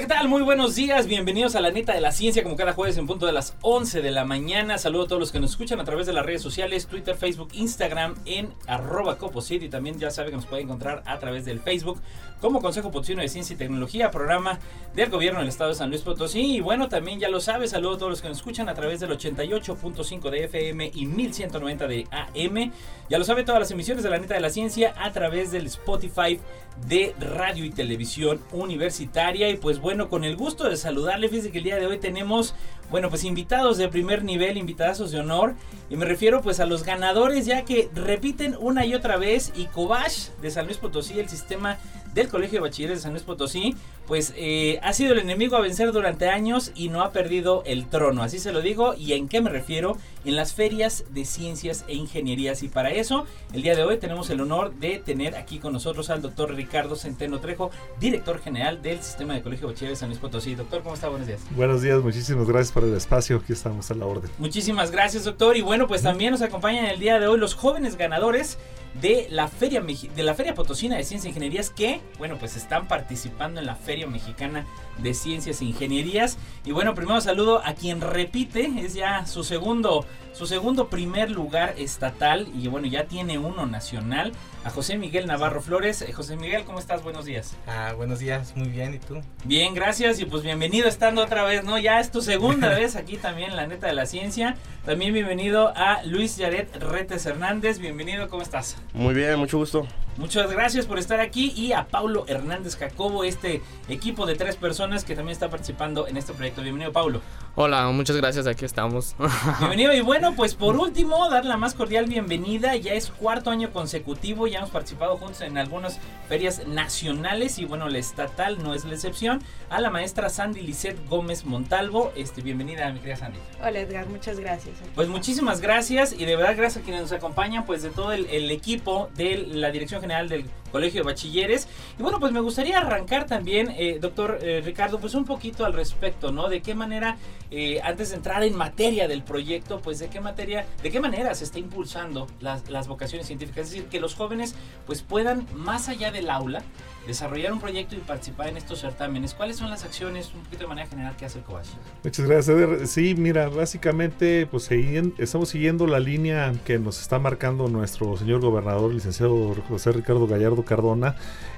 ¿Qué 0.00 0.06
tal? 0.06 0.28
Muy 0.28 0.42
buenos 0.42 0.74
días, 0.74 1.06
bienvenidos 1.06 1.56
a 1.56 1.60
la 1.62 1.70
neta 1.70 1.94
de 1.94 2.02
la 2.02 2.12
ciencia, 2.12 2.42
como 2.42 2.54
cada 2.54 2.74
jueves 2.74 2.98
en 2.98 3.06
punto 3.06 3.24
de 3.24 3.32
las 3.32 3.56
11 3.62 4.02
de 4.02 4.10
la 4.10 4.26
mañana. 4.26 4.76
Saludo 4.76 5.04
a 5.04 5.08
todos 5.08 5.20
los 5.20 5.32
que 5.32 5.40
nos 5.40 5.52
escuchan 5.52 5.80
a 5.80 5.84
través 5.84 6.06
de 6.06 6.12
las 6.12 6.26
redes 6.26 6.42
sociales, 6.42 6.86
Twitter, 6.86 7.16
Facebook, 7.16 7.48
Instagram, 7.54 8.14
en 8.26 8.52
arroba 8.66 9.16
coposit 9.16 9.62
y 9.62 9.70
también 9.70 9.98
ya 9.98 10.10
saben 10.10 10.32
que 10.32 10.36
nos 10.36 10.44
pueden 10.44 10.66
encontrar 10.66 11.02
a 11.06 11.18
través 11.18 11.46
del 11.46 11.60
Facebook 11.60 11.98
como 12.40 12.60
Consejo 12.60 12.90
Potosino 12.90 13.22
de 13.22 13.28
Ciencia 13.28 13.54
y 13.54 13.56
Tecnología, 13.56 14.10
programa 14.10 14.58
del 14.94 15.08
gobierno 15.08 15.40
del 15.40 15.48
estado 15.48 15.70
de 15.70 15.76
San 15.76 15.88
Luis 15.88 16.02
Potosí. 16.02 16.56
Y 16.56 16.60
bueno, 16.60 16.88
también 16.88 17.18
ya 17.18 17.30
lo 17.30 17.40
sabes, 17.40 17.70
saludo 17.70 17.94
a 17.94 17.98
todos 17.98 18.10
los 18.10 18.22
que 18.22 18.28
nos 18.28 18.38
escuchan 18.38 18.68
a 18.68 18.74
través 18.74 19.00
del 19.00 19.10
88.5 19.10 20.30
de 20.30 20.44
FM 20.44 20.90
y 20.94 21.06
1190 21.06 21.88
de 21.88 22.06
AM. 22.10 22.72
Ya 23.08 23.18
lo 23.18 23.24
sabe, 23.24 23.44
todas 23.44 23.60
las 23.60 23.70
emisiones 23.70 24.04
de 24.04 24.10
la 24.10 24.18
neta 24.18 24.34
de 24.34 24.40
la 24.40 24.50
ciencia 24.50 24.94
a 24.98 25.12
través 25.12 25.50
del 25.50 25.66
Spotify 25.66 26.38
de 26.86 27.14
Radio 27.18 27.64
y 27.64 27.70
Televisión 27.70 28.40
Universitaria. 28.52 29.48
Y 29.48 29.56
pues 29.56 29.80
bueno, 29.86 30.08
con 30.08 30.24
el 30.24 30.36
gusto 30.36 30.68
de 30.68 30.76
saludarle, 30.76 31.28
fíjense 31.28 31.52
que 31.52 31.58
el 31.58 31.64
día 31.64 31.76
de 31.76 31.86
hoy 31.86 31.98
tenemos, 31.98 32.56
bueno, 32.90 33.10
pues 33.10 33.24
invitados 33.24 33.78
de 33.78 33.88
primer 33.88 34.24
nivel, 34.24 34.56
invitados 34.56 35.10
de 35.10 35.20
honor. 35.20 35.54
Y 35.88 35.96
me 35.96 36.04
refiero 36.04 36.42
pues 36.42 36.60
a 36.60 36.66
los 36.66 36.84
ganadores 36.84 37.46
ya 37.46 37.64
que 37.64 37.88
repiten 37.94 38.56
una 38.58 38.84
y 38.84 38.94
otra 38.94 39.16
vez 39.16 39.52
y 39.54 39.66
Cobash 39.66 40.28
de 40.42 40.50
San 40.50 40.66
Luis 40.66 40.78
Potosí, 40.78 41.18
el 41.18 41.28
sistema 41.28 41.78
del 42.16 42.28
Colegio 42.28 42.58
de 42.58 42.68
Bachilleres 42.68 42.98
de 42.98 43.02
San 43.02 43.12
Luis 43.12 43.22
Potosí, 43.22 43.76
pues 44.06 44.32
eh, 44.36 44.80
ha 44.82 44.94
sido 44.94 45.12
el 45.12 45.18
enemigo 45.18 45.54
a 45.56 45.60
vencer 45.60 45.92
durante 45.92 46.28
años 46.28 46.72
y 46.74 46.88
no 46.88 47.02
ha 47.02 47.12
perdido 47.12 47.62
el 47.66 47.86
trono, 47.88 48.22
así 48.22 48.38
se 48.38 48.52
lo 48.52 48.62
digo. 48.62 48.94
¿Y 48.94 49.12
en 49.12 49.28
qué 49.28 49.40
me 49.40 49.50
refiero? 49.50 49.98
En 50.24 50.34
las 50.34 50.54
ferias 50.54 51.04
de 51.10 51.24
ciencias 51.24 51.84
e 51.88 51.94
ingenierías. 51.94 52.62
Y 52.62 52.68
para 52.68 52.90
eso, 52.90 53.26
el 53.52 53.62
día 53.62 53.76
de 53.76 53.82
hoy 53.84 53.98
tenemos 53.98 54.30
el 54.30 54.40
honor 54.40 54.74
de 54.76 54.98
tener 54.98 55.36
aquí 55.36 55.58
con 55.58 55.74
nosotros 55.74 56.08
al 56.08 56.22
doctor 56.22 56.54
Ricardo 56.54 56.96
Centeno 56.96 57.38
Trejo, 57.38 57.70
director 58.00 58.40
general 58.40 58.80
del 58.80 59.02
sistema 59.02 59.34
de 59.34 59.42
Colegio 59.42 59.66
de 59.66 59.74
Bachilleres 59.74 59.98
de 59.98 60.00
San 60.00 60.08
Luis 60.08 60.20
Potosí. 60.20 60.54
Doctor, 60.54 60.82
¿cómo 60.82 60.94
está? 60.94 61.08
Buenos 61.08 61.26
días. 61.26 61.42
Buenos 61.50 61.82
días, 61.82 62.02
muchísimas 62.02 62.46
gracias 62.46 62.72
por 62.76 62.84
el 62.84 62.94
espacio, 62.94 63.38
aquí 63.38 63.54
estamos 63.54 63.90
a 63.90 63.94
la 63.94 64.04
orden. 64.04 64.30
Muchísimas 64.36 64.90
gracias, 64.90 65.24
doctor. 65.24 65.56
Y 65.56 65.62
bueno, 65.62 65.86
pues 65.86 66.02
también 66.02 66.32
nos 66.32 66.42
acompañan 66.42 66.84
el 66.84 67.00
día 67.00 67.18
de 67.18 67.26
hoy 67.26 67.38
los 67.38 67.54
jóvenes 67.54 67.96
ganadores 67.96 68.58
de 69.00 69.28
la 69.30 69.48
Feria 69.48 69.80
de 69.80 70.22
la 70.22 70.34
Feria 70.34 70.54
Potosina 70.54 70.94
de 70.96 71.04
Ciencias 71.04 71.24
e 71.24 71.28
Ingenierías 71.30 71.70
que, 71.70 72.02
bueno, 72.18 72.36
pues 72.38 72.54
están 72.54 72.86
participando 72.86 73.60
en 73.60 73.66
la 73.66 73.76
Feria 73.76 74.06
Mexicana 74.06 74.66
de 74.98 75.14
Ciencias 75.14 75.62
e 75.62 75.64
Ingenierías. 75.64 76.36
Y 76.66 76.72
bueno, 76.72 76.94
primero 76.94 77.18
saludo 77.22 77.62
a 77.64 77.72
quien 77.72 78.02
repite, 78.02 78.70
es 78.84 78.92
ya 78.92 79.24
su 79.24 79.42
segundo 79.42 80.04
su 80.36 80.44
segundo 80.44 80.88
primer 80.88 81.30
lugar 81.30 81.74
estatal 81.78 82.46
y 82.54 82.68
bueno, 82.68 82.86
ya 82.86 83.04
tiene 83.04 83.38
uno 83.38 83.64
nacional, 83.64 84.32
a 84.64 84.70
José 84.70 84.98
Miguel 84.98 85.26
Navarro 85.26 85.62
Flores. 85.62 86.02
Eh, 86.02 86.12
José 86.12 86.36
Miguel, 86.36 86.64
¿cómo 86.64 86.78
estás? 86.78 87.02
Buenos 87.02 87.24
días. 87.24 87.56
Ah, 87.66 87.94
buenos 87.96 88.18
días, 88.18 88.54
muy 88.54 88.68
bien, 88.68 88.92
¿y 88.92 88.98
tú? 88.98 89.22
Bien, 89.44 89.72
gracias 89.72 90.20
y 90.20 90.26
pues 90.26 90.42
bienvenido 90.42 90.88
estando 90.88 91.22
otra 91.22 91.42
vez, 91.44 91.64
¿no? 91.64 91.78
Ya 91.78 92.00
es 92.00 92.10
tu 92.10 92.20
segunda 92.20 92.65
vez 92.70 92.96
aquí 92.96 93.16
también 93.16 93.56
la 93.56 93.66
neta 93.66 93.86
de 93.86 93.94
la 93.94 94.06
ciencia. 94.06 94.56
También 94.84 95.12
bienvenido 95.12 95.72
a 95.76 96.02
Luis 96.04 96.36
Yaret 96.36 96.76
Retes 96.76 97.26
Hernández, 97.26 97.78
bienvenido, 97.78 98.28
¿cómo 98.28 98.42
estás? 98.42 98.76
Muy 98.92 99.14
bien, 99.14 99.38
mucho 99.38 99.58
gusto. 99.58 99.86
Muchas 100.18 100.50
gracias 100.50 100.86
por 100.86 100.98
estar 100.98 101.20
aquí 101.20 101.52
y 101.54 101.72
a 101.72 101.88
Paulo 101.88 102.24
Hernández 102.26 102.76
Jacobo, 102.76 103.22
este 103.22 103.60
equipo 103.86 104.24
de 104.24 104.34
tres 104.34 104.56
personas 104.56 105.04
que 105.04 105.14
también 105.14 105.34
está 105.34 105.50
participando 105.50 106.08
en 106.08 106.16
este 106.16 106.32
proyecto. 106.32 106.62
Bienvenido, 106.62 106.90
Paulo. 106.90 107.20
Hola, 107.54 107.86
muchas 107.88 108.16
gracias, 108.16 108.46
aquí 108.46 108.64
estamos. 108.64 109.14
Bienvenido 109.58 109.92
y 109.92 110.00
bueno, 110.00 110.34
pues 110.34 110.54
por 110.54 110.76
último, 110.76 111.28
dar 111.28 111.44
la 111.44 111.58
más 111.58 111.74
cordial 111.74 112.06
bienvenida. 112.06 112.76
Ya 112.76 112.94
es 112.94 113.10
cuarto 113.10 113.50
año 113.50 113.72
consecutivo, 113.72 114.46
ya 114.46 114.58
hemos 114.58 114.70
participado 114.70 115.18
juntos 115.18 115.42
en 115.42 115.58
algunas 115.58 115.98
ferias 116.28 116.66
nacionales 116.66 117.58
y 117.58 117.66
bueno, 117.66 117.88
la 117.88 117.98
estatal 117.98 118.62
no 118.62 118.72
es 118.72 118.86
la 118.86 118.94
excepción. 118.94 119.42
A 119.68 119.80
la 119.80 119.90
maestra 119.90 120.30
Sandy 120.30 120.62
Lisset 120.62 120.96
Gómez 121.08 121.44
Montalvo. 121.44 122.12
Este, 122.16 122.40
bienvenida, 122.40 122.90
mi 122.90 123.00
querida 123.00 123.16
Sandy. 123.16 123.38
Hola 123.60 123.80
Edgar, 123.80 124.06
muchas 124.08 124.40
gracias. 124.40 124.76
Pues 124.94 125.08
muchísimas 125.08 125.60
gracias 125.60 126.14
y 126.14 126.24
de 126.24 126.36
verdad 126.36 126.56
gracias 126.56 126.82
a 126.82 126.84
quienes 126.84 127.02
nos 127.02 127.12
acompañan, 127.12 127.66
pues 127.66 127.82
de 127.82 127.90
todo 127.90 128.12
el, 128.12 128.26
el 128.26 128.50
equipo 128.50 129.10
de 129.14 129.36
la 129.36 129.70
Dirección 129.70 130.00
General 130.00 130.05
del 130.06 130.46
Colegio 130.70 131.02
de 131.02 131.06
Bachilleres. 131.06 131.68
Y 131.98 132.02
bueno, 132.02 132.20
pues 132.20 132.32
me 132.32 132.40
gustaría 132.40 132.78
arrancar 132.78 133.26
también, 133.26 133.74
eh, 133.76 133.98
doctor 134.00 134.38
eh, 134.42 134.62
Ricardo, 134.64 134.98
pues 134.98 135.14
un 135.14 135.24
poquito 135.24 135.64
al 135.64 135.72
respecto, 135.72 136.32
¿no? 136.32 136.48
De 136.48 136.62
qué 136.62 136.74
manera, 136.74 137.16
eh, 137.50 137.80
antes 137.82 138.10
de 138.10 138.16
entrar 138.16 138.42
en 138.44 138.56
materia 138.56 139.08
del 139.08 139.22
proyecto, 139.22 139.80
pues 139.80 139.98
de 139.98 140.08
qué 140.08 140.20
materia, 140.20 140.66
de 140.82 140.90
qué 140.90 141.00
manera 141.00 141.34
se 141.34 141.44
está 141.44 141.58
impulsando 141.58 142.26
las, 142.40 142.68
las 142.70 142.88
vocaciones 142.88 143.26
científicas. 143.26 143.66
Es 143.66 143.72
decir, 143.72 143.88
que 143.88 144.00
los 144.00 144.14
jóvenes 144.14 144.54
pues 144.86 145.02
puedan, 145.02 145.46
más 145.54 145.88
allá 145.88 146.10
del 146.10 146.30
aula, 146.30 146.62
desarrollar 147.06 147.52
un 147.52 147.60
proyecto 147.60 147.94
y 147.94 147.98
participar 147.98 148.48
en 148.48 148.56
estos 148.56 148.80
certámenes. 148.80 149.34
¿Cuáles 149.34 149.56
son 149.56 149.70
las 149.70 149.84
acciones, 149.84 150.32
un 150.34 150.42
poquito 150.42 150.62
de 150.62 150.68
manera 150.68 150.88
general, 150.88 151.16
que 151.16 151.24
hace 151.24 151.38
el 151.38 151.44
COBACH? 151.44 151.68
Muchas 152.04 152.26
gracias, 152.26 152.56
Eder. 152.56 152.86
Sí, 152.86 153.14
mira, 153.16 153.48
básicamente, 153.48 154.46
pues 154.46 154.70
estamos 155.18 155.48
siguiendo 155.48 155.86
la 155.86 156.00
línea 156.00 156.52
que 156.64 156.78
nos 156.78 157.00
está 157.00 157.18
marcando 157.18 157.68
nuestro 157.68 158.16
señor 158.16 158.40
gobernador, 158.40 158.92
licenciado 158.92 159.54
José 159.68 159.92
Ricardo 159.92 160.26
Gallardo 160.26 160.64
Cardona, 160.64 161.16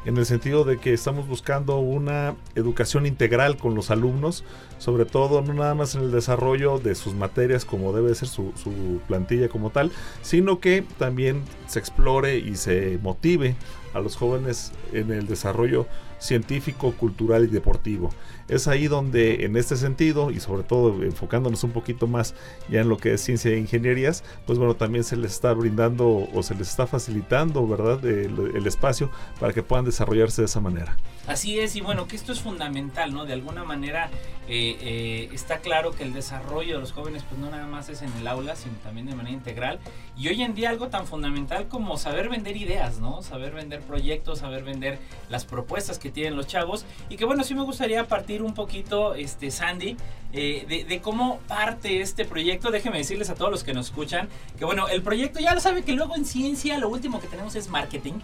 en 0.09 0.17
el 0.17 0.25
sentido 0.25 0.65
de 0.65 0.79
que 0.79 0.95
estamos 0.95 1.29
buscando 1.29 1.81
una 1.81 2.35
educación 2.55 3.05
integral 3.05 3.59
con 3.59 3.75
los 3.75 3.91
alumnos, 3.91 4.43
sobre 4.79 5.05
todo 5.05 5.43
no 5.43 5.53
nada 5.53 5.75
más 5.75 5.95
en 5.97 6.01
el 6.01 6.11
desarrollo 6.11 6.79
de 6.79 6.95
sus 6.95 7.15
materias 7.15 7.67
como 7.67 7.93
debe 7.93 8.15
ser 8.15 8.27
su, 8.27 8.55
su 8.57 9.03
plantilla 9.07 9.51
como 9.51 9.69
tal, 9.69 9.93
sino 10.23 10.61
que 10.61 10.83
también 10.97 11.43
se 11.67 11.79
explore 11.79 12.39
y 12.39 12.57
se 12.57 12.99
motive 13.03 13.55
a 13.93 14.01
los 14.01 14.17
jóvenes 14.17 14.73
en 14.95 15.13
el 15.13 15.27
desarrollo 15.27 15.87
científico, 16.19 16.93
cultural 16.93 17.45
y 17.45 17.49
deportivo. 17.49 18.11
Es 18.49 18.67
ahí 18.67 18.89
donde 18.89 19.45
en 19.45 19.57
este 19.57 19.77
sentido 19.77 20.31
y 20.31 20.41
sobre 20.41 20.63
todo 20.63 21.03
enfocándonos 21.03 21.65
un 21.65 21.73
poquito 21.73 22.07
más 22.07 22.35
ya 22.69 22.81
en 22.81 22.89
lo 22.89 22.97
que 22.97 23.13
es 23.13 23.21
ciencia 23.21 23.51
e 23.51 23.59
ingenierías, 23.59 24.25
pues 24.47 24.59
bueno, 24.59 24.75
también 24.75 25.05
se 25.05 25.17
les 25.17 25.33
está 25.33 25.53
brindando 25.53 26.29
o 26.33 26.43
se 26.43 26.55
les 26.55 26.69
está 26.69 26.87
facilitando, 26.87 27.67
¿verdad?, 27.67 28.05
el, 28.05 28.57
el 28.57 28.67
espacio 28.67 29.11
para 29.39 29.53
que 29.53 29.63
puedan 29.63 29.85
desarrollarse 29.85 30.43
de 30.43 30.47
esa 30.47 30.61
manera. 30.61 30.97
Así 31.27 31.61
es, 31.61 31.77
y 31.77 31.83
bueno, 31.83 32.09
que 32.09 32.17
esto 32.17 32.33
es 32.33 32.41
fundamental, 32.41 33.13
¿no? 33.13 33.27
De 33.27 33.35
alguna 33.35 33.63
manera 33.63 34.09
eh, 34.49 34.79
eh, 34.81 35.29
está 35.35 35.59
claro 35.59 35.91
que 35.91 36.03
el 36.03 36.15
desarrollo 36.15 36.77
de 36.77 36.81
los 36.81 36.93
jóvenes, 36.93 37.23
pues 37.29 37.39
no 37.39 37.51
nada 37.51 37.67
más 37.67 37.91
es 37.91 38.01
en 38.01 38.11
el 38.15 38.27
aula, 38.27 38.57
sino 38.57 38.75
también 38.77 39.07
de 39.07 39.15
manera 39.15 39.37
integral. 39.37 39.79
Y 40.17 40.29
hoy 40.29 40.43
en 40.43 40.55
día 40.55 40.71
algo 40.71 40.89
tan 40.89 41.07
fundamental 41.07 41.69
como 41.69 41.99
saber 41.99 42.31
vender 42.31 42.57
ideas, 42.57 42.99
¿no? 42.99 43.21
Saber 43.21 43.53
vender 43.53 43.83
proyectos, 43.83 44.39
saber 44.39 44.65
vender 44.65 44.99
las 45.29 45.45
propuestas 45.45 45.99
que 45.99 46.08
tienen 46.11 46.37
los 46.37 46.47
chavos. 46.47 46.85
Y 47.09 47.17
que 47.17 47.25
bueno, 47.25 47.45
sí 47.45 47.55
me 47.55 47.63
gustaría 47.63 48.07
partir 48.07 48.43
un 48.43 48.55
poquito, 48.55 49.15
este, 49.15 49.51
Sandy, 49.51 49.97
eh, 50.33 50.67
de, 50.69 50.85
de, 50.85 51.01
cómo 51.01 51.39
parte 51.49 52.01
este 52.01 52.25
proyecto. 52.25 52.71
Déjenme 52.71 52.99
decirles 52.99 53.31
a 53.31 53.35
todos 53.35 53.51
los 53.51 53.65
que 53.65 53.73
nos 53.75 53.87
escuchan 53.87 54.29
que 54.59 54.65
bueno, 54.65 54.89
el 54.89 55.03
proyecto 55.03 55.41
ya 55.41 55.55
lo 55.55 55.61
sabe 55.61 55.83
que 55.83 55.93
luego 55.93 56.17
en 56.17 56.25
ciencia 56.25 56.79
lo 56.79 56.89
último 56.89 57.21
que 57.21 57.27
tenemos 57.27 57.55
es 57.55 57.69
marketing. 57.69 58.15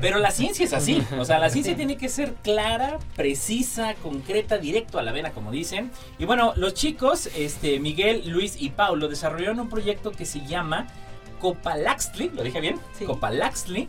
Pero 0.00 0.18
la 0.18 0.30
ciencia 0.30 0.64
es 0.64 0.72
así, 0.72 1.02
o 1.18 1.24
sea, 1.24 1.38
la 1.38 1.50
ciencia 1.50 1.76
tiene 1.76 1.96
que 1.96 2.08
ser 2.08 2.34
clara, 2.42 2.98
precisa, 3.14 3.94
concreta, 4.02 4.58
directo 4.58 4.98
a 4.98 5.02
la 5.02 5.12
vena, 5.12 5.30
como 5.30 5.52
dicen. 5.52 5.90
Y 6.18 6.24
bueno, 6.24 6.54
los 6.56 6.74
chicos, 6.74 7.28
este, 7.36 7.78
Miguel, 7.78 8.28
Luis 8.28 8.56
y 8.58 8.70
Paulo, 8.70 9.08
desarrollaron 9.08 9.60
un 9.60 9.68
proyecto 9.68 10.10
que 10.10 10.24
se 10.24 10.44
llama 10.46 10.88
Copalaxtli, 11.40 12.30
¿lo 12.30 12.42
dije 12.42 12.60
bien? 12.60 12.80
Sí. 12.98 13.04
Copalaxtli, 13.04 13.86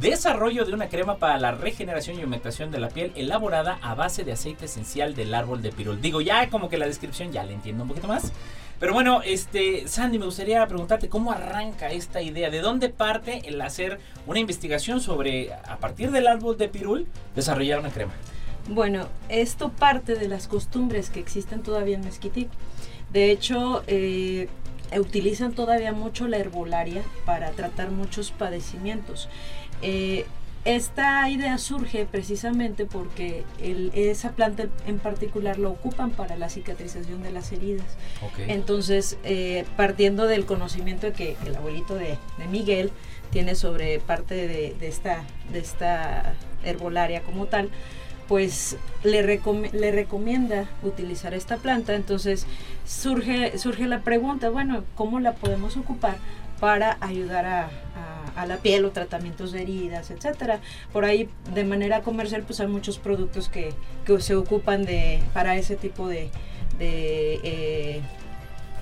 desarrollo 0.00 0.64
de 0.64 0.74
una 0.74 0.88
crema 0.88 1.16
para 1.16 1.38
la 1.38 1.52
regeneración 1.52 2.18
y 2.18 2.24
humectación 2.24 2.70
de 2.70 2.78
la 2.78 2.88
piel 2.88 3.12
elaborada 3.14 3.78
a 3.82 3.94
base 3.94 4.24
de 4.24 4.32
aceite 4.32 4.66
esencial 4.66 5.14
del 5.14 5.34
árbol 5.34 5.62
de 5.62 5.72
pirul. 5.72 6.00
Digo, 6.00 6.20
ya 6.20 6.50
como 6.50 6.68
que 6.68 6.78
la 6.78 6.86
descripción 6.86 7.32
ya 7.32 7.44
la 7.44 7.52
entiendo 7.52 7.84
un 7.84 7.88
poquito 7.88 8.08
más. 8.08 8.32
Pero 8.78 8.92
bueno, 8.92 9.22
este, 9.24 9.88
Sandy, 9.88 10.18
me 10.18 10.26
gustaría 10.26 10.66
preguntarte 10.66 11.08
cómo 11.08 11.32
arranca 11.32 11.90
esta 11.90 12.20
idea, 12.20 12.50
de 12.50 12.60
dónde 12.60 12.90
parte 12.90 13.40
el 13.46 13.60
hacer 13.62 14.00
una 14.26 14.38
investigación 14.38 15.00
sobre, 15.00 15.54
a 15.54 15.78
partir 15.78 16.10
del 16.10 16.26
árbol 16.26 16.58
de 16.58 16.68
pirul, 16.68 17.06
desarrollar 17.34 17.80
una 17.80 17.90
crema. 17.90 18.12
Bueno, 18.68 19.06
esto 19.28 19.70
parte 19.70 20.16
de 20.16 20.28
las 20.28 20.46
costumbres 20.46 21.08
que 21.08 21.20
existen 21.20 21.62
todavía 21.62 21.96
en 21.96 22.04
Mezquití. 22.04 22.48
De 23.12 23.30
hecho, 23.30 23.82
eh, 23.86 24.48
utilizan 24.98 25.52
todavía 25.52 25.92
mucho 25.92 26.28
la 26.28 26.36
herbolaria 26.36 27.02
para 27.24 27.50
tratar 27.52 27.90
muchos 27.90 28.30
padecimientos. 28.30 29.28
Eh, 29.82 30.26
esta 30.64 31.30
idea 31.30 31.58
surge 31.58 32.06
precisamente 32.10 32.86
porque 32.86 33.44
el- 33.62 33.92
esa 33.94 34.32
planta 34.32 34.66
en 34.88 34.98
particular 34.98 35.58
lo 35.58 35.70
ocupan 35.70 36.10
para 36.10 36.36
la 36.36 36.48
cicatrización 36.48 37.22
de 37.22 37.30
las 37.30 37.52
heridas. 37.52 37.86
Ok. 38.20 38.40
Entonces, 38.48 39.16
eh, 39.22 39.64
partiendo 39.76 40.26
del 40.26 40.44
conocimiento 40.44 41.12
que 41.12 41.36
el 41.46 41.54
abuelito 41.54 41.94
de, 41.94 42.18
de 42.38 42.46
Miguel 42.50 42.90
tiene 43.30 43.54
sobre 43.54 44.00
parte 44.00 44.34
de, 44.34 44.74
de 44.80 44.88
esta, 44.88 45.22
de 45.52 45.60
esta 45.60 46.34
herbolaria 46.64 47.22
como 47.22 47.46
tal, 47.46 47.70
pues 48.26 48.76
le, 49.04 49.22
recom- 49.24 49.70
le 49.70 49.92
recomienda 49.92 50.68
utilizar 50.82 51.32
esta 51.32 51.58
planta. 51.58 51.94
Entonces 51.94 52.44
surge, 52.84 53.56
surge 53.58 53.86
la 53.86 54.00
pregunta, 54.00 54.50
bueno, 54.50 54.82
¿cómo 54.96 55.20
la 55.20 55.34
podemos 55.34 55.76
ocupar 55.76 56.16
para 56.60 56.96
ayudar 57.00 57.46
a, 57.46 57.70
la 58.46 58.58
piel 58.58 58.84
o 58.84 58.90
tratamientos 58.90 59.52
de 59.52 59.62
heridas, 59.62 60.10
etcétera? 60.10 60.60
Por 60.92 61.04
ahí, 61.04 61.28
de 61.54 61.64
manera 61.64 62.02
comercial, 62.02 62.42
pues 62.42 62.60
hay 62.60 62.66
muchos 62.66 62.98
productos 62.98 63.48
que, 63.48 63.74
se 64.18 64.34
ocupan 64.34 64.84
de, 64.84 65.22
para 65.32 65.56
ese 65.56 65.74
tipo 65.74 66.06
de, 66.06 66.30
eh, 66.78 68.02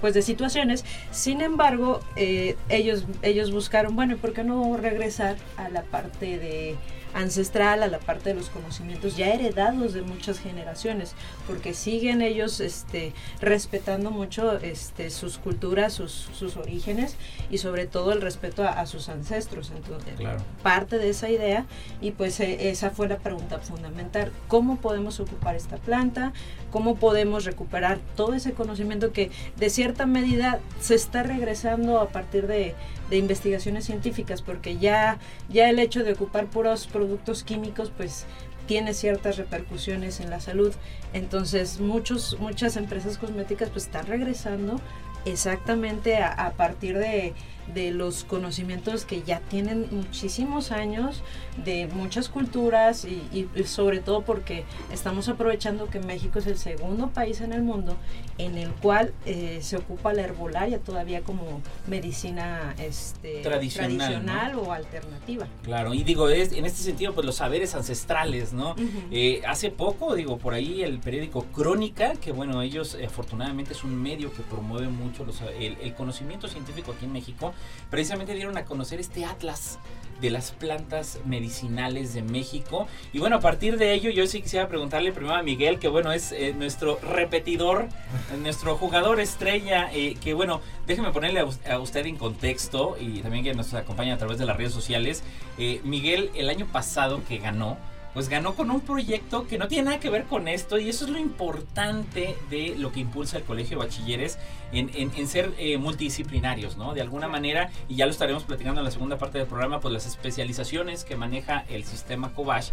pues 0.00 0.12
de 0.12 0.22
situaciones. 0.22 0.84
Sin 1.12 1.40
embargo, 1.40 2.00
eh, 2.16 2.56
ellos, 2.68 3.06
ellos 3.22 3.52
buscaron, 3.52 3.96
bueno, 3.96 4.14
¿y 4.14 4.16
¿por 4.16 4.32
qué 4.32 4.44
no 4.44 4.76
regresar 4.76 5.36
a 5.56 5.68
la 5.68 5.82
parte 5.82 6.38
de 6.38 6.74
ancestral, 7.14 7.82
a 7.82 7.86
la 7.88 7.98
parte 7.98 8.30
de 8.30 8.34
los 8.34 8.50
conocimientos 8.50 9.16
ya 9.16 9.32
heredados 9.32 9.92
de 9.94 10.02
muchas 10.02 10.38
generaciones? 10.40 11.14
Porque 11.46 11.72
siguen 11.74 12.20
ellos 12.22 12.60
este, 12.60 13.12
respetando 13.40 14.10
mucho 14.10 14.58
este, 14.58 15.10
sus 15.10 15.38
culturas, 15.38 15.92
sus, 15.92 16.12
sus 16.12 16.56
orígenes 16.56 17.16
y 17.50 17.58
sobre 17.58 17.86
todo 17.86 18.12
el 18.12 18.20
respeto 18.20 18.64
a, 18.64 18.80
a 18.80 18.86
sus 18.86 19.08
ancestros. 19.08 19.72
Entonces, 19.74 20.14
Claro. 20.16 20.42
parte 20.62 20.98
de 20.98 21.10
esa 21.10 21.28
idea 21.30 21.66
y 22.00 22.10
pues 22.12 22.38
eh, 22.40 22.70
esa 22.70 22.90
fue 22.90 23.08
la 23.08 23.18
pregunta 23.18 23.58
fundamental. 23.58 24.32
¿Cómo 24.48 24.76
podemos 24.76 25.20
ocupar 25.20 25.54
esta 25.56 25.76
planta? 25.76 26.32
¿Cómo 26.70 26.96
podemos 26.96 27.44
recuperar 27.44 27.98
todo 28.16 28.34
ese 28.34 28.52
conocimiento 28.52 29.12
que 29.12 29.30
de 29.56 29.70
cierta 29.70 30.06
medida 30.06 30.58
se 30.80 30.94
está 30.94 31.22
regresando 31.22 32.00
a 32.00 32.08
partir 32.08 32.46
de, 32.46 32.74
de 33.10 33.16
investigaciones 33.16 33.84
científicas? 33.84 34.42
Porque 34.42 34.78
ya, 34.78 35.18
ya 35.48 35.68
el 35.70 35.78
hecho 35.78 36.04
de 36.04 36.12
ocupar 36.12 36.46
puros 36.46 36.86
productos 36.86 37.44
químicos 37.44 37.92
pues 37.96 38.26
tiene 38.66 38.94
ciertas 38.94 39.36
repercusiones 39.36 40.20
en 40.20 40.30
la 40.30 40.40
salud. 40.40 40.72
Entonces 41.12 41.80
muchos, 41.80 42.38
muchas 42.40 42.76
empresas 42.76 43.18
cosméticas 43.18 43.70
pues 43.70 43.84
están 43.84 44.06
regresando 44.06 44.80
exactamente 45.24 46.16
a, 46.16 46.28
a 46.28 46.52
partir 46.52 46.98
de, 46.98 47.34
de 47.72 47.90
los 47.92 48.24
conocimientos 48.24 49.04
que 49.04 49.22
ya 49.22 49.40
tienen 49.40 49.88
muchísimos 49.90 50.70
años, 50.72 51.22
de 51.64 51.86
muchas 51.86 52.28
culturas 52.28 53.04
y, 53.04 53.22
y- 53.32 53.48
y 53.54 53.64
sobre 53.64 54.00
todo 54.00 54.22
porque 54.22 54.64
estamos 54.92 55.28
aprovechando 55.28 55.88
que 55.88 56.00
México 56.00 56.38
es 56.38 56.46
el 56.46 56.58
segundo 56.58 57.08
país 57.10 57.40
en 57.40 57.52
el 57.52 57.62
mundo 57.62 57.96
en 58.38 58.58
el 58.58 58.70
cual 58.72 59.12
eh, 59.26 59.60
se 59.62 59.76
ocupa 59.76 60.12
la 60.12 60.22
herbolaria 60.22 60.78
todavía 60.80 61.22
como 61.22 61.60
medicina 61.86 62.74
este, 62.78 63.40
Tradicional, 63.42 63.96
tradicional 63.96 64.54
o 64.58 64.72
alternativa. 64.72 65.46
Claro, 65.62 65.94
y 65.94 66.02
digo, 66.02 66.28
es, 66.28 66.52
en 66.52 66.66
este 66.66 66.82
sentido, 66.82 67.14
pues 67.14 67.24
los 67.24 67.36
saberes 67.36 67.74
ancestrales, 67.74 68.52
¿no? 68.52 68.74
Eh, 69.10 69.42
hace 69.46 69.70
poco, 69.70 70.14
digo, 70.14 70.38
por 70.38 70.52
ahí 70.54 70.82
el 70.82 70.98
periódico 70.98 71.44
Crónica, 71.46 72.14
que 72.14 72.32
bueno, 72.32 72.60
ellos 72.62 72.94
eh, 72.96 73.06
afortunadamente 73.06 73.72
es 73.72 73.84
un 73.84 73.94
medio 74.02 74.32
que 74.32 74.42
promueve 74.42 74.88
mucho 74.88 75.24
los- 75.24 75.40
el, 75.58 75.76
el 75.80 75.94
conocimiento 75.94 76.48
científico 76.48 76.92
aquí 76.96 77.04
en 77.06 77.12
México, 77.12 77.53
precisamente 77.90 78.34
dieron 78.34 78.56
a 78.56 78.64
conocer 78.64 79.00
este 79.00 79.24
atlas 79.24 79.78
de 80.20 80.30
las 80.30 80.52
plantas 80.52 81.18
medicinales 81.26 82.14
de 82.14 82.22
México. 82.22 82.86
Y 83.12 83.18
bueno, 83.18 83.36
a 83.36 83.40
partir 83.40 83.76
de 83.78 83.92
ello, 83.92 84.10
yo 84.10 84.26
sí 84.28 84.40
quisiera 84.40 84.68
preguntarle 84.68 85.10
primero 85.12 85.34
a 85.34 85.42
Miguel, 85.42 85.78
que 85.80 85.88
bueno, 85.88 86.12
es 86.12 86.30
eh, 86.32 86.54
nuestro 86.56 86.98
repetidor, 87.02 87.88
eh, 88.32 88.36
nuestro 88.38 88.76
jugador 88.76 89.18
estrella, 89.20 89.90
eh, 89.92 90.16
que 90.22 90.32
bueno, 90.32 90.60
déjeme 90.86 91.10
ponerle 91.10 91.40
a, 91.40 91.44
us- 91.44 91.58
a 91.66 91.78
usted 91.80 92.06
en 92.06 92.16
contexto 92.16 92.96
y 92.98 93.20
también 93.20 93.42
que 93.44 93.54
nos 93.54 93.74
acompaña 93.74 94.14
a 94.14 94.18
través 94.18 94.38
de 94.38 94.46
las 94.46 94.56
redes 94.56 94.72
sociales. 94.72 95.24
Eh, 95.58 95.80
Miguel, 95.84 96.30
el 96.36 96.48
año 96.48 96.66
pasado 96.66 97.20
que 97.28 97.38
ganó, 97.38 97.76
pues 98.14 98.28
ganó 98.28 98.54
con 98.54 98.70
un 98.70 98.80
proyecto 98.80 99.46
que 99.46 99.58
no 99.58 99.68
tiene 99.68 99.86
nada 99.86 100.00
que 100.00 100.08
ver 100.08 100.24
con 100.24 100.48
esto 100.48 100.78
y 100.78 100.88
eso 100.88 101.04
es 101.04 101.10
lo 101.10 101.18
importante 101.18 102.36
de 102.48 102.74
lo 102.78 102.92
que 102.92 103.00
impulsa 103.00 103.36
el 103.38 103.42
Colegio 103.44 103.78
de 103.78 103.84
Bachilleres 103.86 104.38
en, 104.72 104.90
en- 104.94 105.10
en 105.16 105.26
ser 105.28 105.52
eh, 105.58 105.76
multidisciplinarios, 105.78 106.76
¿no? 106.76 106.94
De 106.94 107.00
alguna 107.00 107.28
manera, 107.28 107.70
y 107.88 107.96
ya 107.96 108.06
lo 108.06 108.12
estaremos 108.12 108.44
platicando 108.44 108.80
en 108.80 108.84
la 108.84 108.90
segunda 108.92 109.18
parte 109.18 109.38
del 109.38 109.46
programa, 109.46 109.80
pues 109.80 109.92
las 109.92 110.06
especializaciones 110.06 111.04
que 111.04 111.16
maneja 111.16 111.64
el 111.68 111.84
sistema 111.84 112.32
Cobach, 112.32 112.66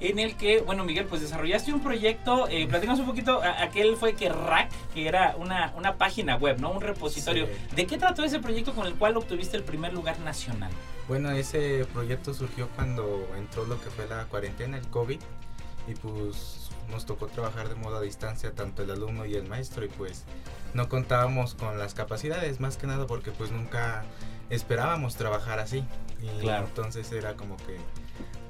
en 0.00 0.18
el 0.20 0.36
que, 0.36 0.60
bueno, 0.60 0.84
Miguel, 0.84 1.06
pues 1.06 1.20
desarrollaste 1.20 1.72
un 1.72 1.80
proyecto, 1.80 2.46
eh, 2.48 2.66
platícanos 2.68 3.00
un 3.00 3.06
poquito, 3.06 3.42
a- 3.42 3.62
aquel 3.62 3.96
fue 3.96 4.14
que 4.14 4.28
RAC, 4.28 4.70
que 4.94 5.08
era 5.08 5.34
una, 5.38 5.72
una 5.76 5.94
página 5.96 6.36
web, 6.36 6.58
¿no? 6.60 6.70
Un 6.70 6.80
repositorio. 6.80 7.46
Sí. 7.46 7.76
¿De 7.76 7.86
qué 7.86 7.98
trató 7.98 8.22
ese 8.24 8.38
proyecto 8.40 8.74
con 8.74 8.86
el 8.86 8.94
cual 8.94 9.16
obtuviste 9.16 9.56
el 9.56 9.64
primer 9.64 9.92
lugar 9.92 10.18
nacional? 10.20 10.70
Bueno, 11.08 11.30
ese 11.30 11.86
proyecto 11.92 12.34
surgió 12.34 12.68
cuando 12.76 13.26
entró 13.36 13.64
lo 13.64 13.80
que 13.82 13.90
fue 13.90 14.06
la 14.06 14.24
cuarentena, 14.26 14.76
el 14.76 14.86
COVID, 14.88 15.18
y 15.88 15.94
pues 15.94 16.68
nos 16.90 17.06
tocó 17.06 17.26
trabajar 17.28 17.68
de 17.68 17.74
modo 17.74 17.96
a 17.96 18.00
distancia 18.02 18.52
tanto 18.52 18.82
el 18.82 18.90
alumno 18.90 19.24
y 19.26 19.34
el 19.34 19.46
maestro 19.48 19.84
y 19.84 19.88
pues 19.88 20.24
no 20.74 20.88
contábamos 20.88 21.54
con 21.54 21.78
las 21.78 21.94
capacidades, 21.94 22.60
más 22.60 22.76
que 22.76 22.86
nada 22.86 23.06
porque 23.06 23.30
pues 23.30 23.50
nunca 23.50 24.04
esperábamos 24.50 25.16
trabajar 25.16 25.58
así. 25.58 25.84
Y 26.22 26.40
Claro. 26.40 26.66
entonces 26.66 27.10
era 27.12 27.34
como 27.34 27.56
que 27.58 27.78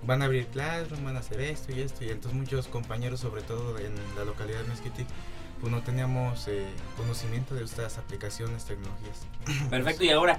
van 0.05 0.23
a 0.23 0.25
abrir 0.25 0.47
Classroom, 0.49 1.05
van 1.05 1.17
a 1.17 1.21
hacer 1.21 1.41
esto 1.41 1.73
y 1.73 1.81
esto, 1.81 2.05
y 2.05 2.11
entonces 2.11 2.39
muchos 2.39 2.67
compañeros, 2.67 3.21
sobre 3.21 3.43
todo 3.43 3.79
en 3.79 3.95
la 4.17 4.25
localidad 4.25 4.63
de 4.63 4.69
Mezquitic, 4.69 5.07
pues 5.61 5.73
no 5.73 5.83
teníamos 5.83 6.47
eh, 6.49 6.67
conocimiento 6.97 7.55
de 7.55 7.65
estas 7.65 7.99
aplicaciones, 7.99 8.65
tecnologías. 8.65 9.27
Perfecto, 9.71 10.05
y 10.05 10.11
ahora, 10.11 10.39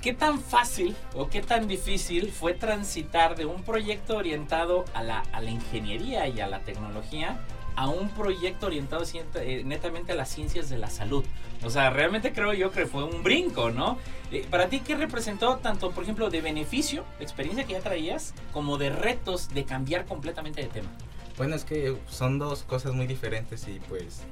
¿qué 0.00 0.12
tan 0.12 0.40
fácil 0.40 0.94
o 1.14 1.28
qué 1.28 1.42
tan 1.42 1.66
difícil 1.68 2.30
fue 2.30 2.54
transitar 2.54 3.36
de 3.36 3.46
un 3.46 3.62
proyecto 3.62 4.16
orientado 4.16 4.84
a 4.94 5.02
la, 5.02 5.22
ingeniería 5.42 6.26
y 6.28 6.40
a 6.40 6.46
la 6.46 6.60
tecnología 6.60 7.40
a 7.76 7.88
un 7.88 8.08
proyecto 8.08 8.66
orientado 8.66 9.04
eh, 9.12 9.62
netamente 9.64 10.12
a 10.12 10.14
las 10.16 10.28
ciencias 10.28 10.68
de 10.68 10.78
la 10.78 10.90
salud? 10.90 11.24
O 11.64 11.70
sea, 11.70 11.90
realmente 11.90 12.32
creo 12.32 12.52
yo 12.52 12.70
que 12.70 12.86
fue 12.86 13.04
un 13.04 13.22
brinco, 13.22 13.70
¿no? 13.70 13.98
Eh, 14.32 14.46
para 14.50 14.68
ti, 14.68 14.80
¿qué 14.80 14.96
representó 14.96 15.56
tanto, 15.58 15.92
por 15.92 16.02
ejemplo, 16.02 16.28
de 16.30 16.40
beneficio, 16.40 17.04
experiencia 17.20 17.64
que 17.64 17.74
ya 17.74 17.80
traías, 17.80 18.34
como 18.52 18.78
de 18.78 18.90
retos 18.90 19.48
de 19.50 19.64
cambiar 19.64 20.06
completamente 20.06 20.62
de 20.62 20.68
tema? 20.68 20.88
Bueno, 21.36 21.54
es 21.54 21.64
que 21.64 21.96
son 22.08 22.38
dos 22.38 22.64
cosas 22.64 22.92
muy 22.94 23.06
diferentes 23.06 23.68
y 23.68 23.78
pues 23.88 24.22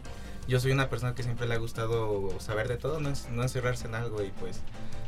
yo 0.48 0.58
soy 0.58 0.72
una 0.72 0.88
persona 0.88 1.14
que 1.14 1.22
siempre 1.22 1.46
le 1.46 1.54
ha 1.54 1.58
gustado 1.58 2.38
saber 2.40 2.66
de 2.66 2.76
todo, 2.76 3.00
no, 3.00 3.10
es, 3.10 3.28
no 3.30 3.42
encerrarse 3.42 3.86
en 3.86 3.94
algo 3.94 4.22
y 4.22 4.30
pues 4.30 4.60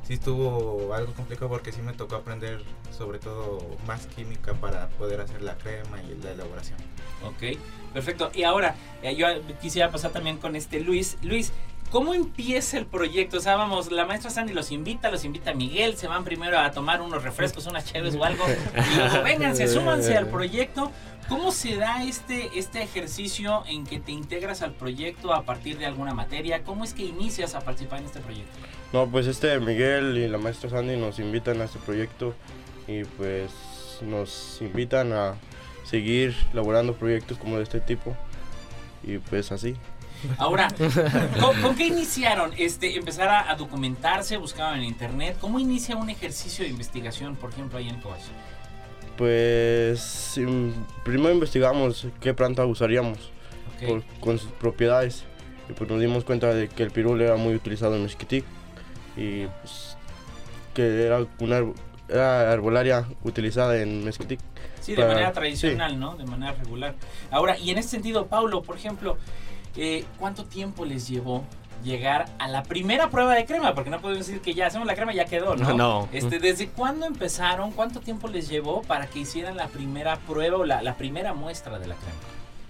sí 0.09 0.15
estuvo 0.15 0.95
algo 0.95 1.13
complicado 1.13 1.51
porque 1.51 1.71
sí 1.71 1.83
me 1.83 1.93
tocó 1.93 2.17
aprender 2.17 2.63
sobre 2.97 3.19
todo 3.19 3.59
más 3.87 4.07
química 4.07 4.55
para 4.55 4.89
poder 4.89 5.21
hacer 5.21 5.43
la 5.43 5.59
crema 5.59 6.03
y 6.03 6.23
la 6.25 6.31
elaboración. 6.31 6.79
Ok, 7.23 7.59
perfecto. 7.93 8.31
Y 8.35 8.45
ahora, 8.45 8.75
eh, 9.03 9.15
yo 9.15 9.27
quisiera 9.61 9.91
pasar 9.91 10.11
también 10.11 10.39
con 10.39 10.57
este 10.57 10.81
Luis. 10.81 11.19
Luis, 11.23 11.53
¿cómo 11.91 12.15
empieza 12.15 12.79
el 12.79 12.87
proyecto? 12.87 13.37
O 13.37 13.41
sea, 13.41 13.57
vamos, 13.57 13.93
la 13.93 14.07
maestra 14.07 14.31
Sandy 14.31 14.55
los 14.55 14.73
invita, 14.73 15.11
los 15.11 15.27
invita 15.27 15.53
Miguel, 15.53 15.99
se 15.99 16.07
van 16.07 16.25
primero 16.25 16.59
a 16.59 16.71
tomar 16.71 17.03
unos 17.03 17.23
refrescos, 17.23 17.67
unas 17.67 17.85
chaves 17.85 18.15
o 18.15 18.25
algo, 18.25 18.47
y 18.49 18.97
luego 18.97 19.23
vénganse, 19.25 19.69
súmanse 19.69 20.17
al 20.17 20.29
proyecto. 20.29 20.91
¿Cómo 21.29 21.53
se 21.53 21.77
da 21.77 22.03
este, 22.03 22.59
este 22.59 22.83
ejercicio 22.83 23.63
en 23.67 23.85
que 23.85 24.01
te 24.01 24.13
integras 24.13 24.63
al 24.63 24.73
proyecto 24.73 25.35
a 25.35 25.43
partir 25.43 25.77
de 25.77 25.85
alguna 25.85 26.15
materia? 26.15 26.65
¿Cómo 26.65 26.85
es 26.85 26.95
que 26.95 27.03
inicias 27.03 27.55
a 27.55 27.61
participar 27.61 27.99
en 27.99 28.07
este 28.07 28.21
proyecto? 28.21 28.59
No, 28.93 29.07
pues 29.09 29.27
este 29.27 29.59
Miguel 29.61 30.17
y 30.17 30.29
la 30.29 30.39
maestra 30.39 30.71
Sandy 30.71 30.97
nos 30.97 31.19
invitan 31.19 31.61
a 31.61 31.65
este 31.65 31.79
proyecto 31.79 32.35
y 32.87 33.05
pues 33.05 33.51
nos 34.03 34.59
invitan 34.63 35.13
a 35.13 35.35
seguir 35.85 36.35
elaborando 36.53 36.95
proyectos 36.95 37.37
como 37.39 37.57
de 37.59 37.65
este 37.65 37.81
tipo 37.81 38.17
y 39.03 39.19
pues 39.19 39.53
así. 39.53 39.77
Ahora, 40.39 40.69
¿con, 41.41 41.61
con 41.63 41.77
qué 41.77 41.87
iniciaron? 41.87 42.51
Este, 42.57 42.97
empezar 42.97 43.29
a, 43.29 43.51
a 43.51 43.55
documentarse, 43.57 44.37
buscaban 44.37 44.79
en 44.81 44.85
internet. 44.87 45.37
¿Cómo 45.41 45.59
inicia 45.61 45.95
un 45.97 46.11
ejercicio 46.11 46.65
de 46.65 46.71
investigación, 46.71 47.37
por 47.37 47.51
ejemplo, 47.51 47.79
ahí 47.79 47.89
en 47.89 48.01
Coach? 48.01 48.23
Pues 49.17 50.37
im- 50.39 50.73
primero 51.05 51.33
investigamos 51.35 52.07
qué 52.21 52.35
planta 52.35 52.65
usaríamos 52.65 53.19
Ok. 53.77 53.89
por- 53.89 54.03
con 54.21 54.39
sus 54.39 54.51
propiedades 54.53 55.25
y 55.69 55.73
pues 55.75 55.91
nos 55.91 56.01
dimos 56.01 56.25
cuenta 56.25 56.55
de 56.55 56.69
que 56.69 56.83
el 56.83 56.91
pirul 56.91 57.21
era 57.21 57.37
muy 57.37 57.55
utilizado 57.55 57.95
en 57.97 58.03
Mezquitic 58.05 58.45
y 59.19 59.47
pues, 59.61 59.97
que 60.75 61.05
era 61.07 61.25
una 61.41 61.63
era 62.09 62.51
arbolaria 62.53 63.07
utilizada 63.23 63.77
en 63.83 64.05
Mezquitic. 64.05 64.41
Sí, 64.81 64.93
de 64.93 64.99
para- 65.03 65.09
manera 65.09 65.33
tradicional, 65.33 65.99
¿no? 65.99 66.17
De 66.17 66.25
manera 66.25 66.53
regular. 66.53 66.95
Ahora, 67.31 67.59
y 67.59 67.71
en 67.71 67.79
este 67.79 67.91
sentido, 67.91 68.27
Paulo, 68.27 68.63
por 68.63 68.77
ejemplo, 68.77 69.19
eh, 69.77 70.05
¿cuánto 70.19 70.45
tiempo 70.47 70.85
les 70.87 71.07
llevó 71.09 71.45
llegar 71.85 72.27
a 72.39 72.49
la 72.49 72.63
primera 72.65 73.09
prueba 73.11 73.35
de 73.35 73.45
crema, 73.45 73.75
porque 73.75 73.91
no 73.91 74.01
podemos 74.01 74.27
decir 74.27 74.41
que 74.41 74.53
ya 74.55 74.67
hacemos 74.67 74.87
la 74.87 74.97
crema 74.97 75.13
y 75.13 75.17
ya 75.17 75.27
quedó, 75.27 75.55
¿no? 75.55 75.75
No. 75.75 76.09
Este, 76.13 76.39
¿Desde 76.41 76.69
cuándo 76.69 77.07
empezaron? 77.07 77.71
¿Cuánto 77.73 78.01
tiempo 78.01 78.27
les 78.29 78.49
llevó 78.49 78.83
para 78.83 79.07
que 79.07 79.21
hicieran 79.21 79.57
la 79.57 79.69
primera 79.69 80.17
prueba 80.17 80.57
o 80.57 80.65
la, 80.65 80.83
la 80.83 80.95
primera 80.97 81.35
muestra 81.35 81.79
de 81.79 81.87
la 81.87 81.95
crema? 81.95 82.17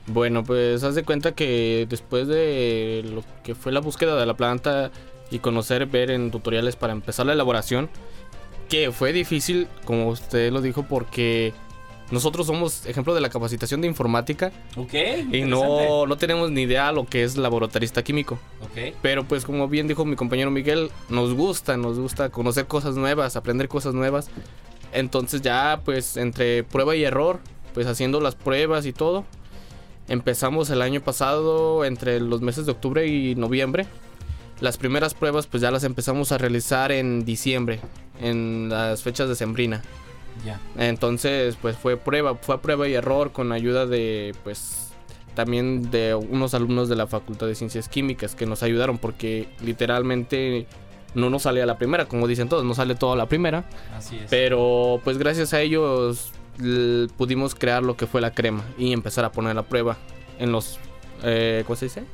Bueno, 0.08 0.42
pues 0.42 0.82
haz 0.84 0.94
de 0.94 1.04
cuenta 1.04 1.32
que 1.32 1.86
después 1.88 2.26
de 2.28 3.02
lo 3.06 3.22
que 3.42 3.54
fue 3.54 3.72
la 3.72 3.80
búsqueda 3.80 4.16
de 4.18 4.26
la 4.26 4.34
planta 4.34 4.90
y 5.30 5.38
conocer, 5.40 5.86
ver 5.86 6.10
en 6.10 6.30
tutoriales 6.30 6.76
para 6.76 6.92
empezar 6.92 7.26
la 7.26 7.32
elaboración, 7.32 7.88
que 8.68 8.92
fue 8.92 9.12
difícil, 9.12 9.68
como 9.84 10.08
usted 10.08 10.52
lo 10.52 10.60
dijo, 10.60 10.82
porque 10.84 11.52
nosotros 12.10 12.46
somos 12.46 12.86
ejemplo 12.86 13.14
de 13.14 13.20
la 13.20 13.28
capacitación 13.28 13.82
de 13.82 13.86
informática 13.86 14.50
Ok. 14.76 14.94
y 15.30 15.42
no, 15.42 16.06
no 16.06 16.16
tenemos 16.16 16.50
ni 16.50 16.62
idea 16.62 16.90
lo 16.92 17.04
que 17.04 17.22
es 17.22 17.36
laboratorista 17.36 18.02
químico. 18.02 18.38
Ok. 18.62 18.94
Pero 19.02 19.24
pues 19.24 19.44
como 19.44 19.68
bien 19.68 19.88
dijo 19.88 20.04
mi 20.06 20.16
compañero 20.16 20.50
Miguel, 20.50 20.90
nos 21.10 21.34
gusta, 21.34 21.76
nos 21.76 21.98
gusta 21.98 22.30
conocer 22.30 22.66
cosas 22.66 22.96
nuevas, 22.96 23.36
aprender 23.36 23.68
cosas 23.68 23.92
nuevas. 23.94 24.30
Entonces 24.92 25.42
ya 25.42 25.82
pues 25.84 26.16
entre 26.16 26.64
prueba 26.64 26.96
y 26.96 27.04
error, 27.04 27.40
pues 27.74 27.86
haciendo 27.86 28.20
las 28.20 28.34
pruebas 28.34 28.86
y 28.86 28.94
todo, 28.94 29.24
empezamos 30.08 30.70
el 30.70 30.80
año 30.80 31.02
pasado 31.02 31.84
entre 31.84 32.20
los 32.20 32.40
meses 32.40 32.64
de 32.64 32.72
octubre 32.72 33.06
y 33.06 33.34
noviembre. 33.34 33.86
Las 34.60 34.76
primeras 34.76 35.14
pruebas 35.14 35.46
pues 35.46 35.60
ya 35.60 35.70
las 35.70 35.84
empezamos 35.84 36.32
a 36.32 36.38
realizar 36.38 36.90
en 36.92 37.24
diciembre, 37.24 37.80
en 38.20 38.68
las 38.68 39.02
fechas 39.02 39.28
de 39.28 39.34
Sembrina. 39.34 39.82
Ya. 40.44 40.60
Entonces, 40.76 41.56
pues 41.60 41.76
fue 41.76 41.96
prueba, 41.96 42.34
fue 42.36 42.56
a 42.56 42.58
prueba 42.58 42.88
y 42.88 42.94
error 42.94 43.32
con 43.32 43.52
ayuda 43.52 43.86
de, 43.86 44.34
pues, 44.44 44.90
también 45.34 45.90
de 45.90 46.14
unos 46.14 46.54
alumnos 46.54 46.88
de 46.88 46.96
la 46.96 47.06
Facultad 47.06 47.46
de 47.46 47.54
Ciencias 47.54 47.88
Químicas 47.88 48.34
que 48.34 48.46
nos 48.46 48.62
ayudaron 48.62 48.98
porque 48.98 49.48
literalmente 49.64 50.66
no 51.14 51.30
nos 51.30 51.42
sale 51.42 51.62
a 51.62 51.66
la 51.66 51.78
primera, 51.78 52.06
como 52.06 52.26
dicen 52.26 52.48
todos, 52.48 52.64
no 52.64 52.74
sale 52.74 52.94
todo 52.94 53.12
a 53.12 53.16
la 53.16 53.26
primera, 53.26 53.64
Así 53.96 54.16
es. 54.16 54.26
pero 54.28 55.00
pues 55.04 55.18
gracias 55.18 55.54
a 55.54 55.60
ellos 55.60 56.32
pudimos 57.16 57.54
crear 57.54 57.82
lo 57.82 57.96
que 57.96 58.06
fue 58.06 58.20
la 58.20 58.32
crema 58.32 58.64
y 58.76 58.92
empezar 58.92 59.24
a 59.24 59.32
poner 59.32 59.56
a 59.56 59.62
prueba 59.62 59.96
en 60.38 60.52
los, 60.52 60.78
eh, 61.22 61.62
¿cómo 61.66 61.76
se 61.76 61.86
dice? 61.86 62.04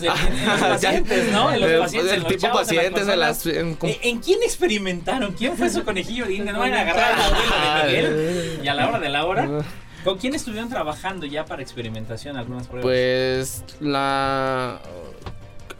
Pues 0.00 0.12
en, 0.12 0.46
los 0.46 0.60
pacientes, 0.60 1.32
¿no? 1.32 1.52
En 1.52 1.60
los 1.60 1.80
pacientes. 1.82 2.10
en 2.12 2.16
el 2.16 2.22
los 2.22 2.28
tipo 2.32 2.40
chavos, 2.46 2.70
en 2.70 2.76
las 2.76 2.84
pacientes, 2.84 3.08
en 3.08 3.20
las... 3.20 3.46
en- 3.46 3.78
¿En, 3.82 3.96
en 4.02 4.18
quién 4.20 4.42
experimentaron? 4.42 5.32
¿Quién 5.32 5.56
fue 5.56 5.70
su 5.70 5.84
conejillo 5.84 6.28
India? 6.28 6.52
No 6.52 6.58
vayan 6.60 6.78
a 6.78 6.80
agarrar 6.82 7.12
a 7.12 7.16
la 7.16 7.26
abuela 7.26 7.84
de 7.84 7.86
Miguel. 7.92 8.60
Y 8.64 8.68
a 8.68 8.74
la 8.74 8.88
hora 8.88 8.98
de 8.98 9.08
la 9.08 9.26
hora. 9.26 9.48
¿Con 10.04 10.18
quién 10.18 10.34
estuvieron 10.34 10.68
trabajando 10.68 11.24
ya 11.26 11.44
para 11.46 11.62
experimentación 11.62 12.36
algunas 12.36 12.66
pruebas? 12.66 12.82
Pues 12.84 13.64
la 13.80 14.78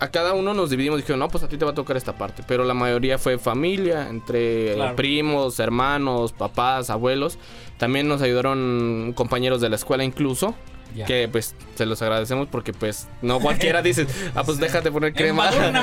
a 0.01 0.09
cada 0.11 0.33
uno 0.35 0.55
nos 0.55 0.71
dividimos 0.71 0.99
dijeron, 0.99 1.21
"No, 1.21 1.29
pues 1.29 1.45
a 1.45 1.49
ti 1.49 1.57
te 1.57 1.65
va 1.65 1.71
a 1.71 1.75
tocar 1.75 1.97
esta 1.97 2.15
parte", 2.19 2.43
pero 2.47 2.65
la 2.65 2.75
mayoría 2.75 3.17
fue 3.19 3.39
familia, 3.39 4.09
entre 4.09 4.75
Claro. 4.75 4.97
primos, 4.97 5.59
hermanos, 5.61 6.33
papás, 6.33 6.91
abuelos. 6.91 7.39
También 7.79 8.09
nos 8.09 8.21
ayudaron 8.23 9.13
compañeros 9.15 9.61
de 9.61 9.69
la 9.69 9.77
escuela 9.77 10.05
incluso, 10.05 10.55
Que 11.07 11.27
pues 11.29 11.55
se 11.75 11.87
los 11.87 12.01
agradecemos 12.03 12.47
porque 12.49 12.73
pues 12.73 13.09
no 13.21 13.41
cualquiera 13.41 13.83
dice, 13.83 14.07
"Ah, 14.35 14.45
pues 14.45 14.59
déjate 14.59 14.93
poner 14.93 15.13
crema." 15.13 15.51
No, 15.51 15.73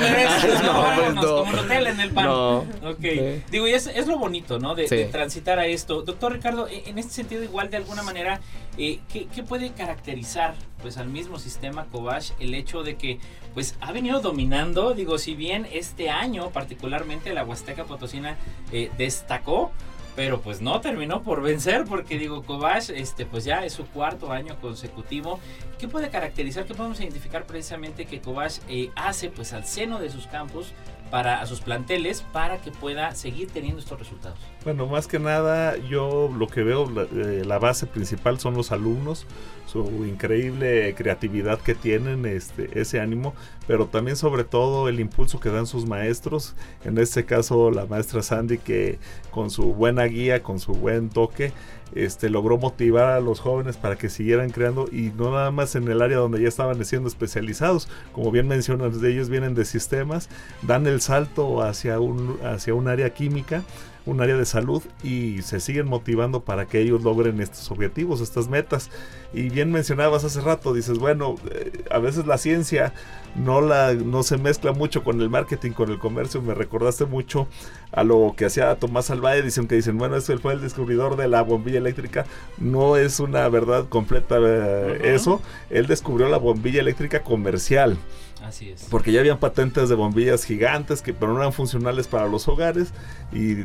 pues, 0.96 1.14
no. 1.14 1.36
como 1.44 1.52
Nutella 1.52 1.90
en 1.90 2.00
el 2.00 2.10
pan. 2.12 2.24
No. 2.24 2.58
Ok. 2.58 3.00
Sí. 3.02 3.42
Digo, 3.50 3.68
y 3.68 3.72
es, 3.74 3.86
es 3.88 4.06
lo 4.06 4.16
bonito, 4.18 4.58
¿no? 4.58 4.74
De, 4.74 4.88
Sí. 4.88 4.96
de 4.96 5.04
transitar 5.06 5.58
a 5.58 5.66
esto. 5.66 6.02
Doctor 6.02 6.32
Ricardo, 6.32 6.66
e- 6.68 6.84
en 6.86 6.98
este 6.98 7.12
sentido, 7.12 7.42
igual 7.42 7.68
de 7.70 7.76
alguna 7.76 8.02
manera, 8.02 8.40
eh, 8.78 9.00
¿qué, 9.12 9.26
qué 9.34 9.42
puede 9.42 9.72
caracterizar 9.72 10.54
pues 10.80 10.96
al 10.96 11.08
mismo 11.08 11.38
sistema 11.38 11.84
Kovash 11.92 12.30
el 12.40 12.54
hecho 12.54 12.82
de 12.82 12.96
que 12.96 13.18
pues 13.54 13.76
ha 13.80 13.92
venido 13.92 14.20
dominando? 14.20 14.94
Digo, 14.94 15.18
si 15.18 15.34
bien 15.34 15.66
este 15.70 16.08
año 16.10 16.48
particularmente 16.50 17.34
la 17.34 17.44
Huasteca 17.44 17.84
Potosina 17.84 18.36
eh, 18.72 18.90
destacó, 18.96 19.72
pero 20.14 20.40
pues 20.40 20.60
no 20.60 20.80
terminó 20.80 21.22
por 21.22 21.42
vencer 21.42 21.84
porque 21.88 22.18
digo 22.18 22.42
Kovash 22.42 22.90
este 22.90 23.26
pues 23.26 23.44
ya 23.44 23.64
es 23.64 23.72
su 23.72 23.86
cuarto 23.86 24.32
año 24.32 24.56
consecutivo. 24.60 25.40
¿qué 25.78 25.88
puede 25.88 26.10
caracterizar 26.10 26.64
qué 26.64 26.74
podemos 26.74 27.00
identificar 27.00 27.44
precisamente 27.44 28.04
que 28.04 28.20
Kovash 28.20 28.58
eh, 28.68 28.90
hace 28.94 29.30
pues 29.30 29.52
al 29.52 29.64
seno 29.64 29.98
de 29.98 30.10
sus 30.10 30.26
campus 30.26 30.72
para 31.10 31.40
a 31.40 31.46
sus 31.46 31.60
planteles 31.60 32.22
para 32.32 32.58
que 32.58 32.70
pueda 32.70 33.14
seguir 33.14 33.50
teniendo 33.50 33.80
estos 33.80 33.98
resultados 33.98 34.38
Bueno, 34.64 34.86
más 34.86 35.06
que 35.06 35.18
nada, 35.18 35.76
yo 35.76 36.30
lo 36.36 36.46
que 36.46 36.62
veo, 36.62 36.90
la, 36.90 37.02
eh, 37.02 37.44
la 37.44 37.58
base 37.58 37.86
principal 37.86 38.38
son 38.38 38.54
los 38.54 38.72
alumnos, 38.72 39.26
su 39.72 40.04
increíble 40.04 40.94
creatividad 40.94 41.58
que 41.58 41.74
tienen, 41.74 42.26
este, 42.26 42.78
ese 42.78 43.00
ánimo, 43.00 43.34
pero 43.66 43.86
también 43.86 44.18
sobre 44.18 44.44
todo 44.44 44.88
el 44.88 45.00
impulso 45.00 45.40
que 45.40 45.48
dan 45.48 45.66
sus 45.66 45.86
maestros, 45.86 46.54
en 46.84 46.98
este 46.98 47.24
caso 47.24 47.70
la 47.70 47.86
maestra 47.86 48.22
Sandy 48.22 48.58
que 48.58 48.98
con 49.30 49.50
su 49.50 49.72
buena 49.72 50.04
guía, 50.04 50.42
con 50.42 50.60
su 50.60 50.74
buen 50.74 51.08
toque, 51.08 51.52
este, 51.94 52.28
logró 52.28 52.58
motivar 52.58 53.10
a 53.10 53.20
los 53.20 53.40
jóvenes 53.40 53.76
para 53.78 53.96
que 53.96 54.10
siguieran 54.10 54.50
creando 54.50 54.88
y 54.90 55.10
no 55.16 55.30
nada 55.30 55.50
más 55.50 55.74
en 55.74 55.88
el 55.88 56.02
área 56.02 56.18
donde 56.18 56.40
ya 56.42 56.48
estaban 56.48 56.84
siendo 56.84 57.08
especializados, 57.08 57.88
como 58.12 58.30
bien 58.30 58.48
mencionas, 58.48 59.02
ellos 59.02 59.30
vienen 59.30 59.54
de 59.54 59.64
sistemas, 59.64 60.28
dan 60.62 60.86
el 60.86 61.00
salto 61.00 61.62
hacia 61.62 61.98
un, 61.98 62.38
hacia 62.44 62.74
un 62.74 62.88
área 62.88 63.10
química, 63.10 63.62
un 64.04 64.20
área 64.20 64.36
de 64.36 64.44
salud 64.44 64.82
y 65.02 65.42
se 65.42 65.60
siguen 65.60 65.86
motivando 65.86 66.40
para 66.40 66.66
que 66.66 66.80
ellos 66.80 67.02
logren 67.02 67.40
estos 67.40 67.70
objetivos, 67.70 68.20
estas 68.20 68.48
metas. 68.48 68.90
Y 69.32 69.48
bien 69.48 69.70
mencionabas 69.70 70.24
hace 70.24 70.40
rato, 70.40 70.74
dices, 70.74 70.98
bueno, 70.98 71.36
eh, 71.50 71.84
a 71.90 71.98
veces 71.98 72.26
la 72.26 72.38
ciencia 72.38 72.92
no, 73.34 73.60
la, 73.60 73.94
no 73.94 74.22
se 74.22 74.36
mezcla 74.36 74.72
mucho 74.72 75.04
con 75.04 75.20
el 75.20 75.30
marketing, 75.30 75.72
con 75.72 75.90
el 75.90 75.98
comercio. 75.98 76.42
Me 76.42 76.54
recordaste 76.54 77.06
mucho 77.06 77.46
a 77.92 78.04
lo 78.04 78.34
que 78.36 78.46
hacía 78.46 78.74
Tomás 78.76 79.10
Alva 79.10 79.36
Edison, 79.36 79.66
que 79.66 79.76
dicen, 79.76 79.98
bueno, 79.98 80.16
este 80.16 80.36
fue 80.38 80.52
el 80.52 80.60
descubridor 80.60 81.16
de 81.16 81.28
la 81.28 81.42
bombilla 81.42 81.78
eléctrica. 81.78 82.26
No 82.58 82.96
es 82.96 83.20
una 83.20 83.48
verdad 83.48 83.88
completa 83.88 84.36
eh, 84.40 85.14
eso. 85.14 85.40
Él 85.70 85.86
descubrió 85.86 86.28
la 86.28 86.38
bombilla 86.38 86.80
eléctrica 86.80 87.22
comercial. 87.22 87.96
así 88.42 88.70
es 88.70 88.86
Porque 88.90 89.12
ya 89.12 89.20
habían 89.20 89.38
patentes 89.38 89.88
de 89.88 89.94
bombillas 89.94 90.44
gigantes 90.44 91.00
que 91.02 91.14
pero 91.14 91.32
no 91.32 91.40
eran 91.40 91.52
funcionales 91.52 92.08
para 92.08 92.26
los 92.26 92.48
hogares 92.48 92.92
y 93.32 93.64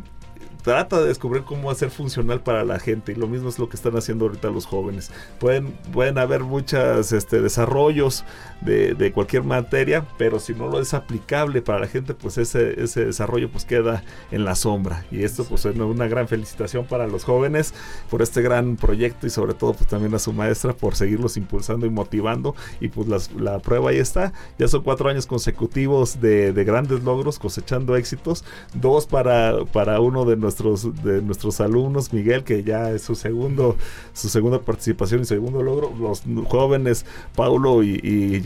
trata 0.67 1.00
de 1.00 1.07
descubrir 1.07 1.43
cómo 1.43 1.71
hacer 1.71 1.89
funcional 1.91 2.41
para 2.41 2.65
la 2.65 2.77
gente 2.77 3.13
y 3.13 3.15
lo 3.15 3.25
mismo 3.29 3.47
es 3.47 3.57
lo 3.57 3.69
que 3.69 3.77
están 3.77 3.95
haciendo 3.95 4.25
ahorita 4.25 4.50
los 4.50 4.65
jóvenes. 4.65 5.12
Pueden, 5.39 5.71
pueden 5.93 6.17
haber 6.17 6.43
muchos 6.43 7.13
este, 7.13 7.41
desarrollos 7.41 8.25
de, 8.59 8.93
de 8.93 9.13
cualquier 9.13 9.43
materia, 9.43 10.05
pero 10.17 10.41
si 10.41 10.53
no 10.53 10.67
lo 10.67 10.81
es 10.81 10.93
aplicable 10.93 11.62
para 11.62 11.79
la 11.79 11.88
gente, 11.88 12.13
pues 12.13 12.38
ese, 12.38 12.83
ese 12.83 13.05
desarrollo 13.05 13.50
pues 13.50 13.63
queda 13.63 14.03
en 14.29 14.43
la 14.43 14.55
sombra. 14.55 15.05
Y 15.09 15.24
esto 15.24 15.45
pues 15.45 15.63
es 15.65 15.74
una 15.77 16.07
gran 16.09 16.27
felicitación 16.27 16.86
para 16.86 17.07
los 17.07 17.24
jóvenes 17.24 17.74
por 18.09 18.21
este 18.21 18.41
gran 18.41 18.75
proyecto 18.75 19.25
y 19.25 19.29
sobre 19.29 19.53
todo 19.53 19.71
pues 19.74 19.88
también 19.88 20.13
a 20.15 20.19
su 20.19 20.33
maestra 20.33 20.74
por 20.74 20.95
seguirlos 20.95 21.38
impulsando 21.38 21.86
y 21.86 21.89
motivando. 21.89 22.55
Y 22.81 22.89
pues 22.89 23.07
las- 23.07 23.31
la 23.33 23.59
prueba 23.59 23.91
ahí 23.91 24.00
está. 24.00 24.33
Ya 24.59 24.67
son 24.67 24.83
cuatro 24.83 25.07
años 25.09 25.27
consecutivos 25.27 26.19
de, 26.19 26.51
de 26.51 26.63
grandes 26.65 27.03
logros 27.03 27.39
cosechando 27.39 27.95
éxitos. 27.95 28.43
Dos 28.74 29.05
para, 29.07 29.63
para 29.71 30.01
uno 30.01 30.25
de 30.25 30.36
nuestros, 30.36 30.56
de 30.57 31.21
nuestros 31.21 31.61
alumnos, 31.61 32.13
Miguel, 32.13 32.43
que 32.43 32.63
ya 32.63 32.91
es 32.91 33.03
su 33.03 33.15
segundo, 33.15 33.77
su 34.13 34.29
segunda 34.29 34.59
participación 34.61 35.21
y 35.21 35.25
segundo 35.25 35.63
logro. 35.63 35.93
Los 35.97 36.23
jóvenes 36.47 37.05
Paulo 37.35 37.83
y, 37.83 37.99
y 38.03 38.41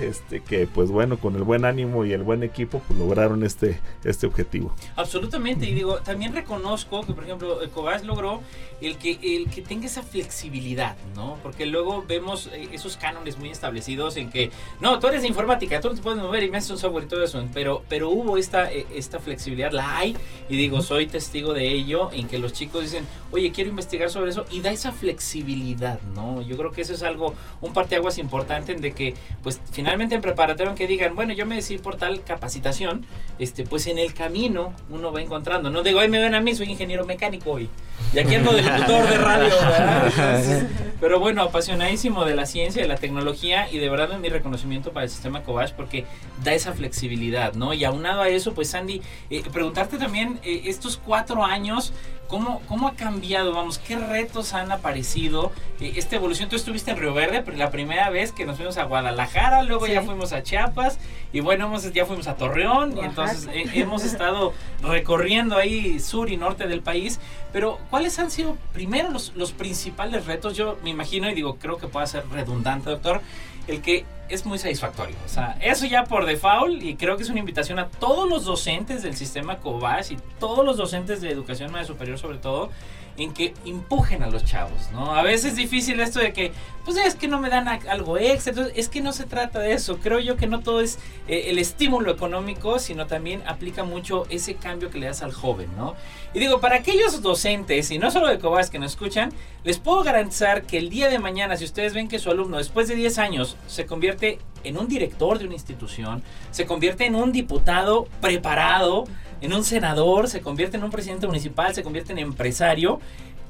este, 0.00 0.40
que 0.40 0.66
pues 0.66 0.90
bueno, 0.90 1.18
con 1.18 1.36
el 1.36 1.42
buen 1.42 1.64
ánimo 1.64 2.04
y 2.04 2.12
el 2.12 2.22
buen 2.22 2.42
equipo, 2.42 2.82
pues 2.86 2.98
lograron 2.98 3.44
este, 3.44 3.80
este 4.04 4.26
objetivo. 4.26 4.74
Absolutamente, 4.96 5.66
y 5.66 5.74
digo, 5.74 5.98
también 5.98 6.32
reconozco 6.32 7.02
que, 7.06 7.12
por 7.12 7.24
ejemplo, 7.24 7.58
Cobas 7.72 8.04
logró 8.04 8.40
el 8.80 8.96
que, 8.96 9.18
el 9.22 9.48
que 9.50 9.62
tenga 9.62 9.86
esa 9.86 10.02
flexibilidad, 10.02 10.96
¿no? 11.14 11.38
Porque 11.42 11.66
luego 11.66 12.04
vemos 12.06 12.48
eh, 12.52 12.68
esos 12.72 12.96
cánones 12.96 13.38
muy 13.38 13.50
establecidos 13.50 14.16
en 14.16 14.30
que, 14.30 14.50
no, 14.80 14.98
tú 14.98 15.06
eres 15.06 15.22
de 15.22 15.28
informática, 15.28 15.80
tú 15.80 15.88
no 15.88 15.94
te 15.94 16.02
puedes 16.02 16.20
mover 16.20 16.42
y 16.42 16.50
me 16.50 16.58
haces 16.58 16.70
un 16.72 16.78
software 16.78 17.04
y 17.04 17.08
todo 17.08 17.22
eso, 17.22 17.42
pero, 17.54 17.82
pero 17.88 18.10
hubo 18.10 18.36
esta, 18.36 18.72
eh, 18.72 18.86
esta 18.94 19.18
flexibilidad, 19.18 19.72
la 19.72 19.98
hay, 19.98 20.16
y 20.48 20.56
digo, 20.56 20.82
soy 20.82 21.06
testigo 21.06 21.51
de 21.52 21.68
ello, 21.68 22.10
en 22.12 22.28
que 22.28 22.38
los 22.38 22.52
chicos 22.52 22.82
dicen, 22.82 23.06
oye, 23.30 23.52
quiero 23.52 23.70
investigar 23.70 24.10
sobre 24.10 24.30
eso, 24.30 24.44
y 24.50 24.60
da 24.60 24.70
esa 24.70 24.92
flexibilidad, 24.92 26.00
¿no? 26.14 26.42
Yo 26.42 26.56
creo 26.56 26.70
que 26.70 26.82
eso 26.82 26.94
es 26.94 27.02
algo, 27.02 27.34
un 27.60 27.72
parteaguas 27.72 28.18
importante 28.18 28.72
en 28.72 28.80
de 28.80 28.92
que, 28.92 29.14
pues, 29.42 29.60
finalmente 29.70 30.14
en 30.14 30.20
preparatorio, 30.20 30.74
que 30.74 30.86
digan, 30.86 31.14
bueno, 31.14 31.32
yo 31.32 31.46
me 31.46 31.56
decidí 31.56 31.78
por 31.78 31.96
tal 31.96 32.22
capacitación, 32.22 33.06
este, 33.38 33.64
pues 33.64 33.86
en 33.86 33.98
el 33.98 34.14
camino 34.14 34.74
uno 34.90 35.12
va 35.12 35.20
encontrando, 35.22 35.70
no 35.70 35.82
digo, 35.82 36.00
ay, 36.00 36.08
me 36.08 36.20
ven 36.20 36.34
a 36.34 36.40
mí, 36.40 36.54
soy 36.54 36.70
ingeniero 36.70 37.04
mecánico 37.04 37.52
hoy, 37.52 37.68
y 38.14 38.18
aquí 38.18 38.34
ando 38.34 38.52
de 38.52 38.62
locutor 38.62 39.08
de 39.08 39.18
radio, 39.18 39.48
¿verdad? 39.48 40.06
Entonces, 40.06 40.64
pero 41.00 41.18
bueno, 41.18 41.42
apasionadísimo 41.42 42.24
de 42.24 42.34
la 42.34 42.46
ciencia, 42.46 42.82
de 42.82 42.88
la 42.88 42.96
tecnología, 42.96 43.68
y 43.70 43.78
de 43.78 43.88
verdad 43.88 44.18
mi 44.18 44.28
reconocimiento 44.28 44.92
para 44.92 45.04
el 45.04 45.10
sistema 45.10 45.42
Cobach, 45.42 45.72
porque 45.72 46.04
da 46.44 46.52
esa 46.52 46.72
flexibilidad, 46.72 47.54
¿no? 47.54 47.72
Y 47.72 47.84
aunado 47.84 48.22
a 48.22 48.28
eso, 48.28 48.54
pues 48.54 48.70
Sandy, 48.70 49.02
eh, 49.30 49.42
preguntarte 49.52 49.98
también, 49.98 50.38
eh, 50.42 50.62
estos 50.66 50.96
cuatro 50.96 51.31
años, 51.40 51.92
¿Cómo, 52.32 52.62
¿Cómo 52.66 52.88
ha 52.88 52.94
cambiado? 52.94 53.52
Vamos, 53.52 53.76
¿qué 53.76 53.94
retos 53.94 54.54
han 54.54 54.72
aparecido? 54.72 55.52
Eh, 55.80 55.92
esta 55.96 56.16
evolución, 56.16 56.48
tú 56.48 56.56
estuviste 56.56 56.90
en 56.90 56.96
Río 56.96 57.12
Verde 57.12 57.44
la 57.58 57.70
primera 57.70 58.08
vez 58.08 58.32
que 58.32 58.46
nos 58.46 58.56
fuimos 58.56 58.78
a 58.78 58.84
Guadalajara, 58.84 59.62
luego 59.64 59.86
ya 59.86 60.00
fuimos 60.00 60.32
a 60.32 60.42
Chiapas 60.42 60.98
y 61.34 61.40
bueno, 61.40 61.66
hemos, 61.66 61.92
ya 61.92 62.06
fuimos 62.06 62.28
a 62.28 62.36
Torreón 62.36 62.96
y 62.96 63.00
entonces 63.00 63.50
eh, 63.52 63.66
hemos 63.74 64.02
estado 64.02 64.54
recorriendo 64.80 65.58
ahí 65.58 66.00
sur 66.00 66.30
y 66.30 66.38
norte 66.38 66.66
del 66.66 66.80
país. 66.80 67.20
Pero, 67.52 67.78
¿cuáles 67.90 68.18
han 68.18 68.30
sido 68.30 68.56
primero 68.72 69.10
los, 69.10 69.34
los 69.36 69.52
principales 69.52 70.24
retos? 70.24 70.56
Yo 70.56 70.78
me 70.82 70.88
imagino 70.88 71.28
y 71.28 71.34
digo, 71.34 71.56
creo 71.56 71.76
que 71.76 71.86
pueda 71.86 72.06
ser 72.06 72.26
redundante, 72.30 72.88
doctor, 72.88 73.20
el 73.68 73.80
que 73.80 74.04
es 74.28 74.46
muy 74.46 74.58
satisfactorio. 74.58 75.14
O 75.26 75.28
sea, 75.28 75.56
eso 75.60 75.86
ya 75.86 76.04
por 76.04 76.24
default 76.24 76.82
y 76.82 76.96
creo 76.96 77.16
que 77.16 77.22
es 77.22 77.28
una 77.28 77.40
invitación 77.40 77.78
a 77.78 77.88
todos 77.88 78.28
los 78.28 78.44
docentes 78.44 79.02
del 79.02 79.14
sistema 79.14 79.58
COBAS 79.58 80.10
y 80.12 80.16
todos 80.38 80.64
los 80.64 80.76
docentes 80.76 81.20
de 81.20 81.30
educación 81.30 81.70
media 81.70 81.84
superior 81.84 82.18
sobre 82.18 82.38
todo 82.38 82.70
en 83.16 83.32
que 83.32 83.54
empujen 83.64 84.22
a 84.22 84.28
los 84.28 84.44
chavos, 84.44 84.90
¿no? 84.92 85.14
A 85.14 85.22
veces 85.22 85.52
es 85.52 85.56
difícil 85.56 86.00
esto 86.00 86.18
de 86.18 86.32
que, 86.32 86.52
pues 86.84 86.96
es 86.96 87.14
que 87.14 87.28
no 87.28 87.38
me 87.38 87.50
dan 87.50 87.68
algo 87.68 88.18
extra, 88.18 88.50
entonces 88.50 88.74
es 88.76 88.88
que 88.88 89.00
no 89.00 89.12
se 89.12 89.24
trata 89.24 89.60
de 89.60 89.72
eso, 89.72 89.98
creo 89.98 90.18
yo 90.18 90.36
que 90.36 90.46
no 90.46 90.60
todo 90.60 90.80
es 90.80 90.98
eh, 91.28 91.44
el 91.48 91.58
estímulo 91.58 92.10
económico, 92.10 92.78
sino 92.78 93.06
también 93.06 93.42
aplica 93.46 93.84
mucho 93.84 94.26
ese 94.30 94.54
cambio 94.54 94.90
que 94.90 94.98
le 94.98 95.06
das 95.06 95.22
al 95.22 95.32
joven, 95.32 95.68
¿no? 95.76 95.94
Y 96.34 96.38
digo, 96.38 96.60
para 96.60 96.76
aquellos 96.76 97.20
docentes, 97.20 97.90
y 97.90 97.98
no 97.98 98.10
solo 98.10 98.28
de 98.28 98.38
Cobas 98.38 98.70
que 98.70 98.78
nos 98.78 98.92
escuchan, 98.92 99.32
les 99.64 99.78
puedo 99.78 100.02
garantizar 100.02 100.62
que 100.62 100.78
el 100.78 100.88
día 100.88 101.08
de 101.08 101.18
mañana, 101.18 101.56
si 101.56 101.64
ustedes 101.64 101.92
ven 101.92 102.08
que 102.08 102.18
su 102.18 102.30
alumno 102.30 102.56
después 102.56 102.88
de 102.88 102.94
10 102.94 103.18
años 103.18 103.56
se 103.66 103.84
convierte 103.84 104.38
en 104.64 104.78
un 104.78 104.88
director 104.88 105.38
de 105.38 105.44
una 105.44 105.54
institución, 105.54 106.22
se 106.50 106.66
convierte 106.66 107.04
en 107.04 107.16
un 107.16 107.32
diputado 107.32 108.06
preparado, 108.20 109.04
en 109.42 109.52
un 109.52 109.64
senador, 109.64 110.28
se 110.28 110.40
convierte 110.40 110.76
en 110.76 110.84
un 110.84 110.90
presidente 110.90 111.26
municipal, 111.26 111.74
se 111.74 111.82
convierte 111.82 112.12
en 112.12 112.18
empresario, 112.18 113.00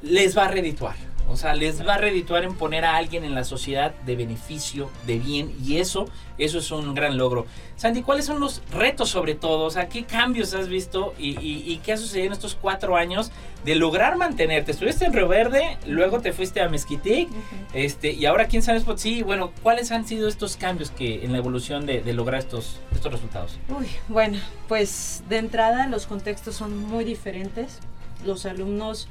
les 0.03 0.37
va 0.37 0.47
a 0.47 0.49
redituar. 0.49 0.97
O 1.33 1.37
sea, 1.37 1.55
les 1.55 1.87
va 1.87 1.95
a 1.95 1.99
redituar 1.99 2.45
en 2.45 2.55
poner 2.55 2.85
a 2.85 2.97
alguien 2.97 3.25
en 3.25 3.35
la 3.35 3.45
sociedad 3.45 3.95
de 4.05 4.17
beneficio, 4.17 4.91
de 5.07 5.19
bien, 5.19 5.55
y 5.65 5.79
eso, 5.79 6.05
eso 6.37 6.59
es 6.59 6.71
un 6.71 6.95
gran 6.95 7.17
logro. 7.17 7.47
Sandy, 7.77 8.03
¿cuáles 8.03 8.27
son 8.27 8.39
los 8.39 8.63
retos 8.71 9.09
sobre 9.09 9.35
todo? 9.35 9.65
O 9.65 9.71
sea, 9.71 9.89
¿qué 9.89 10.05
cambios 10.05 10.53
has 10.53 10.69
visto 10.69 11.15
y, 11.19 11.77
qué 11.79 11.95
ha 11.95 11.97
sucedido 11.97 12.27
en 12.27 12.33
estos 12.33 12.55
cuatro 12.55 12.97
años 12.97 13.33
de 13.65 13.75
lograr 13.77 14.17
mantenerte? 14.19 14.73
Estuviste 14.73 15.07
en 15.07 15.15
Río 15.15 15.27
Verde, 15.27 15.79
luego 15.87 16.21
te 16.21 16.35
fuiste 16.35 16.61
a 16.61 16.69
Mezquitic, 16.69 17.31
este, 17.73 18.13
y 18.13 18.27
ahora 18.27 18.45
aquí 18.45 18.57
en 18.59 18.63
San 18.63 18.83
Sí, 18.99 19.23
bueno, 19.23 19.53
¿cuáles 19.63 19.91
han 19.91 20.07
sido 20.07 20.29
estos 20.29 20.59
cambios 20.59 20.91
que 20.91 21.25
en 21.25 21.33
la 21.33 21.39
evolución 21.39 21.87
de, 21.87 22.03
de 22.03 22.13
lograr 22.13 22.41
estos, 22.41 22.79
estos 22.93 23.11
resultados? 23.11 23.59
Uy, 23.69 23.87
bueno, 24.09 24.39
pues 24.69 25.25
de 25.31 25.39
entrada 25.39 25.87
los 25.87 26.07
contextos 26.07 26.57
son 26.57 26.77
muy 26.77 27.05
diferentes. 27.05 27.79
Los 28.25 28.47
alumnos 28.47 29.09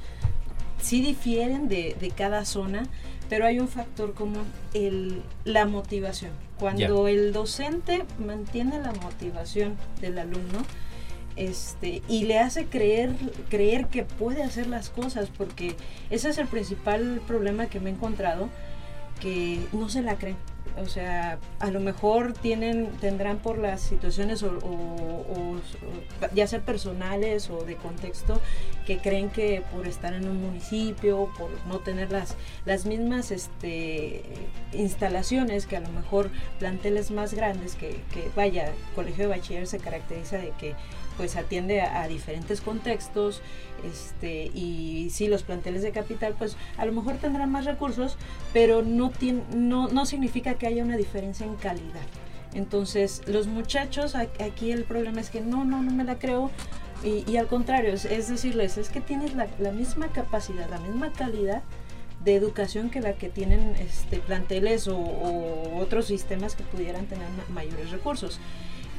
sí 0.82 1.00
difieren 1.00 1.68
de, 1.68 1.96
de, 1.98 2.10
cada 2.10 2.44
zona, 2.44 2.82
pero 3.28 3.46
hay 3.46 3.58
un 3.60 3.68
factor 3.68 4.12
como 4.12 4.42
el, 4.74 5.22
la 5.44 5.64
motivación. 5.64 6.32
Cuando 6.58 7.08
el 7.08 7.32
docente 7.32 8.04
mantiene 8.18 8.78
la 8.80 8.92
motivación 8.92 9.76
del 10.00 10.18
alumno, 10.18 10.64
este, 11.36 12.02
y 12.08 12.24
le 12.24 12.38
hace 12.38 12.66
creer, 12.66 13.14
creer 13.48 13.86
que 13.86 14.04
puede 14.04 14.42
hacer 14.42 14.66
las 14.66 14.90
cosas, 14.90 15.30
porque 15.36 15.76
ese 16.10 16.28
es 16.28 16.38
el 16.38 16.46
principal 16.46 17.22
problema 17.26 17.66
que 17.66 17.80
me 17.80 17.90
he 17.90 17.92
encontrado, 17.94 18.50
que 19.20 19.60
no 19.72 19.88
se 19.88 20.02
la 20.02 20.16
creen 20.16 20.36
o 20.78 20.86
sea, 20.86 21.38
a 21.58 21.70
lo 21.70 21.80
mejor 21.80 22.32
tienen, 22.32 22.88
tendrán 23.00 23.38
por 23.38 23.58
las 23.58 23.80
situaciones 23.80 24.42
o, 24.42 25.60
ya 26.34 26.46
sea 26.46 26.60
personales 26.60 27.50
o 27.50 27.64
de 27.64 27.76
contexto, 27.76 28.40
que 28.86 28.98
creen 28.98 29.30
que 29.30 29.62
por 29.72 29.86
estar 29.86 30.14
en 30.14 30.28
un 30.28 30.42
municipio, 30.42 31.30
por 31.38 31.50
no 31.66 31.78
tener 31.80 32.10
las, 32.10 32.36
las 32.64 32.86
mismas 32.86 33.30
este, 33.30 34.22
instalaciones, 34.72 35.66
que 35.66 35.76
a 35.76 35.80
lo 35.80 35.90
mejor 35.90 36.30
planteles 36.58 37.10
más 37.10 37.34
grandes, 37.34 37.74
que 37.74 38.00
vaya, 38.36 38.72
colegio 38.94 39.24
de 39.24 39.36
bachiller 39.36 39.66
se 39.66 39.78
caracteriza 39.78 40.38
de 40.38 40.52
que 40.58 40.74
pues 41.16 41.36
atiende 41.36 41.80
a, 41.80 42.06
diferentes 42.08 42.60
contextos 42.60 43.42
este, 43.84 44.46
y 44.54 45.08
sí, 45.10 45.28
los 45.28 45.42
planteles 45.42 45.82
de 45.82 45.92
capital 45.92 46.34
pues 46.38 46.56
a 46.76 46.84
lo 46.84 46.92
mejor 46.92 47.16
tendrán 47.16 47.50
más 47.50 47.64
recursos, 47.64 48.16
pero 48.52 48.82
no, 48.82 49.10
tiene, 49.10 49.42
no, 49.54 49.88
no 49.88 50.06
significa 50.06 50.54
que 50.54 50.66
haya 50.66 50.82
una 50.82 50.96
diferencia 50.96 51.46
en 51.46 51.56
calidad. 51.56 52.06
Entonces, 52.54 53.22
los 53.26 53.46
muchachos, 53.46 54.14
aquí 54.14 54.72
el 54.72 54.84
problema 54.84 55.20
es 55.20 55.30
que 55.30 55.40
no, 55.40 55.64
no, 55.64 55.82
no 55.82 55.90
me 55.90 56.04
la 56.04 56.18
creo. 56.18 56.50
Y, 57.02 57.36
al 57.36 57.48
contrario, 57.48 57.94
es, 57.94 58.28
decirles, 58.28 58.78
es 58.78 58.88
que 58.88 59.00
tienes 59.00 59.34
la, 59.34 59.72
misma 59.72 60.08
capacidad, 60.12 60.70
la 60.70 60.78
misma 60.78 61.12
calidad 61.12 61.62
de 62.24 62.36
educación 62.36 62.90
que 62.90 63.00
la 63.00 63.14
que 63.14 63.28
tienen 63.28 63.74
este, 63.76 64.18
planteles 64.18 64.86
o 64.86 64.96
otros 65.80 66.06
sistemas 66.06 66.54
que 66.54 66.62
pudieran 66.62 67.06
tener 67.06 67.26
mayores 67.52 67.90
recursos. 67.90 68.38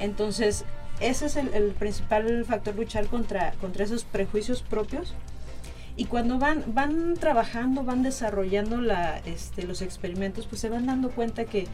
Entonces, 0.01 0.65
ese 0.99 1.25
es 1.25 1.35
el, 1.35 1.71
principal 1.71 2.45
factor, 2.45 2.75
luchar 2.75 3.07
contra, 3.07 3.53
contra 3.53 3.83
esos 3.83 4.03
prejuicios 4.03 4.61
propios. 4.61 5.13
Y 5.95 6.05
cuando 6.05 6.39
van, 6.39 6.63
van 6.67 7.15
trabajando, 7.15 7.83
van 7.83 8.01
desarrollando 8.01 8.81
la, 8.81 9.19
este, 9.25 9.63
los 9.63 9.81
experimentos, 9.81 10.47
pues 10.47 10.61
se 10.61 10.69
van 10.69 10.87
dando 10.87 11.11
cuenta 11.11 11.45
que, 11.45 11.67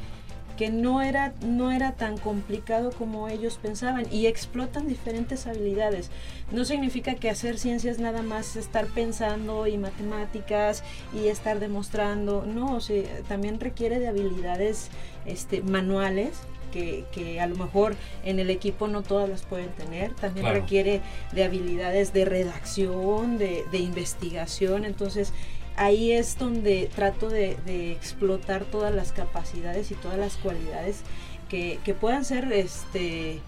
que 0.58 0.69
no, 0.69 1.01
era, 1.01 1.34
no 1.41 1.71
era 1.71 1.93
tan 1.93 2.17
complicado 2.17 2.91
como 2.91 3.29
ellos 3.29 3.58
pensaban 3.62 4.12
y 4.12 4.27
explotan 4.27 4.89
diferentes 4.89 5.47
habilidades. 5.47 6.12
No 6.51 6.65
significa 6.65 7.15
que 7.15 7.29
hacer 7.29 7.58
ciencias 7.58 7.99
nada 7.99 8.23
más 8.23 8.58
estar 8.58 8.88
pensando 8.88 9.67
y 9.67 9.77
matemáticas 9.77 10.84
y 11.13 11.27
estar 11.27 11.62
demostrando, 11.62 12.45
no, 12.45 12.75
o 12.75 12.79
también 13.29 13.62
requiere 13.62 13.99
de 13.99 14.10
habilidades 14.10 14.89
este, 15.25 15.62
manuales 15.62 16.32
que, 16.69 17.39
a 17.39 17.47
lo 17.47 17.55
mejor 17.55 17.95
en 18.23 18.39
el 18.39 18.49
equipo 18.49 18.88
no 18.88 19.01
todas 19.01 19.29
las 19.29 19.43
pueden 19.43 19.69
tener. 19.69 20.13
También 20.15 20.47
requiere 20.47 21.01
de 21.32 21.43
habilidades 21.43 22.13
de 22.13 22.25
redacción, 22.25 23.38
de, 23.38 23.65
investigación. 23.73 24.86
Entonces 24.86 25.34
ahí 25.75 26.12
es 26.12 26.38
donde 26.38 26.89
trato 26.93 27.29
de, 27.29 27.58
explotar 27.91 28.65
todas 28.65 28.93
las 28.93 29.12
capacidades 29.12 29.91
y 29.91 29.95
todas 29.95 30.17
las 30.17 30.38
cualidades 30.38 31.01
que, 31.49 31.79
que 31.84 31.93
puedan 31.93 32.25
ser 32.25 32.51
este 32.51 33.41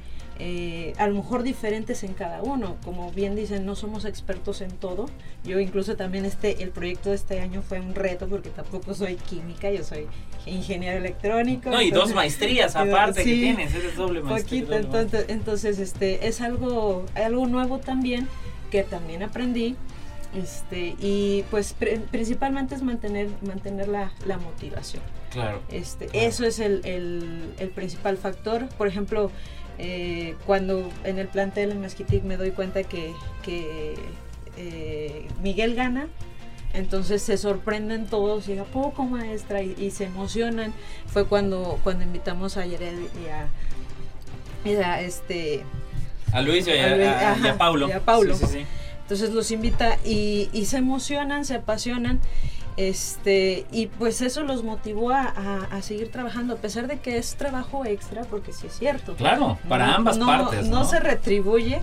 eh, 0.43 0.95
a 0.97 1.05
lo 1.05 1.13
mejor 1.13 1.43
diferentes 1.43 2.03
en 2.03 2.15
cada 2.15 2.41
uno. 2.41 2.75
Como 2.83 3.11
bien 3.11 3.35
dicen, 3.35 3.63
no 3.63 3.75
somos 3.75 4.05
expertos 4.05 4.61
en 4.61 4.71
todo. 4.71 5.05
Yo 5.43 5.59
incluso 5.59 5.95
también 5.95 6.25
este, 6.25 6.63
el 6.63 6.71
proyecto 6.71 7.09
de 7.09 7.15
este 7.15 7.39
año 7.41 7.61
fue 7.61 7.79
un 7.79 7.93
reto 7.93 8.27
porque 8.27 8.49
tampoco 8.49 8.95
soy 8.95 9.17
química, 9.17 9.69
yo 9.69 9.83
soy 9.83 10.07
ingeniero 10.47 10.97
electrónico. 10.97 11.69
No, 11.69 11.79
y 11.79 11.91
dos 11.91 12.15
maestrías 12.15 12.75
aparte 12.75 13.23
que 13.23 13.33
tienes, 13.33 13.75
eres 13.75 13.95
doble 13.95 14.21
maestría. 14.21 14.77
entonces, 14.77 15.25
entonces 15.27 15.77
este, 15.77 16.27
es 16.27 16.41
algo, 16.41 17.05
algo 17.13 17.45
nuevo 17.45 17.77
también 17.77 18.27
que 18.71 18.81
también 18.81 19.21
aprendí. 19.21 19.75
Este, 20.33 20.95
y 20.99 21.43
pues 21.51 21.75
principalmente 22.09 22.75
es 22.75 22.83
mantener, 22.83 23.29
mantener 23.41 23.87
la, 23.89 24.11
la 24.25 24.37
motivación. 24.37 25.03
Claro, 25.31 25.61
este, 25.69 26.09
Eso 26.13 26.45
es 26.45 26.59
el, 26.59 26.81
el, 26.85 27.53
el 27.57 27.69
principal 27.69 28.17
factor. 28.17 28.67
Por 28.77 28.87
ejemplo, 28.87 29.31
eh, 29.77 30.35
cuando 30.45 30.91
en 31.03 31.17
el 31.17 31.27
plantel 31.27 31.71
en 31.71 31.81
Mezquitic 31.81 32.23
me 32.23 32.37
doy 32.37 32.51
cuenta 32.51 32.83
que, 32.83 33.13
eh, 34.57 35.27
Miguel 35.41 35.73
gana, 35.75 36.07
entonces 36.73 37.21
se 37.21 37.37
sorprenden 37.37 38.05
todos 38.05 38.47
y 38.47 38.57
a 38.57 38.63
poco 38.63 39.05
maestra 39.05 39.63
y, 39.63 39.91
se 39.91 40.05
emocionan. 40.05 40.73
Fue 41.07 41.25
cuando, 41.25 41.79
cuando 41.83 42.03
invitamos 42.03 42.57
a 42.57 42.65
Yared 42.65 42.99
y 44.65 44.75
a, 44.75 45.01
este 45.01 45.63
a 46.31 46.41
Luis 46.41 46.67
y 46.67 46.71
a, 46.71 47.57
Paulo. 47.57 47.89
Entonces 49.11 49.35
los 49.35 49.51
invita 49.51 49.97
y, 50.05 50.49
y 50.53 50.67
se 50.67 50.77
emocionan, 50.77 51.43
se 51.43 51.55
apasionan 51.55 52.21
este, 52.77 53.65
y 53.69 53.87
pues 53.87 54.21
eso 54.21 54.43
los 54.43 54.63
motivó 54.63 55.09
a, 55.11 55.67
a, 55.69 55.81
seguir 55.81 56.09
trabajando, 56.11 56.53
a 56.53 56.57
pesar 56.57 56.87
de 56.87 56.99
que 56.99 57.17
es 57.17 57.35
trabajo 57.35 57.85
extra, 57.85 58.21
porque 58.23 58.53
sí 58.53 58.67
es 58.67 58.73
cierto. 58.77 59.15
Claro, 59.17 59.57
para 59.67 59.95
ambas 59.95 60.17
partes. 60.17 60.67
¿no? 60.67 60.85
se 60.85 61.01
retribuye, 61.01 61.81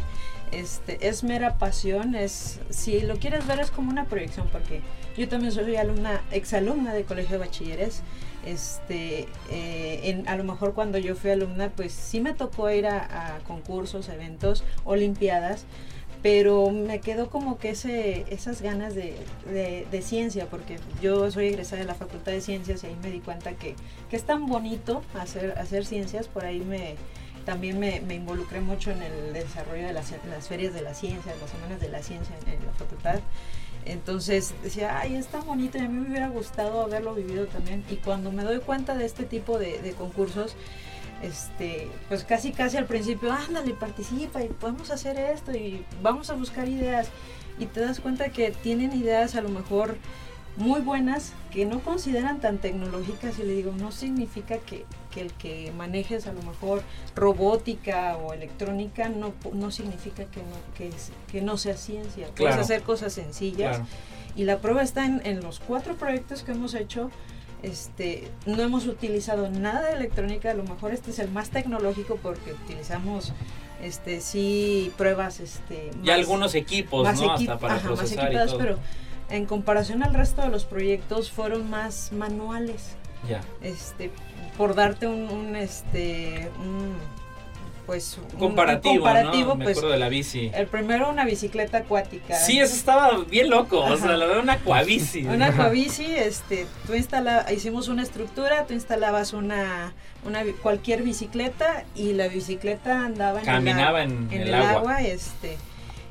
este, 0.53 1.07
es 1.07 1.23
mera 1.23 1.59
pasión, 1.59 2.15
es, 2.15 2.61
si 2.71 3.01
lo 3.03 3.17
quieres 3.17 3.47
ver 3.47 3.61
es 3.61 3.71
como 3.71 3.91
una 3.91 4.07
proyección, 4.07 4.49
porque 4.51 4.81
yo 5.19 5.29
también 5.29 5.53
soy 5.53 5.77
alumna, 5.77 6.23
exalumna 6.31 6.95
de 6.95 7.05
colegio 7.05 7.33
de 7.33 7.45
bachilleres. 7.45 8.03
Este, 8.47 9.29
eh, 9.51 10.01
en, 10.05 10.27
a 10.27 10.37
lo 10.37 10.45
mejor 10.45 10.73
cuando 10.73 10.97
yo 10.97 11.15
fui 11.15 11.31
alumna, 11.31 11.69
pues 11.77 11.93
sí 11.93 12.21
me 12.21 12.33
tocó 12.33 12.71
ir 12.71 12.87
a, 12.87 13.35
a 13.35 13.39
concursos, 13.41 14.09
eventos, 14.09 14.65
olimpiadas, 14.87 15.67
pero 16.31 16.71
me 16.71 17.01
quedó 17.01 17.31
como 17.31 17.59
que 17.59 17.71
ese, 17.71 18.27
esas 18.29 18.61
ganas 18.61 18.95
de, 18.95 19.17
de, 19.47 20.03
ciencia, 20.03 20.45
porque 20.45 20.77
yo 21.01 21.31
soy 21.31 21.47
egresada 21.47 21.81
de 21.81 21.87
la 21.87 21.95
Facultad 21.95 22.33
de 22.33 22.43
Ciencias 22.43 22.85
y 22.85 22.89
ahí 22.89 22.97
me 23.03 23.11
di 23.11 23.21
cuenta 23.21 23.53
que, 23.55 23.75
que 24.11 24.17
es 24.17 24.25
tan 24.25 24.45
bonito 24.45 25.01
hacer, 25.19 25.55
hacer 25.57 25.87
ciencias, 25.87 26.29
por 26.29 26.45
ahí 26.45 26.61
me, 26.61 26.97
también 27.47 27.81
me, 27.81 28.03
me 28.03 28.17
involucré 28.17 28.61
mucho 28.61 28.91
en 28.91 29.03
el 29.03 29.33
desarrollo 29.33 29.87
de 29.87 29.95
las, 29.95 30.13
las, 30.29 30.49
ferias 30.49 30.75
de 30.75 30.83
la 30.83 30.93
ciencia, 30.93 31.33
las 31.41 31.49
semanas 31.49 31.81
de 31.81 31.89
la 31.89 32.03
ciencia 32.03 32.37
en, 32.47 32.63
la 32.63 32.73
facultad. 32.73 33.21
Entonces 33.87 34.53
decía, 34.63 34.99
ay, 34.99 35.15
está 35.15 35.41
bonito 35.41 35.79
y 35.79 35.81
a 35.81 35.89
mí 35.89 35.99
me 35.99 36.11
hubiera 36.11 36.29
gustado 36.29 36.83
haberlo 36.83 37.15
vivido 37.15 37.47
también. 37.47 37.85
Y 37.89 37.97
cuando 37.97 38.31
me 38.33 38.45
doy 38.45 38.59
cuenta 38.59 38.95
de 38.95 39.07
este 39.07 39.25
tipo 39.25 39.59
de, 39.59 39.81
de 39.81 39.93
concursos, 39.93 40.57
este, 41.23 41.89
pues 42.09 42.25
casi 42.25 42.53
casi 42.53 42.77
al 42.77 42.87
principio, 42.87 43.33
ándale, 43.33 43.75
participa 43.75 44.43
y 44.43 44.49
podemos 44.49 44.91
hacer 44.91 45.19
esto 45.19 45.53
y 45.53 45.85
vamos 46.03 46.31
a 46.31 46.35
buscar 46.35 46.69
ideas. 46.69 47.09
Y 47.59 47.67
te 47.67 47.81
das 47.81 47.99
cuenta 48.01 48.29
que 48.31 48.51
tienen 48.53 48.93
ideas 48.93 49.35
a 49.35 49.41
lo 49.41 49.49
mejor 49.49 49.97
muy 50.57 50.81
buenas 50.81 51.33
que 51.53 51.67
no 51.67 51.81
consideran 51.81 52.41
tan 52.41 52.59
tecnológicas 52.59 53.39
y 53.39 53.43
le 53.45 53.53
digo, 53.55 53.73
no 53.73 53.93
significa 53.93 54.59
que, 54.59 54.85
que 55.13 55.21
el 55.21 55.33
que 55.33 55.73
manejes 55.77 56.27
a 56.27 56.33
lo 56.33 56.43
mejor 56.43 56.83
robótica 57.15 58.17
o 58.17 58.33
electrónica 58.33 59.09
no, 59.09 59.33
no 59.53 59.71
significa 59.71 60.25
que 60.27 60.41
no, 60.41 60.57
que, 60.77 60.89
es- 60.89 61.11
que 61.31 61.43
no 61.43 61.57
sea 61.59 61.77
ciencia. 61.77 62.29
Puedes 62.37 62.57
hacer 62.57 62.83
cosas 62.83 63.13
sencillas 63.13 63.77
Claro. 63.79 63.87
y 64.37 64.45
la 64.45 64.59
prueba 64.59 64.83
está 64.83 65.05
en, 65.05 65.21
en 65.25 65.41
los 65.41 65.61
cuatro 65.61 65.95
proyectos 65.97 66.43
que 66.43 66.53
hemos 66.53 66.75
hecho. 66.75 67.11
Este, 67.63 68.29
no 68.47 68.63
hemos 68.63 68.87
utilizado 68.87 69.51
nada 69.51 69.89
de 69.89 69.95
electrónica, 69.95 70.51
a 70.51 70.55
lo 70.55 70.63
mejor 70.63 70.93
este 70.95 71.11
es 71.11 71.19
el 71.19 71.31
más 71.31 71.51
tecnológico 71.51 72.17
porque 72.23 72.53
utilizamos 72.53 73.33
este 73.83 74.21
sí 74.21 74.93
pruebas 74.97 75.41
este 75.41 75.91
Ya 76.03 76.13
más- 76.13 76.21
algunos 76.21 76.55
equipos, 76.55 77.05
más 77.05 77.21
¿no? 77.21 77.33
Hasta 77.33 77.59
para 77.59 77.75
ajá, 77.75 77.91
más 77.91 78.11
y 78.11 78.15
equipadas, 78.15 78.51
todo. 78.51 78.59
pero 78.59 78.79
en 79.31 79.45
comparación 79.47 80.03
al 80.05 80.15
resto 80.15 80.43
de 80.43 80.49
los 80.49 80.65
proyectos 80.65 81.31
fueron 81.31 81.69
más 81.69 82.13
manuales. 82.13 82.97
Ya. 83.29 83.41
Este, 83.63 84.11
por 84.57 84.75
darte 84.77 85.07
un, 85.09 85.29
un, 85.31 85.57
este 85.57 86.49
un, 86.61 86.95
pues 87.89 88.19
un- 88.19 88.25
un 88.25 88.39
Comparativo, 88.39 88.97
comparativo, 88.97 89.49
¿no? 89.49 89.55
Me 89.57 89.65
pues 89.65 89.79
acuerdo 89.79 89.95
de 89.95 89.99
la 89.99 90.11
bici. 90.11 90.51
el 90.55 90.67
primero 90.67 91.09
una 91.09 91.25
bicicleta 91.25 91.79
acuática. 91.79 92.35
Sí, 92.37 92.61
eso 92.61 92.75
estaba 92.77 93.17
bien 93.25 93.49
loco. 93.49 93.81
O 93.81 93.97
sea, 93.97 94.15
la 94.15 94.27
verdad, 94.27 94.43
una 94.43 94.59
cuabici. 94.59 95.25
Una 95.25 95.47
aquabici, 95.47 96.05
este, 96.05 96.67
tú 96.87 96.95
instala, 96.95 97.47
hicimos 97.51 97.89
una 97.89 98.03
estructura, 98.03 98.67
tú 98.67 98.75
instalabas 98.75 99.33
una, 99.33 99.95
una 100.27 100.43
cualquier 100.63 101.03
bicicleta 101.03 101.85
y 101.95 102.13
la 102.13 102.29
bicicleta 102.29 103.07
andaba 103.07 103.39
en 103.41 103.47
Caminaba 103.47 104.03
el, 104.03 104.11
en, 104.13 104.29
en 104.33 104.41
el, 104.43 104.49
el 104.49 104.55
agua. 104.55 104.71
agua, 104.81 105.03
este, 105.03 105.57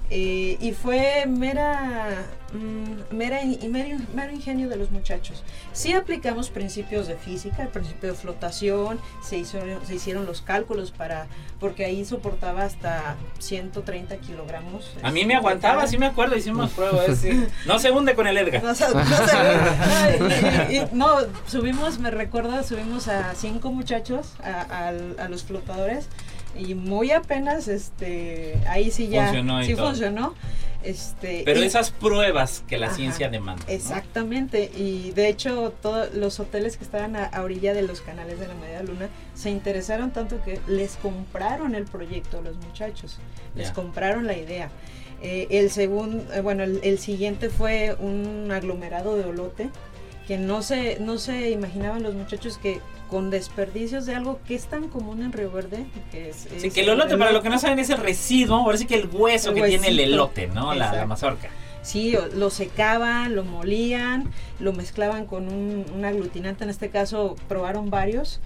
eh, 0.09 0.57
y 0.61 0.71
fue 0.71 1.25
mera, 1.27 2.25
mm, 2.53 3.13
mera, 3.15 3.41
y 3.43 3.67
mero, 3.67 3.97
mero 4.13 4.31
ingenio 4.31 4.69
de 4.69 4.77
los 4.77 4.89
muchachos. 4.91 5.43
Sí 5.73 5.93
aplicamos 5.93 6.49
principios 6.49 7.07
de 7.07 7.15
física, 7.17 7.63
el 7.63 7.67
principio 7.69 8.09
de 8.09 8.15
flotación, 8.15 8.99
se, 9.21 9.37
hizo, 9.37 9.59
se 9.85 9.95
hicieron 9.95 10.25
los 10.25 10.41
cálculos 10.41 10.91
para, 10.91 11.27
porque 11.59 11.83
ahí 11.85 12.05
soportaba 12.05 12.63
hasta 12.63 13.15
130 13.39 14.17
kilogramos. 14.17 14.91
A 15.03 15.11
mí 15.11 15.25
me 15.25 15.35
aguantaba, 15.35 15.87
sí 15.87 15.97
me 15.97 16.05
acuerdo, 16.05 16.35
hicimos 16.37 16.71
pruebas. 16.71 17.17
sí. 17.17 17.45
No 17.65 17.77
se 17.79 17.91
hunde 17.91 18.15
con 18.15 18.27
el 18.27 18.37
Edgar. 18.37 18.63
no, 18.63 18.73
se- 18.73 18.87
no 18.93 19.03
se- 19.05 20.19
no, 20.19 20.71
y- 20.71 20.77
y- 20.77 20.87
no, 20.93 21.17
subimos, 21.47 21.99
me 21.99 22.11
recuerdo, 22.11 22.63
subimos 22.63 23.07
a 23.09 23.35
cinco 23.35 23.71
muchachos 23.71 24.33
a 24.41 25.27
los 25.29 25.43
flotadores 25.43 26.07
y 26.59 26.75
muy 26.75 27.11
apenas, 27.11 27.67
este, 27.67 28.55
ahí 28.67 28.91
sí 28.91 29.07
ya, 29.07 29.25
Funcionó 29.27 29.63
sí 29.63 29.75
todo. 29.75 29.87
funcionó. 29.87 30.33
Este, 30.83 31.41
Pero 31.43 31.61
y- 31.61 31.65
esas 31.65 31.89
pruebas 31.91 32.63
que 32.67 32.77
la 32.77 32.87
Ajá, 32.87 32.95
ciencia 32.95 33.29
demanda. 33.29 33.63
¿no? 33.67 33.73
Exactamente, 33.73 34.71
y 34.77 35.11
de 35.11 35.27
hecho 35.27 35.73
todos 35.81 36.13
los 36.13 36.39
hoteles 36.39 36.77
que 36.77 36.83
estaban 36.83 37.15
a, 37.15 37.25
a 37.25 37.41
orilla 37.43 37.73
de 37.73 37.81
los 37.81 37.99
canales 38.01 38.39
de 38.39 38.47
la 38.47 38.53
media 38.53 38.83
luna 38.83 39.09
se 39.33 39.49
interesaron 39.49 40.11
tanto 40.11 40.41
que 40.43 40.59
les 40.67 40.95
compraron 40.97 41.75
el 41.75 41.85
proyecto 41.85 42.37
a 42.37 42.41
los 42.41 42.55
muchachos, 42.57 43.17
les 43.55 43.71
compraron 43.71 44.27
la 44.27 44.37
idea. 44.37 44.69
Eh, 45.21 45.47
el 45.49 45.71
segundo, 45.71 46.23
bueno, 46.43 46.63
el, 46.63 46.79
el 46.83 46.99
siguiente 46.99 47.49
fue 47.49 47.95
un 47.99 48.49
aglomerado 48.51 49.17
de 49.17 49.25
olote 49.25 49.69
que 50.27 50.37
no 50.37 50.61
se, 50.61 50.99
no 50.99 51.17
se 51.17 51.49
imaginaban 51.49 52.03
los 52.03 52.13
muchachos 52.13 52.59
que 52.59 52.79
con 53.09 53.29
desperdicios 53.29 54.05
de 54.05 54.15
algo 54.15 54.39
que 54.47 54.55
es 54.55 54.65
tan 54.65 54.89
común 54.89 55.21
en 55.23 55.31
Río 55.33 55.51
Verde, 55.51 55.85
que 56.11 56.29
es, 56.29 56.47
Sí, 56.57 56.69
que 56.71 56.81
el 56.81 56.89
elote, 56.89 57.17
para 57.17 57.31
lo 57.31 57.41
que 57.41 57.49
no 57.49 57.57
saben, 57.59 57.79
es 57.79 57.89
el 57.89 57.97
residuo, 57.97 58.57
ahora 58.57 58.77
sí 58.77 58.85
que 58.85 58.95
el 58.95 59.09
hueso 59.11 59.49
El 59.51 59.55
que 59.55 59.67
tiene 59.67 59.87
el 59.89 59.99
elote, 59.99 60.47
¿no? 60.47 60.73
La, 60.73 60.93
la 60.93 61.05
mazorca. 61.05 61.49
Sí, 61.81 62.15
lo 62.35 62.49
secaban, 62.49 63.33
lo 63.35 63.45
molían, 63.45 64.29
lo 64.59 64.73
mezclaban 64.73 65.25
con 65.25 65.47
un, 65.47 65.85
un 65.95 66.03
aglutinante, 66.05 66.65
en 66.65 66.69
este 66.69 66.89
caso 66.89 67.35
probaron 67.47 67.89
varios 67.89 68.41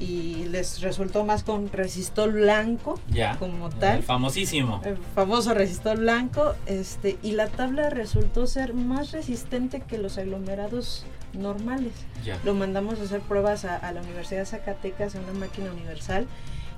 y 0.00 0.44
les 0.50 0.80
resultó 0.82 1.24
más 1.24 1.42
con 1.42 1.70
resistol 1.72 2.32
blanco 2.32 2.98
Ya. 3.10 3.36
como 3.38 3.68
El 3.68 3.74
tal, 3.74 4.02
famosísimo. 4.02 4.80
el 4.84 4.96
famoso 5.14 5.52
resistol 5.54 5.98
blanco, 5.98 6.54
este, 6.66 7.18
y 7.22 7.32
la 7.32 7.48
tabla 7.48 7.90
resultó 7.90 8.46
ser 8.46 8.72
más 8.74 9.12
resistente 9.12 9.80
que 9.80 9.98
los 9.98 10.16
aglomerados 10.18 11.04
normales. 11.36 11.92
Ya. 12.24 12.38
Lo 12.44 12.54
mandamos 12.54 13.00
a 13.00 13.04
hacer 13.04 13.20
pruebas 13.20 13.64
a, 13.64 13.76
a 13.76 13.92
la 13.92 14.00
Universidad 14.02 14.40
de 14.40 14.46
Zacatecas, 14.46 15.14
a 15.16 15.20
una 15.20 15.32
máquina 15.32 15.70
universal, 15.70 16.26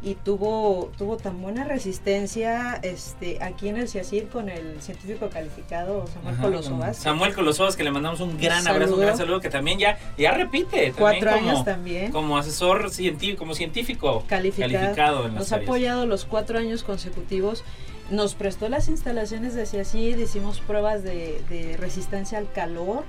y 0.00 0.14
tuvo, 0.14 0.92
tuvo 0.96 1.16
tan 1.16 1.42
buena 1.42 1.64
resistencia 1.64 2.78
este, 2.82 3.42
aquí 3.42 3.68
en 3.68 3.76
el 3.78 3.88
CIACIR 3.88 4.28
con 4.28 4.48
el 4.48 4.80
científico 4.80 5.28
calificado 5.28 6.06
Samuel 6.06 6.34
Ajá, 6.34 6.42
Colosovas. 6.44 6.96
Samuel 6.96 7.34
Colosovas, 7.34 7.74
que 7.74 7.82
le 7.82 7.90
mandamos 7.90 8.20
un 8.20 8.38
gran 8.38 8.66
abrazo, 8.68 8.94
un 8.94 9.00
gran 9.00 9.16
saludo, 9.16 9.40
que 9.40 9.50
también 9.50 9.78
ya, 9.80 9.98
ya 10.16 10.32
repite. 10.32 10.92
también 10.92 10.94
Cuatro 10.94 11.30
como, 11.32 11.50
años 11.50 11.64
también. 11.64 12.12
Como 12.12 12.38
asesor 12.38 12.90
científico, 12.90 13.38
como 13.40 13.54
científico 13.54 14.24
Calificado. 14.28 14.72
calificado 14.72 15.18
en 15.26 15.34
las 15.34 15.40
Nos 15.40 15.52
ha 15.52 15.56
áreas. 15.56 15.68
apoyado 15.68 16.06
los 16.06 16.24
cuatro 16.26 16.58
años 16.58 16.84
consecutivos. 16.84 17.64
Nos 18.10 18.34
prestó 18.34 18.68
las 18.68 18.88
instalaciones 18.88 19.54
de 19.54 19.66
CIACIR, 19.66 20.18
hicimos 20.20 20.60
pruebas 20.60 21.02
de, 21.02 21.42
de 21.50 21.76
resistencia 21.76 22.38
al 22.38 22.50
calor. 22.52 23.02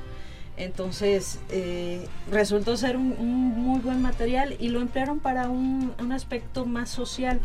Entonces 0.59 1.39
eh, 1.49 2.05
resultó 2.29 2.77
ser 2.77 2.97
un, 2.97 3.15
un 3.17 3.47
muy 3.57 3.79
buen 3.79 4.01
material 4.01 4.55
y 4.59 4.69
lo 4.69 4.81
emplearon 4.81 5.19
para 5.19 5.49
un, 5.49 5.93
un 5.99 6.11
aspecto 6.11 6.65
más 6.65 6.89
social, 6.89 7.39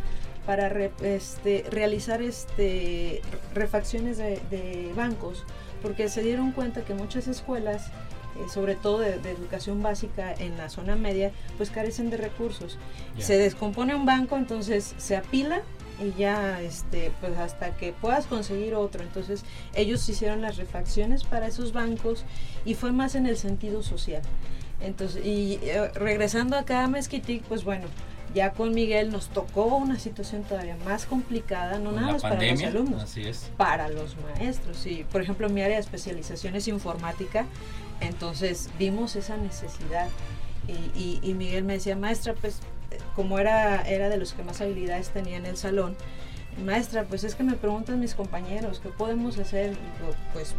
para 0.44 0.68
re- 0.68 0.92
este, 1.02 1.64
realizar 1.70 2.20
este, 2.20 3.22
refacciones 3.54 4.18
de, 4.18 4.42
de 4.50 4.92
bancos, 4.94 5.44
porque 5.80 6.08
se 6.08 6.22
dieron 6.22 6.50
cuenta 6.52 6.84
que 6.84 6.92
muchas 6.92 7.28
escuelas, 7.28 7.86
eh, 7.86 8.48
sobre 8.52 8.74
todo 8.74 8.98
de, 8.98 9.18
de 9.20 9.30
educación 9.30 9.80
básica 9.82 10.34
en 10.34 10.58
la 10.58 10.68
zona 10.68 10.96
media, 10.96 11.30
pues 11.56 11.70
carecen 11.70 12.10
de 12.10 12.16
recursos. 12.16 12.78
Se 13.18 13.38
descompone 13.38 13.94
un 13.94 14.06
banco, 14.06 14.36
entonces 14.36 14.94
se 14.98 15.16
apila 15.16 15.62
y 16.02 16.18
ya 16.18 16.60
este 16.60 17.12
pues 17.20 17.36
hasta 17.38 17.76
que 17.76 17.92
puedas 17.92 18.26
conseguir 18.26 18.74
otro 18.74 19.02
entonces 19.02 19.44
ellos 19.74 20.08
hicieron 20.08 20.40
las 20.42 20.56
refacciones 20.56 21.24
para 21.24 21.46
esos 21.46 21.72
bancos 21.72 22.24
y 22.64 22.74
fue 22.74 22.92
más 22.92 23.14
en 23.14 23.26
el 23.26 23.36
sentido 23.36 23.82
social 23.82 24.22
entonces 24.80 25.24
y 25.24 25.60
eh, 25.62 25.88
regresando 25.94 26.56
acá 26.56 26.84
a 26.84 26.88
Mezquitic 26.88 27.42
pues 27.44 27.64
bueno 27.64 27.86
ya 28.34 28.50
con 28.52 28.74
Miguel 28.74 29.12
nos 29.12 29.28
tocó 29.28 29.66
una 29.76 29.96
situación 29.98 30.42
todavía 30.42 30.76
más 30.84 31.06
complicada 31.06 31.78
no 31.78 31.90
Con 31.90 32.00
nada 32.00 32.12
más 32.14 32.22
para 32.22 32.42
los 32.44 32.62
alumnos 32.64 33.02
así 33.04 33.22
es. 33.22 33.50
para 33.56 33.88
los 33.88 34.16
maestros. 34.16 34.84
Y 34.86 35.04
por 35.04 35.22
ejemplo, 35.22 35.48
mi 35.48 35.62
área 35.62 35.76
de 35.76 35.82
especialización 35.82 36.56
es 36.56 36.66
informática, 36.66 37.46
entonces 38.00 38.70
vimos 38.76 39.14
esa 39.14 39.36
necesidad. 39.36 40.08
Y, 40.66 40.98
y- 40.98 41.20
y 41.22 41.34
Miguel 41.34 41.62
me 41.62 41.74
decía, 41.74 41.94
maestra, 41.94 42.34
pues 42.34 42.58
como 43.14 43.38
era, 43.38 43.82
era 43.82 44.08
de 44.08 44.16
los 44.16 44.32
que 44.32 44.42
más 44.42 44.60
habilidades 44.60 45.10
tenía 45.10 45.36
en 45.36 45.46
el 45.46 45.56
salón, 45.56 45.96
maestra, 46.64 47.04
pues 47.04 47.24
es 47.24 47.34
que 47.34 47.42
me 47.42 47.54
preguntan 47.54 48.00
mis 48.00 48.14
compañeros, 48.14 48.80
¿qué 48.80 48.88
podemos 48.88 49.38
hacer? 49.38 49.76
Pues 50.32 50.54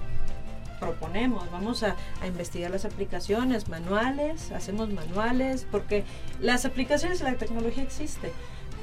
proponemos, 0.79 1.49
vamos 1.51 1.83
a, 1.83 1.95
investigar 2.25 2.71
las 2.71 2.85
aplicaciones 2.85 3.69
manuales, 3.69 4.51
hacemos 4.51 4.89
manuales, 4.89 5.65
porque 5.71 6.03
las 6.41 6.65
aplicaciones 6.65 7.21
y 7.21 7.23
la 7.23 7.35
tecnología 7.35 7.83
existe, 7.83 8.31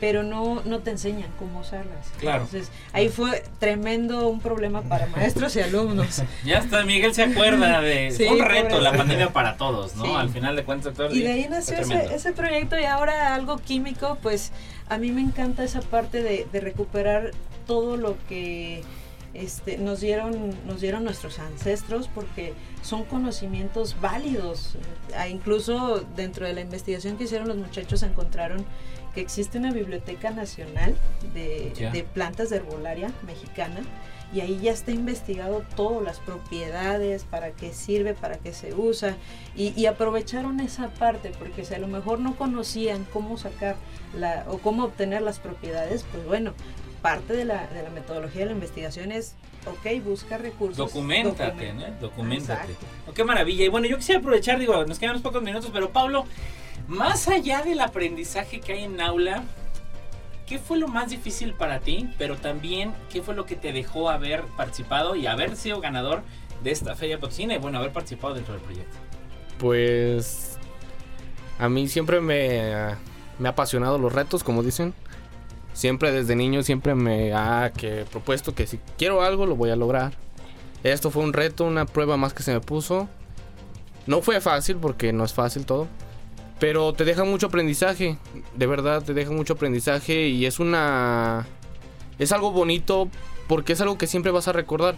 pero 0.03 0.25
no, 0.25 0.63
no 0.65 0.81
te 0.81 0.91
enseñan 0.91 1.31
cómo 1.39 1.61
usarlas. 1.61 2.09
Claro. 2.19 2.43
Entonces, 2.43 2.73
ahí 2.93 3.09
fue 3.09 3.45
tremendo 3.61 4.27
un 4.27 4.41
problema 4.41 4.83
para 4.83 5.07
maestros 5.17 5.55
y 5.55 5.61
alumnos. 5.61 6.25
Ya 6.45 6.59
está, 6.59 6.83
Miguel 6.83 7.15
se 7.15 7.23
acuerda 7.23 7.81
de... 7.81 8.11
Sí, 8.17 8.25
un 8.25 8.41
reto 8.41 8.81
la 8.81 8.97
pandemia 8.97 9.33
para 9.33 9.57
todos, 9.57 9.95
¿no? 9.95 10.05
Sí. 10.05 10.11
Al 10.17 10.29
final 10.31 10.57
de 10.57 10.65
cuentas, 10.65 10.95
todo 10.95 11.15
Y 11.15 11.23
de 11.23 11.31
ahí 11.31 11.47
nació 11.49 11.79
ese, 11.79 12.13
ese 12.13 12.33
proyecto 12.33 12.77
y 12.77 12.83
ahora 12.83 13.33
algo 13.33 13.59
químico, 13.59 14.19
pues 14.21 14.51
a 14.89 14.99
mí 14.99 15.13
me 15.13 15.21
encanta 15.21 15.63
esa 15.63 15.83
parte 15.83 16.21
de, 16.21 16.49
de 16.51 16.61
recuperar 16.61 17.31
todo 17.69 17.97
lo 17.97 18.17
que 18.29 18.83
este, 19.35 19.79
nos, 19.79 20.01
dieron, 20.01 20.53
nos 20.67 20.81
dieron 20.81 21.05
nuestros 21.05 21.39
ancestros 21.39 22.09
porque 22.09 22.55
son 22.83 23.05
conocimientos 23.05 23.97
válidos. 24.01 24.75
Ah, 25.17 25.29
incluso 25.29 26.05
dentro 26.17 26.45
de 26.45 26.55
la 26.55 26.61
investigación 26.61 27.17
que 27.17 27.25
hicieron 27.25 27.47
los 27.47 27.57
muchachos 27.57 28.03
encontraron 28.03 28.67
que 29.15 29.21
existe 29.21 29.59
una 29.59 29.73
biblioteca 29.73 30.31
nacional 30.31 30.97
de, 31.35 31.91
de 31.93 32.05
plantas 32.05 32.51
de 32.51 32.57
herbolaria 32.57 33.13
mexicana 33.27 33.81
y 34.33 34.41
ahí 34.41 34.59
ya 34.63 34.73
está 34.73 34.93
investigado 34.93 35.63
todas 35.77 36.03
las 36.03 36.19
propiedades, 36.21 37.25
para 37.25 37.51
qué 37.51 37.73
sirve, 37.75 38.15
para 38.15 38.39
qué 38.39 38.55
se 38.55 38.75
usa 38.75 39.17
y, 39.55 39.79
y 39.79 39.87
aprovecharon 39.87 40.61
esa 40.61 40.89
parte 40.89 41.33
porque 41.39 41.65
si 41.65 41.75
a 41.75 41.79
lo 41.79 41.89
mejor 41.89 42.19
no 42.19 42.35
conocían 42.37 43.07
cómo 43.13 43.37
sacar 43.37 43.77
la, 44.17 44.47
o 44.49 44.59
cómo 44.59 44.85
obtener 44.85 45.23
las 45.23 45.39
propiedades, 45.39 46.05
pues 46.11 46.25
bueno, 46.27 46.55
parte 47.03 47.35
de 47.35 47.45
la, 47.45 47.67
de 47.69 47.83
la 47.83 47.91
metodología 47.91 48.41
de 48.41 48.47
la 48.47 48.53
investigación 48.53 49.13
es 49.13 49.35
ok, 49.67 50.03
busca 50.03 50.39
recursos. 50.39 50.77
Documentate, 50.77 51.45
documenta. 51.45 51.89
¿no? 51.91 52.01
Documentate. 52.01 52.75
Oh, 53.09 53.13
qué 53.13 53.25
maravilla. 53.25 53.65
Y 53.65 53.69
bueno, 53.69 53.87
yo 53.87 53.97
quisiera 53.97 54.21
aprovechar, 54.21 54.59
digo, 54.59 54.85
nos 54.87 54.99
quedan 54.99 55.13
unos 55.13 55.23
pocos 55.23 55.43
minutos, 55.43 55.71
pero 55.73 55.91
Pablo, 55.91 56.25
más 56.89 57.29
allá 57.29 57.63
del 57.63 57.81
aprendizaje 57.81 58.61
que 58.61 58.73
hay 58.73 58.85
en 58.85 59.01
aula, 59.01 59.43
¿qué 60.47 60.59
fue 60.59 60.79
lo 60.79 60.89
más 60.89 61.11
difícil 61.11 61.55
para 61.55 61.81
ti? 61.81 62.09
Pero 62.19 62.37
también, 62.37 62.95
¿qué 63.11 63.23
fue 63.23 63.35
lo 63.35 63.47
que 63.47 63.57
te 63.57 63.73
dejó 63.73 64.11
haber 64.11 64.43
participado 64.57 65.17
y 65.17 65.27
haber 65.27 65.57
sido 65.57 65.81
ganador 65.81 66.23
de 66.63 66.71
esta 66.71 66.95
Feria 66.95 67.19
Potosina 67.19 67.55
y 67.55 67.59
bueno, 67.59 67.79
haber 67.79 67.93
participado 67.93 68.35
dentro 68.35 68.55
del 68.55 68.63
proyecto? 68.63 68.97
Pues 69.59 70.59
a 71.59 71.69
mí 71.69 71.89
siempre 71.89 72.21
me, 72.21 72.97
me 73.39 73.49
ha 73.49 73.53
apasionado 73.53 73.99
los 73.99 74.13
retos, 74.13 74.43
como 74.45 74.63
dicen. 74.63 74.95
Siempre 75.75 76.13
desde 76.13 76.37
niño 76.37 76.63
siempre 76.63 76.95
me 76.95 77.33
ha 77.33 77.73
que 77.75 78.05
propuesto 78.11 78.55
que 78.55 78.67
si 78.67 78.79
quiero 78.99 79.23
algo 79.23 79.47
lo 79.47 79.57
voy 79.57 79.71
a 79.71 79.77
lograr. 79.77 80.13
Esto 80.83 81.11
fue 81.11 81.23
un 81.23 81.33
reto, 81.33 81.65
una 81.65 81.87
prueba 81.87 82.17
más 82.17 82.35
que 82.35 82.43
se 82.43 82.53
me 82.53 82.61
puso. 82.61 83.09
No 84.07 84.21
fue 84.21 84.41
fácil 84.41 84.77
porque 84.77 85.13
no 85.13 85.25
es 85.25 85.33
fácil 85.33 85.65
todo. 85.65 85.87
Pero 86.63 86.93
te 86.93 87.05
deja 87.05 87.25
mucho 87.25 87.49
aprendizaje. 87.49 88.19
De 88.55 88.67
verdad, 88.69 89.03
te 89.03 89.15
deja 89.15 89.33
mucho 89.33 89.55
aprendizaje 89.55 90.29
y 90.29 90.47
es 90.47 90.61
una... 90.61 91.45
Es 92.21 92.31
algo 92.31 92.53
bonito 92.53 93.09
porque 93.49 93.73
es 93.73 93.81
algo 93.81 93.99
que 93.99 94.07
siempre 94.07 94.31
vas 94.31 94.47
a 94.47 94.53
recordar 94.53 94.95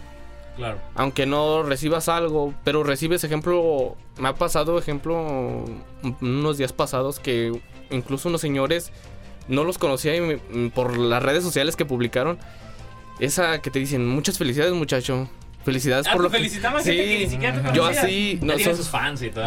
Claro. 0.57 0.77
aunque 0.93 1.25
no 1.25 1.63
recibas 1.63 2.07
algo, 2.07 2.53
pero 2.63 2.83
recibes 2.83 3.23
ejemplo, 3.23 3.95
me 4.19 4.27
ha 4.29 4.35
pasado 4.35 4.77
ejemplo 4.77 5.65
unos 6.21 6.57
días 6.59 6.71
pasados 6.71 7.19
que 7.19 7.51
incluso 7.89 8.29
unos 8.29 8.41
señores 8.41 8.91
no 9.47 9.63
los 9.63 9.79
conocía 9.79 10.15
y 10.15 10.21
me- 10.21 10.69
por 10.69 10.97
las 10.97 11.23
redes 11.23 11.43
sociales 11.43 11.75
que 11.75 11.83
publicaron, 11.85 12.37
esa 13.19 13.59
que 13.61 13.71
te 13.71 13.79
dicen 13.79 14.07
muchas 14.07 14.37
felicidades 14.37 14.73
muchacho, 14.73 15.27
felicidades 15.65 16.05
Ah, 16.07 16.13
por 16.13 16.21
lo 16.21 16.29
que 16.29 16.37
gente 16.37 16.49
que 16.83 17.17
ni 17.17 17.25
Sí, 17.25 17.29
siquiera 17.31 17.61
te 17.71 17.75
yo 17.75 17.85
así, 17.87 18.39
no, 18.43 18.57
son- 18.59 18.75
sus 18.77 18.87
fans 18.87 19.23
y 19.23 19.31
todo. 19.31 19.43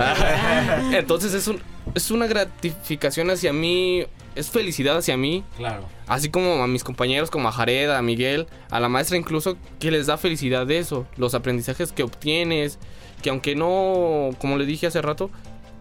Entonces 0.93 1.33
es 1.33 1.47
un 1.49 1.59
es 1.95 2.11
una 2.11 2.27
gratificación 2.27 3.31
hacia 3.31 3.53
mí, 3.53 4.05
es 4.35 4.51
felicidad 4.51 4.97
hacia 4.97 5.17
mí, 5.17 5.45
Claro. 5.57 5.85
Así 6.07 6.31
como 6.31 6.63
a 6.63 6.67
mis 6.67 6.85
compañeros, 6.85 7.31
como 7.31 7.49
a 7.49 7.53
Jared, 7.53 7.91
a 7.91 8.01
Miguel, 8.01 8.47
a 8.71 8.81
la 8.81 8.89
maestra 8.89 9.17
incluso, 9.17 9.57
que 9.79 9.91
les 9.91 10.07
da 10.07 10.17
felicidad 10.17 10.67
de 10.67 10.79
eso. 10.79 11.07
Los 11.17 11.35
aprendizajes 11.35 11.93
que 11.93 12.03
obtienes, 12.03 12.79
que 13.23 13.31
aunque 13.31 13.55
no, 13.55 14.31
como 14.39 14.57
le 14.57 14.65
dije 14.65 14.87
hace 14.87 15.03
rato, 15.03 15.31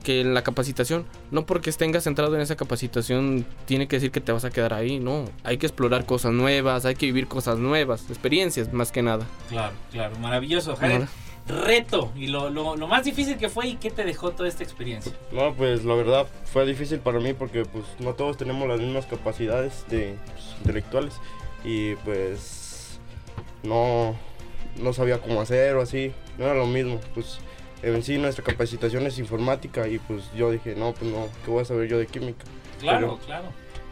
que 0.04 0.22
en 0.22 0.34
la 0.34 0.42
capacitación, 0.42 1.06
no 1.32 1.46
porque 1.46 1.72
tengas 1.72 2.04
centrado 2.04 2.36
en 2.36 2.42
esa 2.42 2.56
capacitación, 2.56 3.46
tiene 3.66 3.88
que 3.88 3.98
decir 3.98 4.12
que 4.12 4.22
te 4.22 4.32
vas 4.32 4.46
a 4.46 4.50
quedar 4.50 4.74
ahí, 4.74 5.00
no. 5.00 5.26
Hay 5.44 5.58
que 5.58 5.66
explorar 5.66 6.06
cosas 6.06 6.34
nuevas, 6.34 6.86
hay 6.86 6.96
que 6.96 7.06
vivir 7.06 7.28
cosas 7.28 7.58
nuevas, 7.60 8.04
experiencias 8.10 8.72
más 8.74 8.92
que 8.92 9.02
nada. 9.02 9.26
Claro, 9.50 9.74
claro, 9.92 10.18
maravilloso. 10.20 10.76
Jared, 10.76 11.06
reto 11.48 12.12
y 12.16 12.28
lo, 12.28 12.50
lo, 12.50 12.76
lo 12.76 12.88
más 12.88 13.04
difícil 13.06 13.38
que 13.38 13.50
fue 13.50 13.68
y 13.68 13.76
qué 13.76 13.90
te 13.90 14.04
dejó 14.04 14.32
toda 14.32 14.50
esta 14.50 14.64
experiencia. 14.64 15.12
No, 15.32 15.54
pues 15.54 15.84
la 15.86 15.96
verdad 15.96 16.28
fue 16.46 16.66
difícil 16.66 17.00
para 17.00 17.20
mí 17.20 17.34
porque 17.34 17.66
pues 17.66 17.86
no 18.00 18.14
todos 18.14 18.38
tenemos 18.38 18.68
las 18.68 18.80
mismas 18.80 19.06
capacidades 19.06 19.86
de, 19.90 20.16
pues, 20.34 20.56
intelectuales 20.60 21.14
y 21.64 21.96
pues 21.98 23.00
no, 23.64 24.16
no 24.78 24.94
sabía 24.94 25.20
cómo 25.20 25.42
hacer 25.42 25.76
o 25.76 25.82
así, 25.82 26.12
no 26.38 26.46
era 26.46 26.54
lo 26.56 26.68
mismo, 26.68 27.00
pues 27.14 27.40
en 27.84 28.02
sí 28.04 28.18
nuestra 28.18 28.44
capacitación 28.44 29.06
es 29.08 29.20
informática 29.20 29.88
y 29.88 30.00
pues 30.00 30.24
yo 30.36 30.52
dije, 30.52 30.76
no, 30.76 30.94
pues 30.94 31.12
no, 31.12 31.28
¿qué 31.46 31.52
voy 31.52 31.62
a 31.62 31.66
saber 31.66 31.88
yo 31.88 31.98
de 31.98 32.08
química? 32.08 32.46
Claro, 32.80 33.18
Pero- 33.18 33.26
claro. 33.26 33.46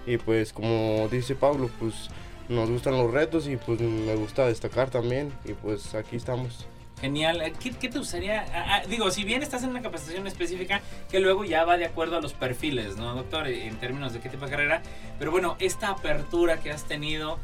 Y 0.07 0.17
pues 0.17 0.53
como 0.53 1.07
dice 1.09 1.33
Pablo, 1.35 1.69
pues 1.79 2.09
nos 2.47 2.69
gustan 2.69 2.95
los 2.95 3.11
retos 3.11 3.47
y 3.47 3.57
pues 3.57 3.79
me 3.81 4.13
gusta 4.15 4.45
destacar 4.45 4.91
también 4.91 5.31
y 5.45 5.53
pues 5.53 5.95
aquí 5.95 6.15
estamos. 6.15 6.67
Genial. 7.05 7.39
Eh, 7.41 7.53
¿Qué, 7.61 7.69
qué 7.71 7.87
te 7.87 7.99
gustaría? 7.99 8.45
ah, 8.51 8.65
ah, 8.67 8.81
digo, 8.89 9.11
si 9.11 9.23
bien 9.23 9.43
estás 9.43 9.61
en 9.63 9.69
una 9.69 9.81
capacitación 9.83 10.25
específica 10.25 10.81
que 11.11 11.19
luego 11.19 11.45
ya 11.45 11.63
va 11.63 11.77
de 11.77 11.85
acuerdo 11.85 12.17
a 12.17 12.21
los 12.21 12.33
perfiles, 12.33 12.97
¿no, 12.97 13.13
doctor? 13.13 13.47
Eh, 13.47 13.67
En 13.67 13.77
términos 13.77 14.11
de 14.13 14.19
qué 14.21 14.29
tipo 14.29 14.45
de 14.45 14.51
carrera. 14.51 14.81
Pero 15.19 15.29
bueno, 15.29 15.55
esta 15.59 15.89
apertura 15.89 16.57
que 16.57 16.71
has 16.71 16.85
tenido, 16.85 17.37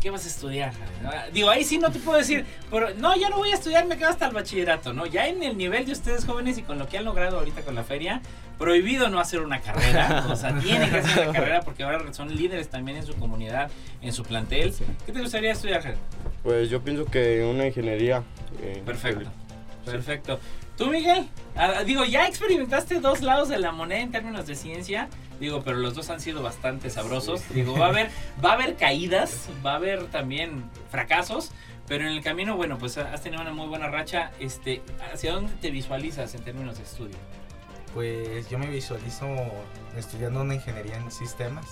¿qué 0.00 0.10
vas 0.10 0.24
a 0.24 0.28
estudiar? 0.28 0.72
Ah, 1.04 1.26
Digo, 1.32 1.48
ahí 1.48 1.62
sí 1.62 1.78
no 1.78 1.92
te 1.92 2.00
puedo 2.00 2.18
decir, 2.18 2.44
pero 2.72 2.92
no, 2.94 3.14
ya 3.16 3.28
no 3.30 3.36
voy 3.36 3.52
a 3.52 3.54
estudiar, 3.54 3.86
me 3.86 3.96
quedo 3.96 4.08
hasta 4.08 4.26
el 4.26 4.34
bachillerato, 4.34 4.92
¿no? 4.92 5.06
Ya 5.06 5.28
en 5.28 5.40
el 5.44 5.56
nivel 5.56 5.86
de 5.86 5.92
ustedes 5.92 6.24
jóvenes 6.24 6.58
y 6.58 6.62
con 6.62 6.80
lo 6.80 6.88
que 6.88 6.98
han 6.98 7.04
logrado 7.04 7.38
ahorita 7.38 7.62
con 7.62 7.76
la 7.76 7.84
feria, 7.84 8.20
prohibido 8.58 9.08
no 9.10 9.20
hacer 9.20 9.42
una 9.42 9.60
carrera. 9.60 10.26
O 10.32 10.34
sea, 10.34 10.58
tienen 10.58 10.90
que 10.90 10.98
hacer 10.98 11.22
una 11.28 11.32
carrera 11.38 11.60
porque 11.60 11.84
ahora 11.84 12.12
son 12.12 12.34
líderes 12.34 12.68
también 12.68 12.96
en 12.96 13.06
su 13.06 13.14
comunidad, 13.14 13.70
en 14.00 14.12
su 14.12 14.24
plantel. 14.24 14.74
¿Qué 15.06 15.12
te 15.12 15.20
gustaría 15.20 15.52
estudiar? 15.52 15.94
Pues 16.42 16.68
yo 16.68 16.80
pienso 16.82 17.04
que 17.04 17.44
una 17.44 17.68
ingeniería. 17.68 18.24
Eh, 18.62 18.82
Perfecto. 18.84 19.30
Perfecto. 19.84 20.38
¿Tú, 20.76 20.86
Miguel? 20.86 21.28
Ah, 21.56 21.82
digo, 21.84 22.04
ya 22.04 22.26
experimentaste 22.26 23.00
dos 23.00 23.20
lados 23.20 23.48
de 23.48 23.58
la 23.58 23.72
moneda 23.72 24.00
en 24.00 24.10
términos 24.10 24.46
de 24.46 24.54
ciencia. 24.54 25.08
Digo, 25.38 25.62
pero 25.62 25.78
los 25.78 25.94
dos 25.94 26.08
han 26.10 26.20
sido 26.20 26.42
bastante 26.42 26.88
sabrosos. 26.88 27.42
Digo, 27.52 27.76
va 27.76 27.86
a 27.86 27.88
haber, 27.88 28.10
va 28.44 28.50
a 28.50 28.54
haber 28.54 28.76
caídas, 28.76 29.48
va 29.64 29.72
a 29.72 29.76
haber 29.76 30.06
también 30.06 30.64
fracasos. 30.90 31.50
Pero 31.88 32.04
en 32.06 32.12
el 32.12 32.22
camino, 32.22 32.56
bueno, 32.56 32.78
pues 32.78 32.96
has 32.96 33.22
tenido 33.22 33.42
una 33.42 33.52
muy 33.52 33.66
buena 33.66 33.88
racha. 33.88 34.30
Este, 34.38 34.82
¿Hacia 35.12 35.32
dónde 35.32 35.52
te 35.60 35.70
visualizas 35.70 36.34
en 36.34 36.42
términos 36.42 36.78
de 36.78 36.84
estudio? 36.84 37.16
Pues 37.92 38.48
yo 38.48 38.58
me 38.58 38.68
visualizo 38.68 39.26
estudiando 39.96 40.40
una 40.40 40.54
ingeniería 40.54 40.96
en 40.96 41.10
sistemas 41.10 41.66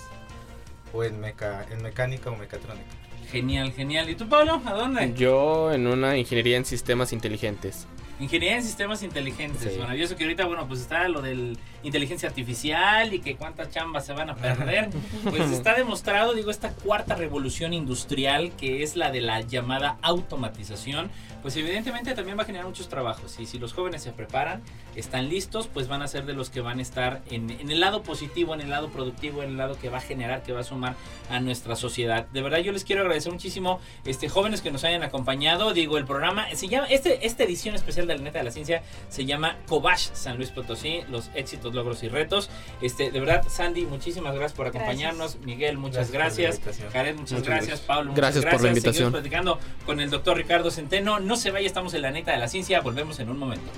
o 0.93 1.03
en, 1.03 1.19
meca, 1.19 1.65
en 1.71 1.81
mecánica 1.81 2.29
o 2.29 2.35
mecatrónica. 2.35 3.00
Genial, 3.31 3.71
genial. 3.71 4.09
¿Y 4.09 4.15
tú, 4.15 4.27
Pablo? 4.27 4.61
¿A 4.65 4.73
dónde? 4.73 5.13
Yo 5.15 5.71
en 5.71 5.87
una 5.87 6.17
ingeniería 6.17 6.57
en 6.57 6.65
sistemas 6.65 7.13
inteligentes. 7.13 7.87
Ingeniería 8.19 8.57
en 8.57 8.63
sistemas 8.63 9.01
inteligentes. 9.01 9.73
Sí. 9.73 9.79
Maravilloso 9.79 10.15
que 10.15 10.25
ahorita, 10.25 10.45
bueno, 10.45 10.67
pues 10.67 10.81
está 10.81 11.07
lo 11.07 11.21
del 11.21 11.57
inteligencia 11.81 12.29
artificial 12.29 13.13
y 13.13 13.19
que 13.19 13.35
cuántas 13.35 13.71
chambas 13.71 14.05
se 14.05 14.13
van 14.13 14.29
a 14.29 14.35
perder. 14.35 14.89
Pues 15.23 15.49
está 15.51 15.73
demostrado, 15.75 16.33
digo, 16.33 16.51
esta 16.51 16.71
cuarta 16.71 17.15
revolución 17.15 17.73
industrial 17.73 18.51
que 18.57 18.83
es 18.83 18.95
la 18.95 19.11
de 19.11 19.21
la 19.21 19.41
llamada 19.41 19.97
automatización. 20.01 21.09
Pues 21.41 21.55
evidentemente 21.57 22.13
también 22.13 22.37
va 22.37 22.43
a 22.43 22.45
generar 22.45 22.67
muchos 22.67 22.89
trabajos. 22.89 23.39
Y 23.39 23.45
si 23.45 23.59
los 23.59 23.73
jóvenes 23.73 24.03
se 24.03 24.11
preparan, 24.11 24.61
están 24.95 25.29
listos, 25.29 25.67
pues 25.67 25.87
van 25.87 26.01
a 26.01 26.07
ser 26.07 26.25
de 26.25 26.33
los 26.33 26.49
que 26.49 26.61
van 26.61 26.79
a 26.79 26.81
estar 26.81 27.21
en, 27.29 27.49
en 27.49 27.71
el 27.71 27.79
lado 27.79 28.03
positivo, 28.03 28.53
en 28.53 28.61
el 28.61 28.69
lado 28.69 28.89
productivo, 28.89 29.43
en 29.43 29.51
el 29.51 29.57
lado 29.57 29.77
que 29.79 29.89
va 29.89 29.97
a 29.97 30.01
generar, 30.01 30.43
que 30.43 30.53
va 30.53 30.61
a 30.61 30.63
sumar 30.63 30.95
a 31.29 31.39
nuestra 31.39 31.75
sociedad. 31.75 32.27
De 32.27 32.41
verdad, 32.41 32.59
yo 32.59 32.71
les 32.71 32.83
quiero 32.83 33.01
agradecer 33.01 33.31
muchísimo, 33.31 33.79
este, 34.05 34.29
jóvenes 34.29 34.61
que 34.61 34.71
nos 34.71 34.83
hayan 34.83 35.03
acompañado. 35.03 35.73
Digo, 35.73 35.97
el 35.97 36.05
programa 36.05 36.47
se 36.55 36.67
llama, 36.67 36.87
este, 36.87 37.25
esta 37.25 37.43
edición 37.43 37.75
especial 37.75 38.07
de 38.07 38.17
la 38.17 38.23
neta 38.23 38.39
de 38.39 38.45
la 38.45 38.51
ciencia 38.51 38.83
se 39.09 39.25
llama 39.25 39.57
Cobash 39.67 40.09
San 40.13 40.37
Luis 40.37 40.49
Potosí, 40.49 41.01
los 41.09 41.29
éxitos, 41.35 41.73
logros 41.73 42.03
y 42.03 42.09
retos. 42.09 42.49
Este, 42.81 43.11
de 43.11 43.19
verdad, 43.19 43.43
Sandy, 43.49 43.85
muchísimas 43.85 44.33
gracias 44.35 44.53
por 44.53 44.67
acompañarnos. 44.67 45.37
Miguel, 45.39 45.77
muchas 45.77 46.11
gracias. 46.11 46.59
Gracias. 46.63 46.91
Jared, 46.91 47.15
muchas, 47.15 47.31
Muchas 47.31 47.47
gracias. 47.47 47.67
gracias. 47.67 47.87
Pablo, 47.87 48.11
muchas 48.11 48.17
Gracias 48.17 48.41
gracias. 48.43 48.59
por 48.59 48.63
la 48.63 48.69
invitación. 48.69 48.93
Seguimos 48.93 49.11
platicando 49.13 49.59
con 49.85 49.99
el 49.99 50.09
doctor 50.09 50.37
Ricardo 50.37 50.71
Centeno. 50.71 51.19
No 51.31 51.37
se 51.37 51.49
vaya, 51.49 51.65
estamos 51.65 51.93
en 51.93 52.01
la 52.01 52.11
neta 52.11 52.33
de 52.33 52.39
la 52.39 52.49
ciencia. 52.49 52.81
Volvemos 52.81 53.17
en 53.21 53.29
un 53.29 53.39
momento. 53.39 53.71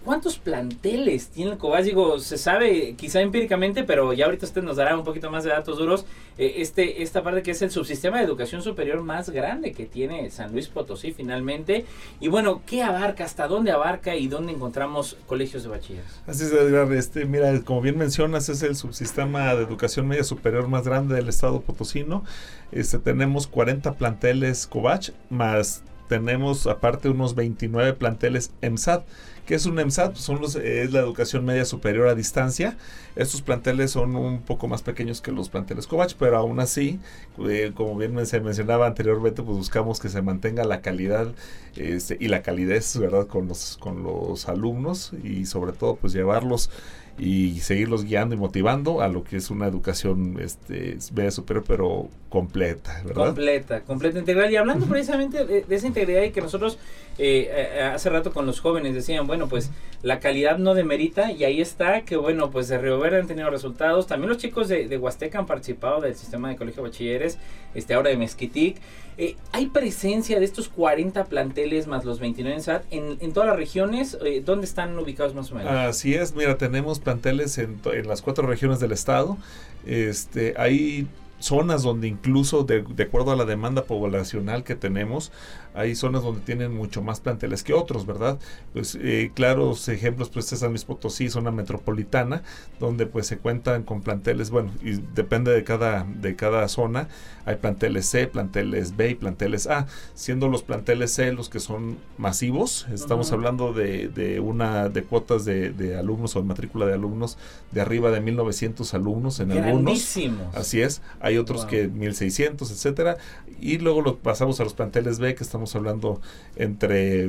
¿Cuántos 0.05 0.39
planteles 0.39 1.29
tiene 1.29 1.53
el 1.53 1.59
Cobach? 1.59 1.85
Digo, 1.85 2.19
se 2.21 2.39
sabe 2.39 2.95
quizá 2.97 3.21
empíricamente, 3.21 3.85
pero 3.85 4.15
ya 4.15 4.25
ahorita 4.25 4.47
usted 4.47 4.63
nos 4.63 4.77
dará 4.77 4.97
un 4.97 5.05
poquito 5.05 5.31
más 5.31 5.45
de 5.45 5.51
datos 5.51 5.77
duros. 5.77 6.07
Eh, 6.39 6.55
este, 6.57 7.03
esta 7.03 7.23
parte 7.23 7.43
que 7.43 7.51
es 7.51 7.61
el 7.61 7.71
subsistema 7.71 8.17
de 8.17 8.25
educación 8.25 8.63
superior 8.63 9.03
más 9.03 9.29
grande 9.29 9.73
que 9.73 9.85
tiene 9.85 10.31
San 10.31 10.53
Luis 10.53 10.69
Potosí 10.69 11.13
finalmente. 11.13 11.85
Y 12.19 12.29
bueno, 12.29 12.63
¿qué 12.67 12.83
abarca? 12.83 13.25
¿Hasta 13.25 13.47
dónde 13.47 13.73
abarca 13.73 14.17
y 14.17 14.27
dónde 14.27 14.53
encontramos 14.53 15.19
colegios 15.27 15.65
de 15.65 15.69
bachilleres? 15.69 16.21
Así 16.27 16.45
es, 16.45 16.53
Edgar. 16.53 16.91
Este, 16.95 17.27
mira, 17.27 17.61
como 17.61 17.83
bien 17.83 17.99
mencionas, 17.99 18.49
es 18.49 18.63
el 18.63 18.77
subsistema 18.77 19.55
de 19.55 19.65
educación 19.65 20.09
media 20.09 20.25
superior 20.25 20.67
más 20.67 20.87
grande 20.87 21.15
del 21.15 21.29
estado 21.29 21.61
potosino. 21.61 22.25
Este, 22.73 22.99
tenemos 22.99 23.47
40 23.47 23.93
planteles 23.95 24.67
Cobach, 24.67 25.11
más 25.29 25.83
tenemos 26.09 26.67
aparte 26.67 27.09
unos 27.09 27.35
29 27.35 27.93
planteles 27.93 28.51
EMSAT. 28.63 29.05
¿Qué 29.51 29.57
es 29.57 29.67
un 29.67 29.81
EMSAT? 29.81 30.15
Son 30.15 30.39
es 30.45 30.93
la 30.93 31.01
educación 31.01 31.45
media 31.45 31.65
superior 31.65 32.07
a 32.07 32.15
distancia. 32.15 32.77
Estos 33.17 33.43
planteles 33.43 33.91
son 33.91 34.15
un 34.15 34.43
poco 34.43 34.69
más 34.69 34.83
pequeños 34.83 35.21
que 35.21 35.33
los 35.33 35.49
planteles 35.49 35.89
Covach, 35.89 36.15
pero 36.17 36.37
aún 36.37 36.61
así, 36.61 37.01
eh, 37.49 37.73
como 37.75 37.97
bien 37.97 38.25
se 38.27 38.41
mencionaba 38.41 38.87
anteriormente, 38.87 39.43
pues 39.43 39.59
buscamos 39.59 39.99
que 39.99 40.09
se 40.09 40.23
mantenga 40.23 40.63
la 40.63 40.83
calidad 40.83 41.35
este, 41.75 42.17
y 42.21 42.29
la 42.29 42.43
calidez, 42.43 42.97
¿verdad? 42.97 43.27
Con 43.27 43.49
los, 43.49 43.77
con 43.79 44.05
los 44.05 44.49
alumnos 44.49 45.15
y 45.25 45.47
sobre 45.47 45.73
todo 45.73 45.97
pues 45.97 46.13
llevarlos 46.13 46.71
y 47.19 47.59
seguirlos 47.59 48.05
guiando 48.05 48.37
y 48.37 48.39
motivando 48.39 49.01
a 49.01 49.09
lo 49.09 49.25
que 49.25 49.37
es 49.37 49.51
una 49.51 49.67
educación 49.67 50.39
este, 50.41 50.97
media 51.13 51.33
superior, 51.33 51.65
pero 51.67 52.09
completa, 52.31 53.03
¿verdad? 53.05 53.27
Completa, 53.27 53.81
completa, 53.83 54.19
integral. 54.19 54.51
Y 54.51 54.57
hablando 54.57 54.87
precisamente 54.87 55.45
de, 55.45 55.65
esa 55.69 55.87
integridad 55.87 56.23
y 56.23 56.31
que 56.31 56.41
nosotros 56.41 56.79
eh, 57.19 57.51
eh, 57.53 57.83
hace 57.83 58.09
rato 58.09 58.33
con 58.33 58.47
los 58.47 58.61
jóvenes 58.61 58.95
decían, 58.95 59.27
bueno, 59.27 59.49
pues 59.49 59.71
la 60.03 60.21
calidad 60.21 60.57
no 60.57 60.75
demerita 60.75 61.33
y 61.33 61.45
ahí 61.45 61.61
está 61.61 62.03
que, 62.03 62.17
bueno, 62.17 62.51
pues 62.51 62.69
de 62.69 62.79
Río 62.79 62.99
Verde 62.99 63.19
han 63.19 63.27
tenido 63.27 63.51
resultados. 63.51 64.07
También 64.07 64.31
los 64.31 64.39
chicos 64.39 64.69
de, 64.69 64.89
de 64.89 64.97
Huasteca 64.97 65.41
han 65.41 65.47
participado 65.47 66.01
del 66.01 66.15
sistema 66.15 66.49
de 66.49 66.57
colegio 66.57 66.83
de 66.83 66.89
bachilleres, 66.89 67.39
este 67.75 67.95
ahora 67.95 68.11
de 68.11 68.17
Mezquitic. 68.17 68.77
Eh, 69.19 69.37
¿Hay 69.53 69.67
presencia 69.67 70.39
de 70.39 70.47
estos 70.47 70.69
40 70.69 71.25
planteles 71.25 71.87
más 71.87 72.07
los 72.07 72.21
29 72.21 72.57
en 72.57 72.63
SAT 72.63 72.85
en, 72.91 73.19
en 73.21 73.33
todas 73.33 73.49
las 73.49 73.57
regiones? 73.57 74.17
Eh, 74.25 74.41
¿Dónde 74.43 74.65
están 74.65 74.99
ubicados 74.99 75.35
más 75.35 75.51
o 75.53 75.57
menos? 75.57 75.71
Así 75.71 76.15
es, 76.15 76.35
mira, 76.35 76.57
tenemos 76.57 77.01
planteles 77.01 77.59
en, 77.59 77.81
en 77.93 78.09
las 78.09 78.23
cuatro 78.23 78.47
regiones 78.47 78.81
del 78.81 78.93
estado. 78.93 79.37
Este, 79.85 80.55
hay 80.57 81.07
zonas 81.41 81.83
donde 81.83 82.07
incluso 82.07 82.63
de, 82.65 82.83
de, 82.83 83.03
acuerdo 83.03 83.33
a 83.33 83.37
la 83.37 83.45
demanda 83.45 83.85
poblacional 83.85 84.63
que 84.63 84.77
tenemos, 84.77 85.33
hay 85.75 85.95
zonas 85.95 86.23
donde 86.23 86.41
tienen 86.41 86.75
mucho 86.75 87.03
más 87.03 87.21
planteles 87.21 87.63
que 87.63 87.73
otros, 87.73 88.07
¿verdad? 88.07 88.39
Pues 88.73 88.99
eh, 89.01 89.31
claros 89.35 89.89
ejemplos, 89.89 90.29
pues 90.31 90.53
es 90.53 90.61
San 90.61 90.71
Luis 90.71 90.85
Potosí, 90.85 91.29
zona 91.29 91.51
metropolitana, 91.51 92.43
donde 92.79 93.07
pues 93.07 93.27
se 93.27 93.39
cuentan 93.39 93.85
con 93.85 94.03
planteles, 94.03 94.51
bueno, 94.51 94.71
y 94.83 94.93
depende 95.15 95.53
de 95.53 95.65
cada, 95.65 96.05
de 96.05 96.37
cada 96.37 96.67
zona, 96.69 97.09
hay 97.45 97.57
planteles 97.57 98.07
C, 98.07 98.27
planteles 98.27 98.97
B 98.97 99.11
y 99.11 99.15
planteles 99.15 99.67
A, 99.67 99.87
siendo 100.15 100.49
los 100.49 100.63
planteles 100.63 101.13
C 101.13 101.33
los 101.33 101.49
que 101.49 101.61
son 101.61 101.99
masivos, 102.19 102.87
estamos 102.93 103.29
uh 103.29 103.31
-huh. 103.31 103.35
hablando 103.35 103.73
de, 103.73 104.09
de, 104.09 104.41
una, 104.41 104.89
de 104.89 105.03
cuotas 105.05 105.45
de, 105.45 105.71
de, 105.71 105.97
alumnos 105.97 106.37
o 106.37 106.43
de 106.43 106.47
matrícula 106.47 106.87
de 106.87 106.95
alumnos 106.95 107.39
de 107.71 107.81
arriba 107.81 108.11
de 108.11 108.21
1900 108.21 108.93
alumnos 108.95 109.41
en 109.41 109.53
algunos. 109.53 110.17
Así 110.55 110.81
es, 110.81 111.03
hay 111.21 111.30
otros 111.37 111.63
wow. 111.63 111.71
que 111.71 111.89
1600, 111.89 112.71
etcétera, 112.71 113.17
y 113.61 113.79
luego 113.79 114.01
lo 114.01 114.17
pasamos 114.17 114.61
a 114.61 114.65
los 114.65 114.75
planteles 114.75 115.19
B 115.19 115.35
que 115.35 115.45
estamos 115.45 115.75
hablando 115.77 116.21
entre 116.57 117.29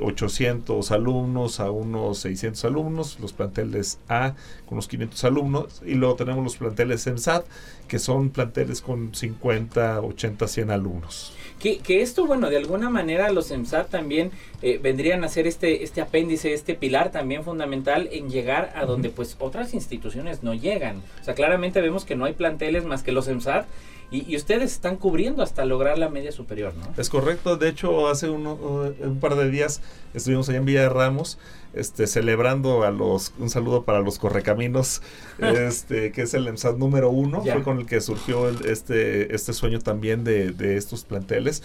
800 0.00 0.90
alumnos 0.92 1.60
a 1.60 1.70
unos 1.70 2.18
600 2.20 2.64
alumnos, 2.64 3.18
los 3.20 3.32
planteles 3.32 3.98
A 4.08 4.34
con 4.66 4.74
unos 4.74 4.88
500 4.88 5.24
alumnos, 5.24 5.82
y 5.84 5.94
luego 5.94 6.14
tenemos 6.14 6.42
los 6.42 6.56
planteles 6.56 7.06
EMSAT, 7.06 7.44
que 7.88 7.98
son 7.98 8.30
planteles 8.30 8.80
con 8.80 9.14
50, 9.14 10.00
80, 10.00 10.48
100 10.48 10.70
alumnos. 10.70 11.34
Que, 11.62 11.78
que 11.78 12.02
esto, 12.02 12.26
bueno, 12.26 12.50
de 12.50 12.56
alguna 12.56 12.90
manera 12.90 13.30
los 13.30 13.52
EMSAT 13.52 13.88
también 13.88 14.32
eh, 14.62 14.80
vendrían 14.82 15.22
a 15.22 15.28
ser 15.28 15.46
este, 15.46 15.84
este 15.84 16.00
apéndice, 16.00 16.54
este 16.54 16.74
pilar 16.74 17.12
también 17.12 17.44
fundamental 17.44 18.08
en 18.10 18.30
llegar 18.30 18.72
a 18.74 18.84
donde 18.84 19.10
pues 19.10 19.36
otras 19.38 19.72
instituciones 19.72 20.42
no 20.42 20.54
llegan. 20.54 21.02
O 21.20 21.24
sea, 21.24 21.34
claramente 21.34 21.80
vemos 21.80 22.04
que 22.04 22.16
no 22.16 22.24
hay 22.24 22.32
planteles 22.32 22.84
más 22.84 23.04
que 23.04 23.12
los 23.12 23.28
EMSAT 23.28 23.66
y, 24.12 24.30
y, 24.30 24.36
ustedes 24.36 24.72
están 24.72 24.96
cubriendo 24.96 25.42
hasta 25.42 25.64
lograr 25.64 25.98
la 25.98 26.08
media 26.08 26.32
superior, 26.32 26.74
¿no? 26.74 26.86
Es 26.96 27.08
correcto. 27.08 27.56
De 27.56 27.68
hecho, 27.68 28.08
hace 28.08 28.28
uno, 28.28 28.54
un 29.00 29.18
par 29.20 29.36
de 29.36 29.50
días 29.50 29.80
estuvimos 30.14 30.48
allá 30.48 30.58
en 30.58 30.64
Villa 30.66 30.82
de 30.82 30.88
Ramos, 30.90 31.38
este, 31.72 32.06
celebrando 32.06 32.84
a 32.84 32.90
los, 32.90 33.32
un 33.38 33.48
saludo 33.48 33.84
para 33.84 34.00
los 34.00 34.18
correcaminos, 34.18 35.02
este, 35.38 36.12
que 36.12 36.22
es 36.22 36.34
el 36.34 36.46
EMSAT 36.46 36.76
número 36.76 37.10
uno, 37.10 37.42
ya. 37.44 37.54
fue 37.54 37.62
con 37.62 37.78
el 37.78 37.86
que 37.86 38.00
surgió 38.00 38.48
el, 38.48 38.66
este, 38.66 39.34
este 39.34 39.52
sueño 39.52 39.78
también 39.78 40.24
de, 40.24 40.52
de 40.52 40.76
estos 40.76 41.04
planteles, 41.04 41.62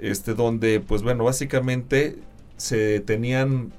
este, 0.00 0.34
donde, 0.34 0.80
pues 0.80 1.02
bueno, 1.02 1.24
básicamente 1.24 2.18
se 2.56 3.00
tenían 3.00 3.72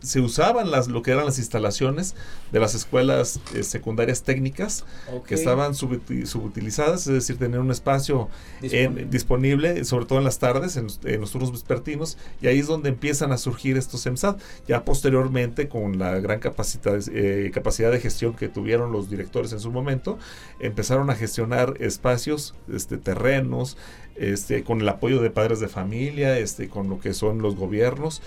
se 0.00 0.20
usaban 0.20 0.70
las 0.70 0.88
lo 0.88 1.02
que 1.02 1.10
eran 1.10 1.24
las 1.24 1.38
instalaciones 1.38 2.14
de 2.52 2.60
las 2.60 2.74
escuelas 2.74 3.40
eh, 3.54 3.62
secundarias 3.62 4.22
técnicas 4.22 4.84
okay. 5.08 5.20
que 5.28 5.34
estaban 5.34 5.74
subutilizadas, 5.74 7.06
es 7.06 7.12
decir, 7.12 7.36
tener 7.38 7.60
un 7.60 7.70
espacio 7.70 8.28
disponible, 8.60 9.02
en, 9.02 9.10
disponible 9.10 9.84
sobre 9.84 10.06
todo 10.06 10.18
en 10.18 10.24
las 10.24 10.38
tardes, 10.38 10.76
en, 10.76 10.86
en, 11.04 11.20
los 11.20 11.32
turnos 11.32 11.52
vespertinos, 11.52 12.16
y 12.40 12.46
ahí 12.46 12.58
es 12.58 12.66
donde 12.66 12.88
empiezan 12.88 13.32
a 13.32 13.38
surgir 13.38 13.76
estos 13.76 14.06
EMSAT. 14.06 14.40
Ya 14.66 14.84
posteriormente, 14.84 15.68
con 15.68 15.98
la 15.98 16.18
gran 16.20 16.40
capacidad, 16.40 16.98
eh, 17.12 17.50
capacidad 17.52 17.90
de 17.90 18.00
gestión 18.00 18.34
que 18.34 18.48
tuvieron 18.48 18.92
los 18.92 19.10
directores 19.10 19.52
en 19.52 19.60
su 19.60 19.70
momento, 19.70 20.18
empezaron 20.60 21.10
a 21.10 21.14
gestionar 21.14 21.74
espacios, 21.80 22.54
este, 22.72 22.98
terrenos, 22.98 23.76
este, 24.16 24.64
con 24.64 24.80
el 24.80 24.88
apoyo 24.88 25.20
de 25.20 25.30
padres 25.30 25.60
de 25.60 25.68
familia, 25.68 26.38
este, 26.38 26.68
con 26.68 26.88
lo 26.88 26.98
que 26.98 27.14
son 27.14 27.40
los 27.40 27.56
gobiernos 27.56 28.20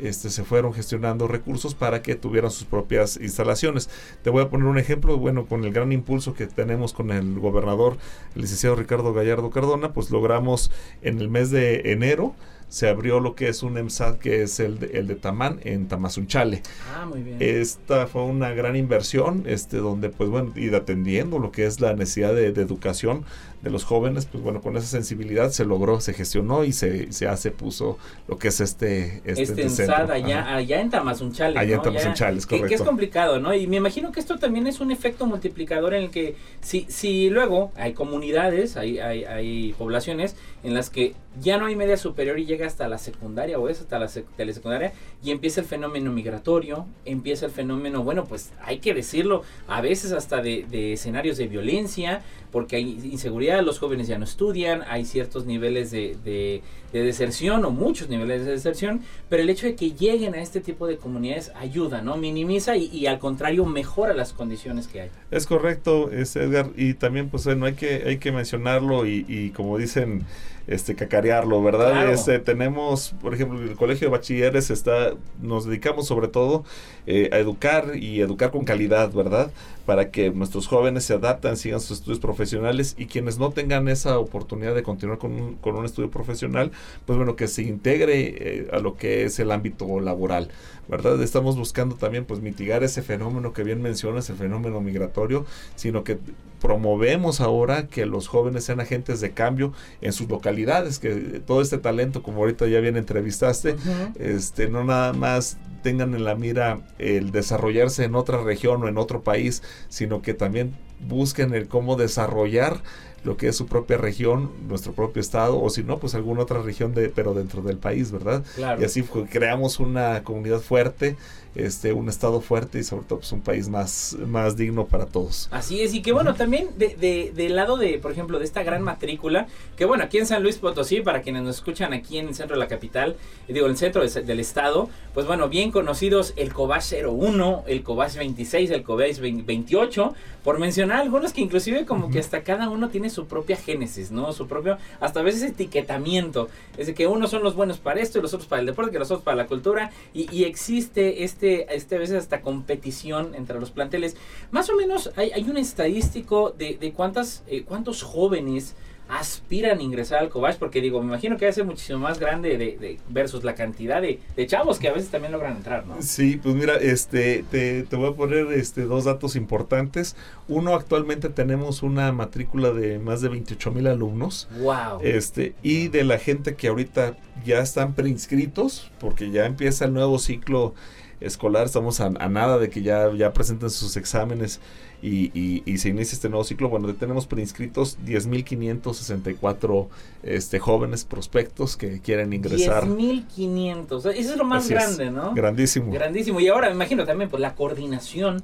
este, 0.00 0.30
se 0.30 0.44
fueron 0.44 0.72
gestionando 0.72 1.28
recursos 1.28 1.74
para 1.74 2.02
que 2.02 2.14
tuvieran 2.14 2.50
sus 2.50 2.64
propias 2.64 3.16
instalaciones. 3.16 3.90
Te 4.22 4.30
voy 4.30 4.42
a 4.42 4.48
poner 4.48 4.66
un 4.66 4.78
ejemplo, 4.78 5.16
bueno, 5.18 5.46
con 5.46 5.64
el 5.64 5.72
gran 5.72 5.92
impulso 5.92 6.34
que 6.34 6.46
tenemos 6.46 6.92
con 6.92 7.10
el 7.10 7.38
gobernador, 7.38 7.96
el 8.34 8.42
licenciado 8.42 8.76
Ricardo 8.76 9.12
Gallardo 9.12 9.50
Cardona, 9.50 9.92
pues 9.92 10.10
logramos 10.10 10.70
en 11.02 11.20
el 11.20 11.28
mes 11.28 11.50
de 11.50 11.92
enero, 11.92 12.34
se 12.68 12.88
abrió 12.88 13.20
lo 13.20 13.34
que 13.34 13.48
es 13.48 13.62
un 13.62 13.78
EMSAT 13.78 14.18
que 14.18 14.42
es 14.42 14.60
el 14.60 14.78
de, 14.78 14.98
el 14.98 15.06
de 15.06 15.14
Tamán 15.14 15.60
en 15.64 15.88
Tamazunchale. 15.88 16.62
Ah, 16.94 17.06
muy 17.06 17.22
bien. 17.22 17.38
Esta 17.40 18.06
fue 18.06 18.22
una 18.24 18.50
gran 18.50 18.76
inversión, 18.76 19.44
este, 19.46 19.78
donde 19.78 20.10
pues 20.10 20.28
bueno, 20.28 20.52
ir 20.56 20.74
atendiendo 20.74 21.38
lo 21.38 21.50
que 21.50 21.66
es 21.66 21.80
la 21.80 21.94
necesidad 21.94 22.34
de, 22.34 22.52
de, 22.52 22.62
educación 22.62 23.24
de 23.62 23.70
los 23.70 23.84
jóvenes, 23.84 24.26
pues 24.26 24.42
bueno, 24.42 24.60
con 24.60 24.76
esa 24.76 24.86
sensibilidad 24.86 25.50
se 25.50 25.64
logró, 25.64 26.00
se 26.00 26.12
gestionó 26.12 26.64
y 26.64 26.72
se, 26.72 27.10
se 27.12 27.26
hace, 27.26 27.50
puso 27.50 27.98
lo 28.28 28.38
que 28.38 28.48
es 28.48 28.60
este 28.60 29.22
Este, 29.24 29.42
este 29.42 29.62
EMSAT 29.62 30.10
allá, 30.10 30.54
allá 30.54 30.80
en 30.80 30.90
Tamazunchale. 30.90 31.58
Allá 31.58 31.76
¿no? 31.76 31.82
en 31.82 31.82
Tamazunchale, 31.82 32.38
es 32.38 32.46
correcto. 32.46 32.64
Que, 32.64 32.68
que, 32.68 32.74
es 32.74 32.82
complicado, 32.82 33.40
¿no? 33.40 33.54
Y 33.54 33.66
me 33.66 33.76
imagino 33.76 34.12
que 34.12 34.20
esto 34.20 34.38
también 34.38 34.66
es 34.66 34.80
un 34.80 34.90
efecto 34.90 35.26
multiplicador 35.26 35.94
en 35.94 36.04
el 36.04 36.10
que 36.10 36.36
si, 36.60 36.86
si 36.88 37.30
luego 37.30 37.72
hay 37.76 37.94
comunidades, 37.94 38.76
hay, 38.76 38.98
hay, 38.98 39.24
hay 39.24 39.72
poblaciones 39.72 40.36
en 40.62 40.74
las 40.74 40.90
que 40.90 41.14
ya 41.40 41.58
no 41.58 41.66
hay 41.66 41.76
media 41.76 41.96
superior 41.96 42.38
y 42.38 42.46
llega 42.46 42.57
hasta 42.64 42.88
la 42.88 42.98
secundaria 42.98 43.58
o 43.58 43.68
es 43.68 43.80
hasta 43.80 43.98
la 43.98 44.08
telesecundaria 44.36 44.92
y 45.22 45.30
empieza 45.30 45.60
el 45.60 45.66
fenómeno 45.66 46.12
migratorio, 46.12 46.86
empieza 47.04 47.46
el 47.46 47.52
fenómeno, 47.52 48.02
bueno, 48.02 48.24
pues 48.24 48.52
hay 48.62 48.78
que 48.78 48.94
decirlo, 48.94 49.42
a 49.66 49.80
veces 49.80 50.12
hasta 50.12 50.40
de, 50.42 50.92
escenarios 50.92 51.36
de 51.36 51.48
violencia, 51.48 52.22
porque 52.50 52.76
hay 52.76 53.00
inseguridad, 53.10 53.62
los 53.62 53.78
jóvenes 53.78 54.08
ya 54.08 54.18
no 54.18 54.24
estudian, 54.24 54.82
hay 54.88 55.04
ciertos 55.04 55.44
niveles 55.44 55.90
de, 55.90 56.16
de, 56.24 56.62
de, 56.92 57.02
deserción 57.02 57.64
o 57.64 57.70
muchos 57.70 58.08
niveles 58.08 58.44
de 58.44 58.52
deserción, 58.52 59.02
pero 59.28 59.42
el 59.42 59.50
hecho 59.50 59.66
de 59.66 59.74
que 59.74 59.92
lleguen 59.92 60.34
a 60.34 60.40
este 60.40 60.60
tipo 60.60 60.86
de 60.86 60.96
comunidades 60.96 61.52
ayuda, 61.56 62.00
¿no? 62.00 62.16
Minimiza 62.16 62.76
y, 62.76 63.06
al 63.06 63.18
contrario 63.18 63.66
mejora 63.66 64.14
las 64.14 64.32
condiciones 64.32 64.88
que 64.88 65.02
hay. 65.02 65.10
Es 65.30 65.46
correcto, 65.46 66.10
es 66.10 66.36
Edgar, 66.36 66.70
y 66.76 66.94
también 66.94 67.28
pues 67.28 67.44
bueno, 67.44 67.66
hay 67.66 67.74
que, 67.74 68.04
hay 68.06 68.18
que 68.18 68.32
mencionarlo 68.32 69.06
y 69.06 69.52
como 69.54 69.76
dicen 69.76 70.24
este 70.68 70.94
cacarearlo, 70.94 71.62
¿verdad? 71.62 71.92
Claro. 71.92 72.12
Este, 72.12 72.38
tenemos, 72.38 73.14
por 73.20 73.34
ejemplo, 73.34 73.60
el 73.60 73.74
colegio 73.74 74.08
de 74.08 74.12
bachilleres 74.12 74.70
está, 74.70 75.14
nos 75.40 75.64
dedicamos 75.64 76.06
sobre 76.06 76.28
todo 76.28 76.64
eh, 77.06 77.30
a 77.32 77.38
educar 77.38 77.96
y 77.96 78.20
educar 78.20 78.50
con 78.50 78.64
calidad, 78.64 79.10
¿verdad? 79.12 79.50
Para 79.86 80.10
que 80.10 80.30
nuestros 80.30 80.66
jóvenes 80.66 81.04
se 81.04 81.14
adapten, 81.14 81.56
sigan 81.56 81.80
sus 81.80 81.98
estudios 81.98 82.20
profesionales 82.20 82.94
y 82.98 83.06
quienes 83.06 83.38
no 83.38 83.50
tengan 83.50 83.88
esa 83.88 84.18
oportunidad 84.18 84.74
de 84.74 84.82
continuar 84.82 85.18
con 85.18 85.32
un, 85.32 85.54
con 85.54 85.74
un 85.74 85.86
estudio 85.86 86.10
profesional, 86.10 86.70
pues 87.06 87.16
bueno, 87.16 87.34
que 87.34 87.48
se 87.48 87.62
integre 87.62 88.34
eh, 88.38 88.68
a 88.70 88.78
lo 88.78 88.96
que 88.96 89.24
es 89.24 89.38
el 89.38 89.50
ámbito 89.50 90.00
laboral, 90.00 90.50
¿verdad? 90.86 91.22
Estamos 91.22 91.56
buscando 91.56 91.94
también 91.94 92.26
pues 92.26 92.40
mitigar 92.40 92.84
ese 92.84 93.00
fenómeno 93.00 93.54
que 93.54 93.64
bien 93.64 93.80
mencionas, 93.80 94.28
el 94.28 94.36
fenómeno 94.36 94.82
migratorio, 94.82 95.46
sino 95.76 96.04
que 96.04 96.18
promovemos 96.60 97.40
ahora 97.40 97.86
que 97.86 98.06
los 98.06 98.28
jóvenes 98.28 98.64
sean 98.64 98.80
agentes 98.80 99.20
de 99.20 99.30
cambio 99.30 99.72
en 100.00 100.12
sus 100.12 100.28
localidades, 100.28 100.57
que 101.00 101.40
todo 101.46 101.60
este 101.62 101.78
talento, 101.78 102.22
como 102.22 102.38
ahorita 102.38 102.66
ya 102.66 102.80
bien 102.80 102.96
entrevistaste, 102.96 103.72
uh 103.72 103.76
-huh. 103.76 104.20
este, 104.20 104.68
no 104.68 104.84
nada 104.84 105.12
más 105.12 105.56
tengan 105.82 106.14
en 106.14 106.24
la 106.24 106.34
mira 106.34 106.80
el 106.98 107.30
desarrollarse 107.30 108.04
en 108.04 108.14
otra 108.14 108.42
región 108.42 108.82
o 108.82 108.88
en 108.88 108.98
otro 108.98 109.22
país, 109.22 109.62
sino 109.88 110.22
que 110.22 110.34
también 110.34 110.74
busquen 111.08 111.54
el 111.54 111.68
cómo 111.68 111.96
desarrollar 111.96 112.82
lo 113.24 113.36
que 113.36 113.48
es 113.48 113.56
su 113.56 113.66
propia 113.66 113.96
región, 113.96 114.50
nuestro 114.68 114.92
propio 114.92 115.20
estado, 115.20 115.60
o 115.60 115.70
si 115.70 115.82
no, 115.82 115.98
pues 115.98 116.14
alguna 116.14 116.42
otra 116.42 116.62
región, 116.62 116.94
de, 116.94 117.08
pero 117.08 117.34
dentro 117.34 117.62
del 117.62 117.76
país, 117.76 118.12
¿verdad? 118.12 118.44
Claro. 118.54 118.80
Y 118.80 118.84
así 118.84 119.02
creamos 119.02 119.80
una 119.80 120.22
comunidad 120.22 120.60
fuerte, 120.60 121.16
este, 121.54 121.92
un 121.92 122.08
estado 122.08 122.40
fuerte 122.40 122.78
y 122.78 122.84
sobre 122.84 123.04
todo 123.04 123.20
pues, 123.20 123.32
un 123.32 123.40
país 123.40 123.68
más, 123.68 124.16
más 124.26 124.56
digno 124.56 124.86
para 124.86 125.06
todos. 125.06 125.48
Así 125.50 125.80
es, 125.80 125.94
y 125.94 126.02
que 126.02 126.12
bueno, 126.12 126.34
también 126.34 126.70
de, 126.76 126.94
de, 126.96 127.32
del 127.34 127.56
lado 127.56 127.76
de, 127.76 127.98
por 127.98 128.12
ejemplo, 128.12 128.38
de 128.38 128.44
esta 128.44 128.62
gran 128.62 128.82
matrícula, 128.82 129.46
que 129.76 129.84
bueno, 129.84 130.04
aquí 130.04 130.18
en 130.18 130.26
San 130.26 130.42
Luis 130.42 130.56
Potosí, 130.56 131.00
para 131.00 131.22
quienes 131.22 131.42
nos 131.42 131.56
escuchan 131.56 131.92
aquí 131.92 132.18
en 132.18 132.28
el 132.28 132.34
centro 132.34 132.56
de 132.56 132.60
la 132.60 132.68
capital, 132.68 133.16
digo, 133.48 133.66
en 133.66 133.72
el 133.72 133.78
centro 133.78 134.06
de, 134.06 134.22
del 134.22 134.40
estado, 134.40 134.88
pues 135.14 135.26
bueno, 135.26 135.48
bien 135.48 135.70
conocidos 135.70 136.32
el 136.36 136.52
Cobach 136.52 136.92
01, 136.92 137.64
el 137.66 137.82
Cobach 137.82 138.14
26, 138.16 138.70
el 138.70 138.82
Cobach 138.82 139.18
28, 139.18 140.14
por 140.48 140.58
mencionar 140.58 141.02
algunos 141.02 141.34
que 141.34 141.42
inclusive 141.42 141.84
como 141.84 142.08
que 142.08 142.18
hasta 142.18 142.42
cada 142.42 142.70
uno 142.70 142.88
tiene 142.88 143.10
su 143.10 143.26
propia 143.26 143.54
génesis, 143.54 144.10
¿no? 144.10 144.32
Su 144.32 144.46
propio, 144.46 144.78
hasta 144.98 145.20
a 145.20 145.22
veces 145.22 145.42
etiquetamiento, 145.42 146.48
es 146.78 146.86
de 146.86 146.94
que 146.94 147.06
unos 147.06 147.32
son 147.32 147.42
los 147.42 147.54
buenos 147.54 147.76
para 147.76 148.00
esto 148.00 148.18
y 148.18 148.22
los 148.22 148.32
otros 148.32 148.48
para 148.48 148.60
el 148.60 148.64
deporte, 148.64 148.90
que 148.90 148.98
los 148.98 149.10
otros 149.10 149.24
para 149.24 149.36
la 149.36 149.46
cultura, 149.46 149.90
y, 150.14 150.34
y 150.34 150.44
existe 150.44 151.22
este, 151.22 151.76
este 151.76 151.96
a 151.96 151.98
veces 151.98 152.16
hasta 152.16 152.40
competición 152.40 153.34
entre 153.34 153.60
los 153.60 153.70
planteles. 153.70 154.16
Más 154.50 154.70
o 154.70 154.76
menos 154.76 155.10
hay, 155.16 155.32
hay 155.32 155.42
un 155.50 155.58
estadístico 155.58 156.54
de, 156.56 156.78
de 156.78 156.92
cuántas, 156.94 157.42
eh, 157.46 157.64
cuántos 157.64 158.02
jóvenes 158.02 158.74
aspiran 159.08 159.78
a 159.78 159.82
ingresar 159.82 160.20
al 160.20 160.28
Cobach, 160.28 160.56
porque 160.58 160.80
digo, 160.80 161.00
me 161.00 161.06
imagino 161.06 161.36
que 161.36 161.46
va 161.46 161.50
a 161.50 161.54
ser 161.54 161.64
muchísimo 161.64 161.98
más 161.98 162.18
grande 162.18 162.58
de, 162.58 162.76
de 162.76 162.98
versus 163.08 163.42
la 163.42 163.54
cantidad 163.54 164.02
de, 164.02 164.20
de, 164.36 164.46
chavos 164.46 164.78
que 164.78 164.88
a 164.88 164.92
veces 164.92 165.10
también 165.10 165.32
logran 165.32 165.56
entrar, 165.56 165.86
¿no? 165.86 165.96
Sí, 166.00 166.38
pues 166.42 166.54
mira, 166.54 166.76
este, 166.76 167.44
te, 167.50 167.84
te, 167.84 167.96
voy 167.96 168.10
a 168.10 168.14
poner 168.14 168.52
este, 168.52 168.82
dos 168.82 169.04
datos 169.04 169.34
importantes. 169.34 170.14
Uno, 170.46 170.74
actualmente 170.74 171.30
tenemos 171.30 171.82
una 171.82 172.12
matrícula 172.12 172.72
de 172.72 172.98
más 172.98 173.22
de 173.22 173.28
28 173.30 173.70
mil 173.70 173.86
alumnos. 173.86 174.48
¡Wow! 174.60 175.00
Este, 175.02 175.54
y 175.62 175.88
de 175.88 176.04
la 176.04 176.18
gente 176.18 176.54
que 176.54 176.68
ahorita 176.68 177.16
ya 177.44 177.60
están 177.60 177.94
preinscritos, 177.94 178.90
porque 179.00 179.30
ya 179.30 179.46
empieza 179.46 179.86
el 179.86 179.94
nuevo 179.94 180.18
ciclo 180.18 180.74
escolar, 181.20 181.66
estamos 181.66 182.00
a, 182.00 182.06
a 182.06 182.28
nada 182.28 182.58
de 182.58 182.70
que 182.70 182.82
ya, 182.82 183.12
ya 183.14 183.32
presenten 183.32 183.70
sus 183.70 183.96
exámenes 183.96 184.60
y, 185.00 185.30
y, 185.38 185.62
y, 185.64 185.78
se 185.78 185.90
inicia 185.90 186.14
este 186.14 186.28
nuevo 186.28 186.42
ciclo. 186.44 186.68
Bueno, 186.68 186.92
tenemos 186.94 187.26
preinscritos 187.26 187.98
10.564 188.04 189.86
este, 190.24 190.58
jóvenes 190.58 191.04
prospectos 191.04 191.76
que 191.76 192.00
quieren 192.00 192.32
ingresar. 192.32 192.84
10.500, 192.84 193.98
eso 193.98 194.12
es 194.12 194.36
lo 194.36 194.44
más 194.44 194.64
Así 194.64 194.74
grande, 194.74 195.06
es. 195.06 195.12
¿no? 195.12 195.34
Grandísimo. 195.34 195.92
Grandísimo. 195.92 196.40
Y 196.40 196.48
ahora 196.48 196.68
me 196.68 196.74
imagino 196.74 197.04
también 197.04 197.30
pues 197.30 197.40
la 197.40 197.54
coordinación 197.54 198.42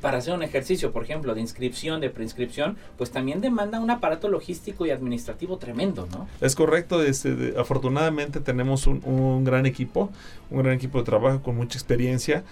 para 0.00 0.18
hacer 0.18 0.34
un 0.34 0.42
ejercicio, 0.42 0.92
por 0.92 1.04
ejemplo, 1.04 1.34
de 1.34 1.40
inscripción, 1.40 2.00
de 2.00 2.10
preinscripción, 2.10 2.76
pues 2.96 3.10
también 3.10 3.40
demanda 3.40 3.80
un 3.80 3.90
aparato 3.90 4.28
logístico 4.28 4.86
y 4.86 4.90
administrativo 4.90 5.58
tremendo, 5.58 6.08
¿no? 6.10 6.26
Es 6.40 6.54
correcto, 6.54 7.02
este, 7.02 7.34
de, 7.34 7.60
afortunadamente 7.60 8.40
tenemos 8.40 8.86
un, 8.86 9.02
un, 9.04 9.44
gran 9.44 9.66
equipo, 9.66 10.10
un 10.50 10.62
gran 10.62 10.74
equipo 10.74 10.98
de 10.98 11.04
trabajo 11.04 11.42
con 11.42 11.56
mucha 11.56 11.78
experiencia. 11.78 12.44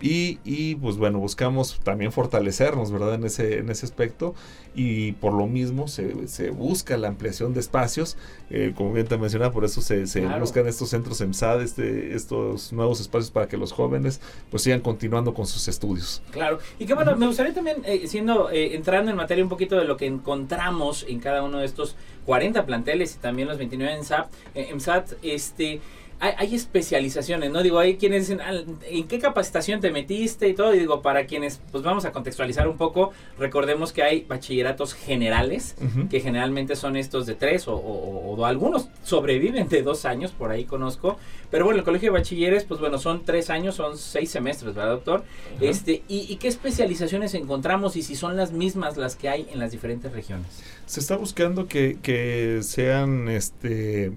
Y, 0.00 0.38
y, 0.44 0.76
pues 0.76 0.96
bueno, 0.96 1.18
buscamos 1.18 1.78
también 1.82 2.10
fortalecernos, 2.12 2.90
¿verdad? 2.90 3.14
En 3.14 3.24
ese, 3.24 3.58
en 3.58 3.68
ese 3.70 3.84
aspecto 3.86 4.34
y 4.74 5.12
por 5.12 5.32
lo 5.32 5.46
mismo 5.46 5.88
se, 5.88 6.28
se 6.28 6.50
busca 6.50 6.96
la 6.96 7.08
ampliación 7.08 7.54
de 7.54 7.60
espacios, 7.60 8.16
eh, 8.50 8.72
como 8.76 8.92
bien 8.92 9.06
te 9.06 9.18
mencionaba, 9.18 9.52
por 9.52 9.64
eso 9.64 9.80
se, 9.82 10.06
se 10.06 10.20
claro. 10.20 10.40
buscan 10.40 10.66
estos 10.66 10.90
centros 10.90 11.20
EMSAD, 11.20 11.62
este, 11.62 12.14
estos 12.14 12.72
nuevos 12.72 13.00
espacios 13.00 13.30
para 13.30 13.48
que 13.48 13.56
los 13.56 13.72
jóvenes 13.72 14.20
pues 14.50 14.62
sigan 14.62 14.80
continuando 14.80 15.34
con 15.34 15.46
sus 15.46 15.66
estudios. 15.68 16.22
Claro, 16.30 16.60
y 16.78 16.86
que 16.86 16.94
bueno, 16.94 17.16
me 17.16 17.26
gustaría 17.26 17.52
también, 17.52 17.78
eh, 17.84 18.06
siendo, 18.06 18.50
eh, 18.50 18.76
entrando 18.76 19.10
en 19.10 19.16
materia 19.16 19.42
un 19.42 19.50
poquito 19.50 19.76
de 19.76 19.84
lo 19.84 19.96
que 19.96 20.06
encontramos 20.06 21.04
en 21.08 21.18
cada 21.18 21.42
uno 21.42 21.58
de 21.58 21.66
estos 21.66 21.96
40 22.26 22.64
planteles 22.64 23.16
y 23.16 23.18
también 23.18 23.48
los 23.48 23.58
29 23.58 23.92
en 23.92 24.04
SAP, 24.04 24.30
EMSAT, 24.54 25.12
este 25.22 25.80
hay, 26.20 26.32
hay, 26.36 26.54
especializaciones, 26.54 27.50
¿no? 27.50 27.62
Digo, 27.62 27.78
hay 27.78 27.96
quienes 27.96 28.28
dicen, 28.28 28.40
¿en 28.82 29.08
qué 29.08 29.18
capacitación 29.18 29.80
te 29.80 29.90
metiste 29.90 30.48
y 30.48 30.54
todo? 30.54 30.74
Y 30.74 30.78
digo, 30.78 31.00
para 31.00 31.26
quienes, 31.26 31.60
pues 31.72 31.82
vamos 31.82 32.04
a 32.04 32.12
contextualizar 32.12 32.68
un 32.68 32.76
poco, 32.76 33.12
recordemos 33.38 33.92
que 33.92 34.02
hay 34.02 34.24
bachilleratos 34.28 34.92
generales, 34.94 35.76
uh 35.80 35.84
-huh. 35.84 36.08
que 36.08 36.20
generalmente 36.20 36.76
son 36.76 36.96
estos 36.96 37.26
de 37.26 37.34
tres 37.34 37.66
o, 37.68 37.74
o, 37.74 38.36
o, 38.36 38.44
algunos 38.44 38.88
sobreviven 39.02 39.68
de 39.68 39.82
dos 39.82 40.04
años, 40.04 40.32
por 40.32 40.50
ahí 40.50 40.64
conozco. 40.64 41.16
Pero 41.50 41.64
bueno, 41.64 41.78
el 41.78 41.84
colegio 41.84 42.12
de 42.12 42.18
bachilleres, 42.18 42.64
pues 42.64 42.78
bueno, 42.78 42.98
son 42.98 43.24
tres 43.24 43.50
años, 43.50 43.74
son 43.74 43.96
seis 43.96 44.30
semestres, 44.30 44.74
¿verdad, 44.74 44.92
doctor? 44.92 45.20
Uh 45.20 45.62
-huh. 45.62 45.68
este, 45.68 46.02
y, 46.06 46.32
y, 46.32 46.36
qué 46.36 46.48
especializaciones 46.48 47.34
encontramos 47.34 47.96
y 47.96 48.02
si 48.02 48.14
son 48.14 48.36
las 48.36 48.52
mismas 48.52 48.96
las 48.96 49.16
que 49.16 49.28
hay 49.28 49.48
en 49.52 49.58
las 49.58 49.72
diferentes 49.72 50.12
regiones? 50.12 50.62
Se 50.86 51.00
está 51.00 51.16
buscando 51.16 51.66
que, 51.66 51.98
que 52.02 52.60
sean, 52.62 53.28
este 53.28 54.12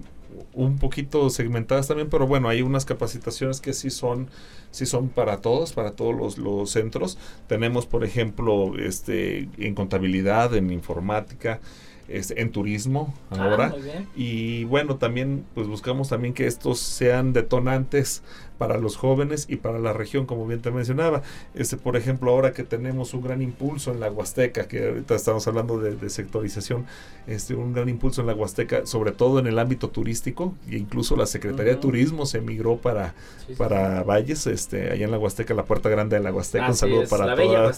un 0.52 0.78
poquito 0.78 1.30
segmentadas 1.30 1.88
también, 1.88 2.08
pero 2.10 2.26
bueno, 2.26 2.48
hay 2.48 2.62
unas 2.62 2.84
capacitaciones 2.84 3.60
que 3.60 3.72
sí 3.72 3.90
son, 3.90 4.28
sí 4.70 4.86
son 4.86 5.08
para 5.08 5.38
todos, 5.38 5.72
para 5.72 5.92
todos 5.92 6.14
los, 6.14 6.38
los 6.38 6.70
centros. 6.70 7.18
Tenemos, 7.46 7.86
por 7.86 8.04
ejemplo, 8.04 8.76
este, 8.78 9.48
en 9.58 9.74
contabilidad, 9.74 10.54
en 10.54 10.70
informática, 10.70 11.60
este, 12.08 12.40
en 12.40 12.50
turismo 12.50 13.14
ahora. 13.30 13.74
Ah, 13.74 14.02
y 14.16 14.64
bueno, 14.64 14.96
también 14.96 15.44
pues 15.54 15.66
buscamos 15.66 16.08
también 16.08 16.34
que 16.34 16.46
estos 16.46 16.78
sean 16.78 17.32
detonantes 17.32 18.22
para 18.58 18.78
los 18.78 18.96
jóvenes 18.96 19.46
y 19.48 19.56
para 19.56 19.78
la 19.78 19.92
región, 19.92 20.26
como 20.26 20.46
bien 20.46 20.60
te 20.60 20.70
mencionaba. 20.70 21.22
Este, 21.54 21.76
por 21.76 21.96
ejemplo, 21.96 22.30
ahora 22.30 22.52
que 22.52 22.62
tenemos 22.62 23.12
un 23.12 23.22
gran 23.22 23.42
impulso 23.42 23.90
en 23.90 24.00
la 24.00 24.10
Huasteca, 24.10 24.68
que 24.68 24.88
ahorita 24.88 25.14
estamos 25.16 25.46
hablando 25.48 25.80
de, 25.80 25.96
de 25.96 26.08
sectorización, 26.08 26.86
este, 27.26 27.54
un 27.54 27.72
gran 27.72 27.88
impulso 27.88 28.20
en 28.20 28.28
la 28.28 28.34
Huasteca, 28.34 28.86
sobre 28.86 29.10
todo 29.10 29.40
en 29.40 29.48
el 29.48 29.58
ámbito 29.58 29.88
turístico, 29.88 30.54
e 30.70 30.76
incluso 30.76 31.16
la 31.16 31.26
Secretaría 31.26 31.72
uh 31.72 31.76
-huh. 31.76 31.80
de 31.80 31.82
Turismo 31.82 32.26
se 32.26 32.40
migró 32.40 32.76
para, 32.76 33.14
sí, 33.46 33.54
para 33.54 34.00
sí. 34.00 34.04
Valles, 34.06 34.46
este, 34.46 34.90
allá 34.92 35.04
en 35.04 35.10
la 35.10 35.18
Huasteca, 35.18 35.52
la 35.54 35.64
Puerta 35.64 35.88
Grande 35.88 36.16
de 36.16 36.22
la 36.22 36.32
Huasteca. 36.32 36.68
Un 36.68 36.76
saludo 36.76 37.02
es, 37.02 37.10
para 37.10 37.34
toda, 37.34 37.72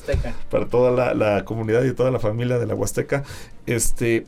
para 0.50 0.68
toda 0.68 1.14
la 1.14 1.44
comunidad 1.44 1.84
y 1.84 1.94
toda 1.94 2.10
la 2.10 2.18
familia 2.18 2.58
de 2.58 2.66
la 2.66 2.74
Huasteca. 2.74 3.24
Este, 3.66 4.26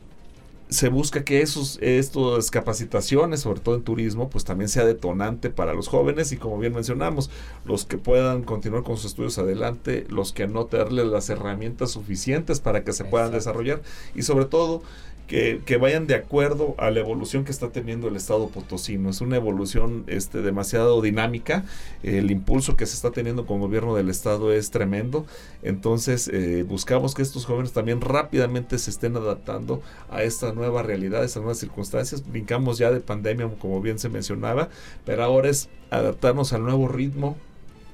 se 0.69 0.89
busca 0.89 1.23
que 1.23 1.41
esos, 1.41 1.79
estas 1.81 2.51
capacitaciones, 2.51 3.41
sobre 3.41 3.59
todo 3.59 3.75
en 3.75 3.81
turismo, 3.81 4.29
pues 4.29 4.43
también 4.43 4.69
sea 4.69 4.85
detonante 4.85 5.49
para 5.49 5.73
los 5.73 5.87
jóvenes 5.87 6.31
y 6.31 6.37
como 6.37 6.59
bien 6.59 6.73
mencionamos, 6.73 7.31
los 7.65 7.85
que 7.85 7.97
puedan 7.97 8.43
continuar 8.43 8.83
con 8.83 8.97
sus 8.97 9.07
estudios 9.07 9.39
adelante, 9.39 10.05
los 10.09 10.31
que 10.31 10.47
no 10.47 10.65
darles 10.65 11.07
las 11.07 11.29
herramientas 11.29 11.91
suficientes 11.91 12.59
para 12.59 12.83
que 12.83 12.91
se 12.91 13.03
Exacto. 13.03 13.11
puedan 13.11 13.31
desarrollar 13.31 13.81
y 14.13 14.21
sobre 14.21 14.45
todo 14.45 14.83
que, 15.29 15.61
que, 15.63 15.77
vayan 15.77 16.07
de 16.07 16.15
acuerdo 16.15 16.73
a 16.79 16.89
la 16.89 16.99
evolución 16.99 17.45
que 17.45 17.51
está 17.51 17.69
teniendo 17.69 18.07
el 18.07 18.15
estado 18.15 18.47
potosino. 18.49 19.11
Es 19.11 19.21
una 19.21 19.35
evolución 19.35 20.03
este, 20.07 20.41
demasiado 20.41 21.01
dinámica, 21.01 21.65
el 22.01 22.31
impulso 22.31 22.75
que 22.75 22.87
se 22.87 22.95
está 22.95 23.11
teniendo 23.11 23.45
con 23.45 23.57
el 23.57 23.61
gobierno 23.61 23.95
del 23.95 24.09
estado 24.09 24.51
es 24.51 24.71
tremendo, 24.71 25.27
entonces 25.61 26.27
eh, 26.33 26.63
buscamos 26.67 27.13
que 27.13 27.21
estos 27.21 27.45
jóvenes 27.45 27.73
también 27.73 28.01
rápidamente 28.01 28.79
se 28.79 28.89
estén 28.89 29.15
adaptando 29.15 29.83
a 30.09 30.23
esta 30.23 30.51
nueva 30.51 30.81
realidad, 30.81 31.21
a 31.21 31.25
estas 31.25 31.43
nuevas 31.43 31.59
circunstancias. 31.59 32.23
Brincamos 32.27 32.79
ya 32.79 32.89
de 32.89 32.99
pandemia, 32.99 33.47
como 33.59 33.81
bien 33.81 33.99
se 33.99 34.09
mencionaba, 34.09 34.69
pero 35.05 35.23
ahora 35.23 35.49
es 35.49 35.69
adaptarnos 35.91 36.53
al 36.53 36.63
nuevo 36.63 36.87
ritmo 36.87 37.37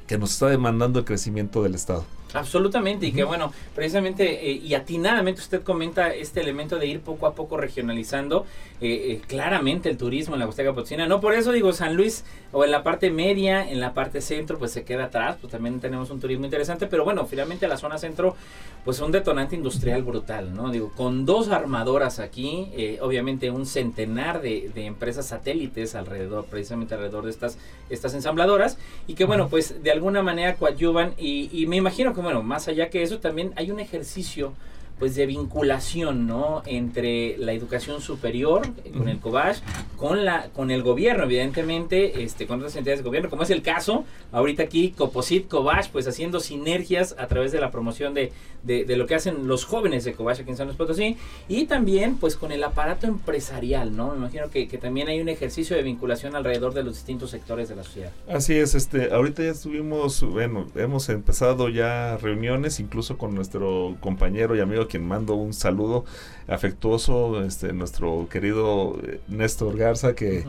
que 0.08 0.18
nos 0.18 0.32
está 0.32 0.48
demandando 0.48 1.00
el 1.00 1.06
crecimiento 1.06 1.62
del 1.64 1.76
estado. 1.76 2.06
Absolutamente, 2.36 3.06
y 3.08 3.12
que 3.12 3.24
bueno, 3.24 3.54
precisamente 3.74 4.50
eh, 4.50 4.62
y 4.64 4.74
atinadamente 4.74 5.42
usted 5.42 5.64
comenta 5.64 6.14
este 6.14 6.42
elemento 6.42 6.78
de 6.78 6.88
ir 6.88 7.00
poco 7.00 7.28
a 7.28 7.34
poco 7.34 7.58
regionalizando 7.58 8.46
eh, 8.82 9.14
eh, 9.14 9.22
claramente 9.26 9.90
el 9.90 9.98
turismo 9.98 10.36
en 10.36 10.42
la 10.42 10.48
Huasteca 10.48 10.74
Potosina. 10.74 11.08
No 11.08 11.22
por 11.22 11.34
eso 11.34 11.54
digo 11.54 11.72
San 11.72 11.96
Luis 11.96 12.26
o 12.52 12.66
en 12.66 12.72
la 12.72 12.84
parte 12.84 13.10
media, 13.10 13.70
en 13.70 13.80
la 13.80 13.94
parte 13.94 14.20
centro, 14.20 14.60
pues 14.60 14.72
se 14.72 14.84
queda 14.84 15.06
atrás, 15.06 15.38
pues 15.40 15.52
también 15.52 15.80
tenemos 15.80 16.10
un 16.10 16.20
turismo 16.20 16.44
interesante, 16.44 16.86
pero 16.86 17.06
bueno, 17.06 17.26
finalmente 17.26 17.70
la 17.70 17.78
zona 17.78 17.98
centro, 17.98 18.36
pues 18.84 19.00
un 19.00 19.14
detonante 19.14 19.56
industrial 19.56 20.04
brutal, 20.04 20.54
¿no? 20.54 20.72
Digo, 20.72 20.92
con 20.94 21.26
dos 21.26 21.50
armadoras 21.50 22.20
aquí, 22.20 22.70
eh, 22.76 23.00
obviamente 23.02 23.50
un 23.50 23.66
centenar 23.66 24.42
de, 24.42 24.70
de, 24.76 24.86
empresas 24.86 25.26
satélites 25.26 25.96
alrededor, 25.96 26.46
precisamente 26.46 26.96
alrededor 26.96 27.24
de 27.24 27.32
estas, 27.32 27.58
estas 27.90 28.14
ensambladoras, 28.14 28.78
y 29.08 29.16
que 29.16 29.24
bueno, 29.24 29.48
pues 29.48 29.84
de 29.84 29.92
alguna 29.92 30.22
manera 30.22 30.56
coadyuvan, 30.56 31.14
y, 31.18 31.50
y 31.52 31.66
me 31.68 31.78
imagino 31.78 32.14
que 32.14 32.22
bueno, 32.26 32.44
más 32.44 32.68
allá 32.68 32.90
que 32.90 33.04
eso, 33.04 33.20
también 33.20 33.54
hay 33.56 33.72
un 33.72 33.80
ejercicio 33.80 34.54
pues 35.00 35.16
de 35.16 35.26
vinculación, 35.26 36.26
¿no? 36.26 36.64
Entre 36.66 37.38
la 37.38 37.52
educación 37.52 38.02
superior 38.02 38.66
eh, 38.86 38.92
con 38.92 39.10
el 39.10 39.20
COBASH, 39.20 39.60
con 39.98 40.24
la 40.24 40.50
con 40.50 40.72
el 40.72 40.84
gobierno, 40.84 41.24
evidentemente, 41.24 42.24
este 42.24 42.48
con 42.48 42.60
otras 42.60 42.76
entidades 42.76 43.00
de 43.00 43.06
gobierno, 43.06 43.30
como 43.30 43.44
es 43.44 43.50
el 43.50 43.62
caso 43.62 44.06
ahorita 44.32 44.64
aquí 44.64 44.92
Coposit, 44.92 45.48
COBASH, 45.48 45.90
pues 45.92 46.08
haciendo 46.08 46.40
sinergias 46.40 47.16
a 47.18 47.28
través 47.28 47.52
de 47.52 47.60
la 47.60 47.72
promoción 47.72 48.14
de, 48.14 48.32
de, 48.64 48.86
de 48.86 48.96
lo 48.98 49.06
que 49.06 49.16
hacen 49.16 49.48
los 49.48 49.66
jóvenes 49.66 50.06
de 50.06 50.14
COBASH 50.14 50.42
aquí 50.42 50.52
en 50.52 50.58
San 50.58 50.68
Luis 50.68 50.78
Potosí 50.78 51.18
y 51.48 51.66
también 51.66 52.16
pues 52.16 52.36
con 52.36 52.52
el 52.52 52.64
aparato 52.64 53.06
empresarial, 53.06 53.96
¿no? 53.96 54.12
Me 54.12 54.18
imagino 54.18 54.50
que, 54.50 54.68
que 54.68 54.78
también 54.78 55.10
hay 55.10 55.20
un 55.20 55.30
ejercicio 55.30 55.76
de 55.76 55.84
vinculación 55.84 56.36
alrededor 56.36 56.74
de 56.74 56.84
los 56.84 56.94
distintos 56.94 57.32
sectores 57.32 57.70
de 57.70 57.76
la 57.76 57.84
sociedad. 57.84 58.12
Así 58.30 58.54
es, 58.54 58.76
este, 58.76 59.12
ahorita 59.12 59.44
ya 59.44 59.52
estuvimos, 59.52 60.24
bueno, 60.24 60.68
hemos 60.76 61.10
empezado 61.10 61.70
ya 61.70 62.18
reuniones, 62.18 62.80
incluso 62.80 63.18
con 63.18 63.36
nuestro 63.36 63.96
compañero 64.00 64.56
y 64.56 64.62
amigo 64.62 64.85
quien 64.88 65.08
mando 65.08 65.36
un 65.36 65.54
saludo 65.54 66.06
afectuoso, 66.48 67.44
este, 67.44 67.74
nuestro 67.74 68.28
querido 68.30 69.00
eh, 69.04 69.20
Néstor 69.28 69.78
Garza, 69.78 70.16
que. 70.16 70.46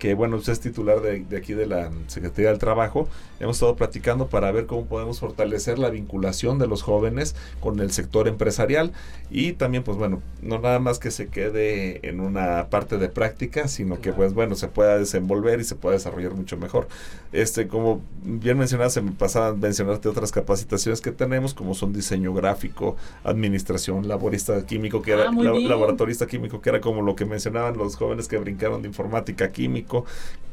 Que 0.00 0.14
bueno, 0.14 0.36
usted 0.38 0.54
es 0.54 0.60
titular 0.60 1.00
de, 1.00 1.20
de 1.20 1.36
aquí 1.36 1.52
de 1.54 1.66
la 1.66 1.90
Secretaría 2.08 2.48
del 2.50 2.58
Trabajo. 2.58 3.06
Hemos 3.38 3.56
estado 3.56 3.76
platicando 3.76 4.26
para 4.26 4.50
ver 4.50 4.66
cómo 4.66 4.86
podemos 4.86 5.20
fortalecer 5.20 5.78
la 5.78 5.90
vinculación 5.90 6.58
de 6.58 6.66
los 6.66 6.82
jóvenes 6.82 7.36
con 7.60 7.78
el 7.80 7.90
sector 7.92 8.26
empresarial 8.26 8.92
y 9.30 9.52
también, 9.52 9.82
pues 9.84 9.96
bueno, 9.98 10.20
no 10.42 10.58
nada 10.58 10.78
más 10.80 10.98
que 10.98 11.10
se 11.10 11.28
quede 11.28 12.06
en 12.08 12.20
una 12.20 12.66
parte 12.70 12.98
de 12.98 13.08
práctica, 13.08 13.68
sino 13.68 13.96
que 13.96 14.00
Claro. 14.10 14.16
pues 14.16 14.34
bueno, 14.34 14.56
se 14.56 14.66
pueda 14.68 14.98
desenvolver 14.98 15.60
y 15.60 15.64
se 15.64 15.74
pueda 15.76 15.94
desarrollar 15.96 16.32
mucho 16.34 16.56
mejor. 16.56 16.88
Este, 17.32 17.68
como 17.68 18.00
bien 18.24 18.58
mencionadas, 18.58 18.94
se 18.94 19.02
me 19.02 19.12
pasaban 19.12 19.60
mencionarte 19.60 20.08
otras 20.08 20.32
capacitaciones 20.32 21.00
que 21.00 21.12
tenemos, 21.12 21.54
como 21.54 21.74
son 21.74 21.92
diseño 21.92 22.32
gráfico, 22.34 22.96
administración, 23.22 24.08
laborista 24.08 24.64
químico, 24.66 25.02
que 25.02 25.12
Ah, 25.12 25.28
era 25.28 25.32
la- 25.32 25.58
laboratorista 25.58 26.26
químico, 26.26 26.60
que 26.60 26.70
era 26.70 26.80
como 26.80 27.02
lo 27.02 27.14
que 27.14 27.24
mencionaban 27.26 27.76
los 27.76 27.96
jóvenes 27.96 28.28
que 28.28 28.38
brincaron 28.38 28.82
de 28.82 28.88
informática 28.88 29.50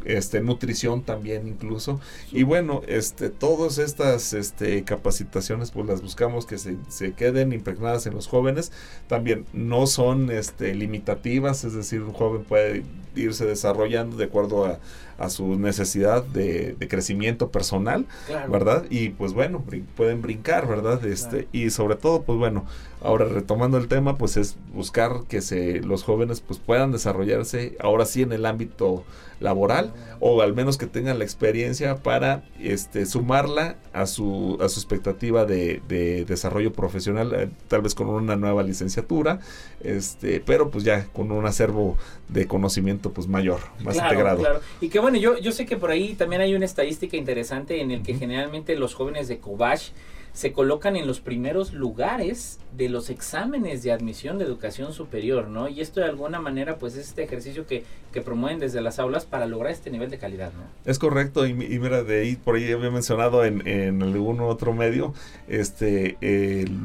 este, 0.05 0.41
nutrición 0.41 1.03
también 1.03 1.47
incluso. 1.47 1.99
Y 2.31 2.43
bueno, 2.43 2.81
este, 2.87 3.29
todas 3.29 3.77
estas 3.77 4.33
este, 4.33 4.83
capacitaciones, 4.83 5.71
pues 5.71 5.85
las 5.85 6.01
buscamos 6.01 6.45
que 6.45 6.57
se, 6.57 6.77
se 6.87 7.13
queden 7.13 7.53
impregnadas 7.53 8.07
en 8.07 8.13
los 8.13 8.27
jóvenes. 8.27 8.71
También 9.07 9.45
no 9.53 9.87
son 9.87 10.31
este, 10.31 10.73
limitativas, 10.75 11.63
es 11.63 11.73
decir, 11.73 12.01
un 12.01 12.13
joven 12.13 12.43
puede 12.43 12.83
irse 13.15 13.45
desarrollando 13.45 14.17
de 14.17 14.25
acuerdo 14.25 14.65
a, 14.65 14.79
a 15.17 15.29
su 15.29 15.57
necesidad 15.59 16.23
de, 16.23 16.75
de 16.77 16.87
crecimiento 16.87 17.49
personal, 17.49 18.05
Claro. 18.27 18.51
¿verdad? 18.51 18.83
Y 18.89 19.09
pues 19.09 19.33
bueno, 19.33 19.63
brin- 19.67 19.85
pueden 19.95 20.21
brincar, 20.21 20.67
¿verdad? 20.67 21.03
Este, 21.05 21.47
Y 21.51 21.69
sobre 21.71 21.95
todo, 21.95 22.21
pues 22.23 22.37
bueno, 22.37 22.65
ahora 23.01 23.25
retomando 23.25 23.77
el 23.77 23.87
tema, 23.87 24.17
pues 24.17 24.37
es 24.37 24.57
buscar 24.73 25.21
que 25.27 25.41
se, 25.41 25.79
los 25.81 26.03
jóvenes 26.03 26.41
pues 26.41 26.59
puedan 26.59 26.91
desarrollarse 26.91 27.75
ahora 27.79 28.05
sí 28.05 28.21
en 28.21 28.31
el 28.31 28.45
ámbito 28.45 29.03
laboral 29.39 29.93
o 30.19 30.41
al 30.41 30.53
menos 30.53 30.77
que 30.77 30.87
tengan 30.87 31.19
la 31.19 31.23
experiencia 31.25 31.97
para 31.97 32.43
este 32.59 33.05
sumarla 33.05 33.77
a 33.93 34.05
su, 34.05 34.57
a 34.61 34.69
su 34.69 34.79
expectativa 34.79 35.45
de, 35.45 35.81
de 35.87 36.25
desarrollo 36.25 36.73
profesional, 36.73 37.33
eh, 37.35 37.49
tal 37.67 37.81
vez 37.81 37.95
con 37.95 38.09
una 38.09 38.35
nueva 38.35 38.63
licenciatura, 38.63 39.39
este, 39.81 40.39
pero 40.39 40.69
pues 40.71 40.83
ya 40.83 41.05
con 41.13 41.31
un 41.31 41.45
acervo 41.45 41.97
de 42.29 42.47
conocimiento 42.47 43.11
pues 43.13 43.27
mayor, 43.27 43.59
más 43.83 43.95
Claro, 43.95 44.09
integrado. 44.11 44.39
claro. 44.39 44.59
Y 44.81 44.89
que 44.89 44.99
bueno, 44.99 45.17
yo, 45.17 45.37
yo 45.37 45.51
sé 45.51 45.65
que 45.65 45.77
por 45.77 45.91
ahí 45.91 46.13
también 46.13 46.41
hay 46.41 46.55
una 46.55 46.65
estadística 46.65 47.17
interesante 47.17 47.81
en 47.81 47.91
el 47.91 48.03
que 48.03 48.15
generalmente 48.15 48.75
los 48.75 48.93
jóvenes 48.93 49.27
de 49.27 49.39
Kobash 49.39 49.89
se 50.37 50.53
colocan 50.53 50.95
en 50.95 51.07
los 51.07 51.19
primeros 51.19 51.73
lugares 51.73 52.59
de 52.77 52.89
los 52.89 53.09
exámenes 53.09 53.81
de 53.81 53.91
admisión 53.91 54.37
de 54.37 54.45
educación 54.45 54.93
superior, 54.93 55.47
¿no? 55.47 55.67
Y 55.67 55.81
esto 55.81 55.99
de 55.99 56.05
alguna 56.05 56.39
manera 56.39 56.77
pues 56.77 56.95
es 56.95 57.07
este 57.07 57.23
ejercicio 57.23 57.65
que, 57.65 57.85
que 58.13 58.21
promueven 58.21 58.59
desde 58.59 58.79
las 58.81 58.99
aulas 58.99 59.25
para 59.25 59.47
lograr 59.47 59.71
este 59.71 59.89
nivel 59.89 60.11
de 60.11 60.19
calidad, 60.19 60.51
¿no? 60.53 60.61
Es 60.85 60.99
correcto, 60.99 61.47
y, 61.47 61.53
y 61.53 61.79
mira, 61.79 62.03
de 62.03 62.21
ahí, 62.21 62.35
por 62.35 62.55
ahí 62.55 62.71
había 62.71 62.91
mencionado 62.91 63.43
en, 63.45 63.67
en 63.67 64.03
algún 64.03 64.39
otro 64.41 64.73
medio, 64.75 65.15
este, 65.47 66.17
el- 66.21 66.77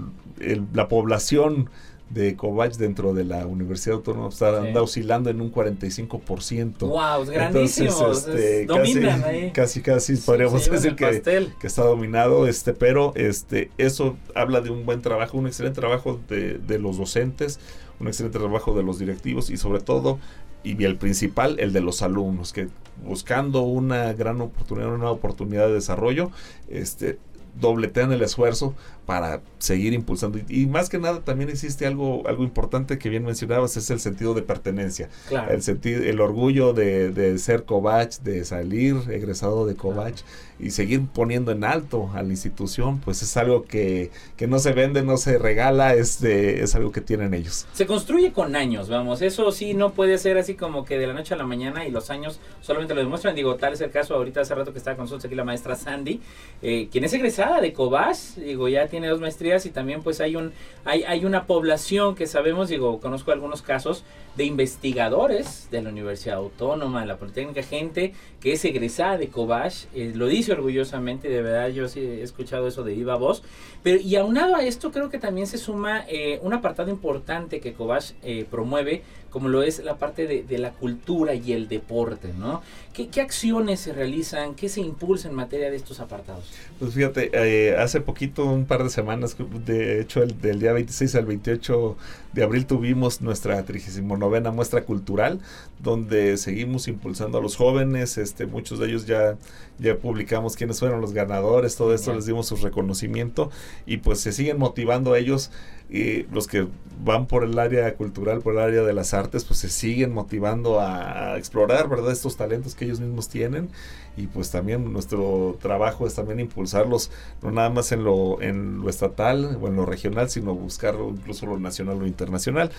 la 0.72 0.88
población 0.88 1.68
de 2.12 2.36
Covach 2.36 2.74
dentro 2.76 3.14
de 3.14 3.24
la 3.24 3.46
Universidad 3.46 3.96
Autónoma 3.96 4.28
está, 4.28 4.60
Sí. 4.60 4.66
anda 4.68 4.82
oscilando 4.82 5.30
en 5.30 5.40
un 5.40 5.50
45%. 5.50 6.86
¡Wow! 6.88 7.22
Es 7.22 7.30
grandísimo. 7.30 7.88
Entonces, 7.88 8.28
este, 8.28 8.60
es- 8.62 8.66
dominan 8.68 9.20
casi, 9.22 9.34
ahí. 9.36 9.50
casi, 9.52 9.80
casi 9.82 10.16
podríamos 10.16 10.70
decir 10.70 10.94
que, 10.94 11.22
que 11.58 11.66
está 11.66 11.82
dominado, 11.84 12.46
este, 12.46 12.74
pero 12.74 13.12
este, 13.16 13.70
eso 13.78 14.16
habla 14.34 14.60
de 14.60 14.70
un 14.70 14.84
buen 14.84 15.00
trabajo, 15.00 15.38
un 15.38 15.46
excelente 15.46 15.80
trabajo 15.80 16.20
de, 16.28 16.58
de 16.58 16.78
los 16.78 16.98
docentes, 16.98 17.60
un 18.00 18.08
excelente 18.08 18.38
trabajo 18.38 18.74
de 18.74 18.82
los 18.82 18.98
directivos 18.98 19.48
y 19.50 19.56
sobre 19.56 19.80
todo, 19.80 20.18
y 20.64 20.84
el 20.84 20.96
principal, 20.96 21.58
el 21.60 21.72
de 21.72 21.80
los 21.80 22.02
alumnos, 22.02 22.52
que 22.52 22.68
buscando 23.04 23.62
una 23.62 24.12
gran 24.12 24.40
oportunidad, 24.40 24.92
una 24.94 25.10
oportunidad 25.10 25.66
de 25.68 25.74
desarrollo, 25.74 26.30
este, 26.68 27.18
dobletean 27.60 28.12
el 28.12 28.22
esfuerzo 28.22 28.74
para 29.06 29.40
seguir 29.58 29.92
impulsando. 29.92 30.38
Y, 30.48 30.62
y 30.62 30.66
más 30.66 30.88
que 30.88 30.98
nada 30.98 31.20
también 31.20 31.50
existe 31.50 31.86
algo, 31.86 32.26
algo 32.28 32.44
importante 32.44 32.98
que 32.98 33.08
bien 33.08 33.24
mencionabas, 33.24 33.76
es 33.76 33.90
el 33.90 34.00
sentido 34.00 34.34
de 34.34 34.42
pertenencia 34.42 35.08
Claro. 35.28 35.52
el 35.52 35.62
sentir 35.62 36.06
el 36.06 36.20
orgullo 36.20 36.72
de, 36.72 37.10
de 37.10 37.38
ser 37.38 37.64
Covach, 37.64 38.18
de 38.20 38.44
salir 38.44 38.96
egresado 39.10 39.66
de 39.66 39.74
Covach 39.74 40.20
y 40.58 40.70
seguir 40.70 41.02
poniendo 41.12 41.50
en 41.50 41.64
alto 41.64 42.10
a 42.14 42.22
la 42.22 42.28
institución, 42.30 43.00
pues 43.00 43.22
es 43.22 43.36
algo 43.36 43.64
que, 43.64 44.10
que 44.36 44.46
no 44.46 44.60
se 44.60 44.72
vende, 44.72 45.02
no 45.02 45.16
se 45.16 45.38
regala, 45.38 45.94
es, 45.94 46.22
es 46.22 46.74
algo 46.76 46.92
que 46.92 47.00
tienen 47.00 47.34
ellos. 47.34 47.66
Se 47.72 47.86
construye 47.86 48.32
con 48.32 48.54
años, 48.54 48.88
vamos. 48.88 49.22
Eso 49.22 49.50
sí, 49.50 49.74
no 49.74 49.92
puede 49.92 50.18
ser 50.18 50.38
así 50.38 50.54
como 50.54 50.84
que 50.84 50.98
de 50.98 51.08
la 51.08 51.14
noche 51.14 51.34
a 51.34 51.36
la 51.36 51.44
mañana 51.46 51.84
y 51.86 51.90
los 51.90 52.10
años 52.10 52.38
solamente 52.60 52.94
lo 52.94 53.00
demuestran. 53.00 53.34
Digo, 53.34 53.56
tal 53.56 53.72
es 53.72 53.80
el 53.80 53.90
caso 53.90 54.14
ahorita 54.14 54.42
hace 54.42 54.54
rato 54.54 54.72
que 54.72 54.78
estaba 54.78 54.96
con 54.96 55.04
nosotros 55.06 55.24
aquí 55.24 55.34
la 55.34 55.44
maestra 55.44 55.74
Sandy, 55.74 56.20
eh, 56.62 56.88
quien 56.92 57.02
es 57.04 57.12
egresada 57.12 57.60
de 57.60 57.72
Cobas, 57.72 58.34
digo, 58.36 58.68
ya 58.68 58.86
tiene 58.92 59.08
dos 59.08 59.20
maestrías 59.20 59.64
y 59.64 59.70
también 59.70 60.02
pues 60.02 60.20
hay 60.20 60.36
un 60.36 60.52
hay, 60.84 61.02
hay 61.04 61.24
una 61.24 61.46
población 61.46 62.14
que 62.14 62.26
sabemos, 62.26 62.68
digo, 62.68 63.00
conozco 63.00 63.32
algunos 63.32 63.62
casos 63.62 64.04
de 64.36 64.44
investigadores 64.44 65.68
de 65.70 65.82
la 65.82 65.88
Universidad 65.88 66.36
Autónoma, 66.36 67.00
de 67.00 67.06
la 67.06 67.16
Politécnica, 67.16 67.62
gente 67.62 68.12
que 68.40 68.52
es 68.52 68.64
egresada 68.64 69.16
de 69.16 69.28
Cobach, 69.28 69.86
eh, 69.94 70.12
lo 70.14 70.26
dice 70.26 70.52
orgullosamente, 70.52 71.28
de 71.28 71.40
verdad 71.40 71.68
yo 71.68 71.88
sí 71.88 72.00
he 72.00 72.22
escuchado 72.22 72.68
eso 72.68 72.84
de 72.84 72.94
viva 72.94 73.16
voz, 73.16 73.42
pero 73.82 73.98
y 73.98 74.14
aunado 74.16 74.54
a 74.54 74.62
esto 74.62 74.92
creo 74.92 75.08
que 75.08 75.18
también 75.18 75.46
se 75.46 75.56
suma 75.56 76.04
eh, 76.06 76.38
un 76.42 76.52
apartado 76.52 76.90
importante 76.90 77.60
que 77.60 77.72
Cobach 77.72 78.12
eh, 78.22 78.46
promueve, 78.50 79.02
como 79.32 79.48
lo 79.48 79.62
es 79.62 79.82
la 79.82 79.96
parte 79.96 80.26
de, 80.26 80.58
la 80.58 80.72
cultura 80.72 81.34
y 81.34 81.52
el 81.52 81.66
deporte, 81.66 82.32
¿no? 82.38 82.62
¿Qué, 82.92 83.08
¿Qué 83.08 83.22
acciones 83.22 83.80
se 83.80 83.92
realizan? 83.92 84.54
¿Qué 84.54 84.68
se 84.68 84.80
impulsa 84.80 85.28
en 85.28 85.34
materia 85.34 85.70
de 85.70 85.76
estos 85.76 85.98
apartados? 86.00 86.44
Pues 86.78 86.92
fíjate, 86.92 87.30
eh, 87.32 87.76
hace 87.76 88.02
poquito, 88.02 88.44
un 88.44 88.66
par 88.66 88.84
de 88.84 88.90
semanas, 88.90 89.34
de 89.64 90.00
hecho 90.02 90.22
el, 90.22 90.38
del 90.40 90.60
día 90.60 90.72
26 90.72 91.14
al 91.14 91.24
28 91.24 91.96
de 92.34 92.42
abril 92.42 92.66
tuvimos 92.66 93.22
nuestra 93.22 93.62
39 93.64 94.50
muestra 94.50 94.82
cultural, 94.82 95.40
donde 95.78 96.36
seguimos 96.36 96.86
impulsando 96.88 97.38
a 97.38 97.40
los 97.40 97.56
jóvenes, 97.56 98.18
este, 98.18 98.46
muchos 98.46 98.78
de 98.78 98.88
ellos 98.88 99.06
ya, 99.06 99.36
ya 99.82 99.96
publicamos 99.96 100.56
quiénes 100.56 100.78
fueron 100.78 101.00
los 101.00 101.12
ganadores, 101.12 101.76
todo 101.76 101.94
esto 101.94 102.14
les 102.14 102.26
dimos 102.26 102.46
su 102.46 102.56
reconocimiento 102.56 103.50
y 103.86 103.98
pues 103.98 104.20
se 104.20 104.32
siguen 104.32 104.58
motivando 104.58 105.16
ellos 105.16 105.50
y 105.90 106.22
los 106.32 106.46
que 106.46 106.66
van 107.04 107.26
por 107.26 107.44
el 107.44 107.58
área 107.58 107.94
cultural, 107.94 108.40
por 108.40 108.54
el 108.54 108.60
área 108.60 108.82
de 108.82 108.92
las 108.94 109.12
artes, 109.12 109.44
pues 109.44 109.58
se 109.58 109.68
siguen 109.68 110.14
motivando 110.14 110.80
a, 110.80 111.32
a 111.32 111.38
explorar, 111.38 111.88
¿verdad? 111.88 112.12
Estos 112.12 112.36
talentos 112.36 112.74
que 112.74 112.86
ellos 112.86 113.00
mismos 113.00 113.28
tienen 113.28 113.68
y 114.16 114.26
pues 114.26 114.50
también 114.50 114.92
nuestro 114.92 115.56
trabajo 115.60 116.06
es 116.06 116.14
también 116.14 116.40
impulsarlos 116.40 117.10
no 117.42 117.50
nada 117.50 117.70
más 117.70 117.92
en 117.92 118.04
lo 118.04 118.42
en 118.42 118.80
lo 118.82 118.90
estatal 118.90 119.58
o 119.60 119.68
en 119.68 119.76
lo 119.76 119.86
regional 119.86 120.28
sino 120.28 120.54
buscar 120.54 120.96
incluso 120.96 121.46
lo 121.46 121.58
nacional 121.58 122.02
o 122.02 122.06
internacional 122.06 122.70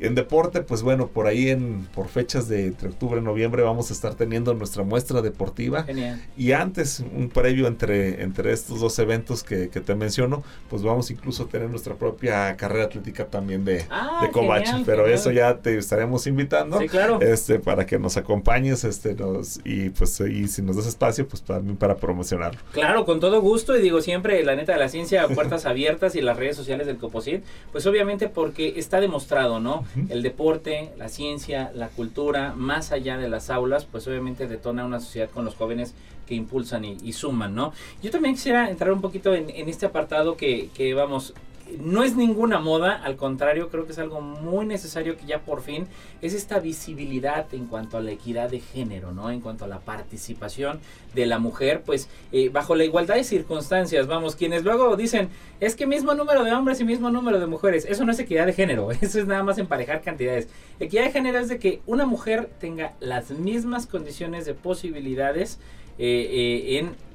en 0.00 0.14
deporte 0.14 0.62
pues 0.62 0.82
bueno 0.82 1.08
por 1.08 1.26
ahí 1.26 1.48
en 1.50 1.86
por 1.94 2.08
fechas 2.08 2.48
de 2.48 2.66
entre 2.66 2.88
octubre 2.88 3.20
y 3.20 3.24
noviembre 3.24 3.62
vamos 3.62 3.90
a 3.90 3.92
estar 3.92 4.14
teniendo 4.14 4.54
nuestra 4.54 4.82
muestra 4.82 5.22
deportiva 5.22 5.84
Genial. 5.84 6.20
y 6.36 6.52
antes, 6.52 7.00
un 7.14 7.28
previo 7.28 7.66
entre, 7.66 8.22
entre 8.22 8.52
estos 8.52 8.80
dos 8.80 8.98
eventos 8.98 9.42
que, 9.42 9.68
que 9.68 9.80
te 9.80 9.94
menciono, 9.94 10.42
pues 10.68 10.82
vamos 10.82 11.10
incluso 11.10 11.44
a 11.44 11.46
tener 11.48 11.68
nuestra 11.70 11.94
propia 11.94 12.56
carrera 12.56 12.84
atlética 12.84 13.26
también 13.26 13.64
de, 13.64 13.86
Ah, 13.90 14.20
de 14.22 14.32
genial, 14.32 14.82
Pero 14.86 15.02
genial. 15.02 15.18
eso 15.18 15.30
ya 15.30 15.58
te 15.58 15.76
estaremos 15.76 16.26
invitando. 16.26 16.78
Sí, 16.78 16.88
claro. 16.88 17.20
Este, 17.20 17.58
para 17.58 17.86
que 17.86 17.98
nos 17.98 18.16
acompañes, 18.16 18.84
este, 18.84 19.14
nos, 19.14 19.60
y 19.64 19.90
pues, 19.90 20.20
y 20.20 20.48
si 20.48 20.62
nos 20.62 20.76
das 20.76 20.86
espacio, 20.86 21.26
pues 21.26 21.42
también 21.42 21.76
para 21.76 21.96
promocionarlo. 21.96 22.60
Claro, 22.72 23.04
con 23.04 23.20
todo 23.20 23.40
gusto 23.40 23.76
y 23.76 23.82
digo 23.82 24.00
siempre, 24.00 24.42
la 24.44 24.56
neta 24.56 24.72
de 24.72 24.78
la 24.78 24.88
ciencia, 24.88 25.28
puertas 25.28 25.66
abiertas 25.66 26.14
y 26.14 26.20
las 26.20 26.36
redes 26.36 26.56
sociales 26.56 26.86
del 26.86 26.98
Coposit, 26.98 27.42
pues 27.72 27.86
obviamente 27.86 28.28
porque 28.28 28.74
está 28.76 29.00
demostrado, 29.00 29.60
¿no? 29.60 29.84
El 30.08 30.22
deporte, 30.22 30.92
la 30.96 31.08
ciencia, 31.08 31.72
la 31.74 31.88
cultura, 31.88 32.54
más 32.56 32.92
allá 32.92 33.18
de 33.18 33.28
las 33.28 33.50
aulas, 33.50 33.86
pues 33.90 34.06
obviamente 34.06 34.46
detona 34.46 34.84
una 34.84 35.00
sociedad 35.00 35.30
con 35.30 35.44
los 35.44 35.56
jóvenes 35.56 35.94
que 36.26 36.34
impulsan 36.34 36.84
y, 36.84 36.96
y 37.02 37.12
suman, 37.12 37.54
¿no? 37.54 37.72
Yo 38.02 38.10
también 38.10 38.34
quisiera 38.36 38.70
entrar 38.70 38.92
un 38.92 39.00
poquito 39.00 39.34
en, 39.34 39.50
en 39.50 39.68
este 39.68 39.86
apartado 39.86 40.36
que, 40.36 40.68
que 40.74 40.94
vamos, 40.94 41.34
no 41.78 42.02
es 42.02 42.16
ninguna 42.16 42.58
moda, 42.58 43.00
al 43.02 43.16
contrario, 43.16 43.68
creo 43.68 43.86
que 43.86 43.92
es 43.92 43.98
algo 43.98 44.20
muy 44.20 44.66
necesario 44.66 45.16
que 45.16 45.26
ya 45.26 45.40
por 45.40 45.62
fin 45.62 45.86
es 46.22 46.34
esta 46.34 46.58
visibilidad 46.58 47.46
en 47.52 47.66
cuanto 47.66 47.96
a 47.96 48.00
la 48.00 48.10
equidad 48.10 48.50
de 48.50 48.60
género, 48.60 49.12
¿no? 49.12 49.30
En 49.30 49.40
cuanto 49.40 49.64
a 49.64 49.68
la 49.68 49.80
participación 49.80 50.80
de 51.14 51.26
la 51.26 51.38
mujer, 51.38 51.82
pues 51.84 52.08
eh, 52.32 52.48
bajo 52.48 52.74
la 52.74 52.84
igualdad 52.84 53.14
de 53.14 53.24
circunstancias, 53.24 54.06
vamos, 54.06 54.36
quienes 54.36 54.64
luego 54.64 54.96
dicen, 54.96 55.28
es 55.60 55.76
que 55.76 55.86
mismo 55.86 56.14
número 56.14 56.44
de 56.44 56.52
hombres 56.52 56.80
y 56.80 56.84
mismo 56.84 57.10
número 57.10 57.38
de 57.38 57.46
mujeres, 57.46 57.84
eso 57.84 58.04
no 58.04 58.12
es 58.12 58.18
equidad 58.18 58.46
de 58.46 58.52
género, 58.52 58.90
eso 59.00 59.20
es 59.20 59.26
nada 59.26 59.42
más 59.42 59.58
emparejar 59.58 60.02
cantidades. 60.02 60.48
Equidad 60.78 61.04
de 61.04 61.12
género 61.12 61.38
es 61.38 61.48
de 61.48 61.58
que 61.58 61.80
una 61.86 62.06
mujer 62.06 62.50
tenga 62.58 62.94
las 63.00 63.30
mismas 63.30 63.86
condiciones 63.86 64.46
de 64.46 64.54
posibilidades 64.54 65.58
eh, 65.98 66.28
eh, 66.30 66.78
en 66.78 67.09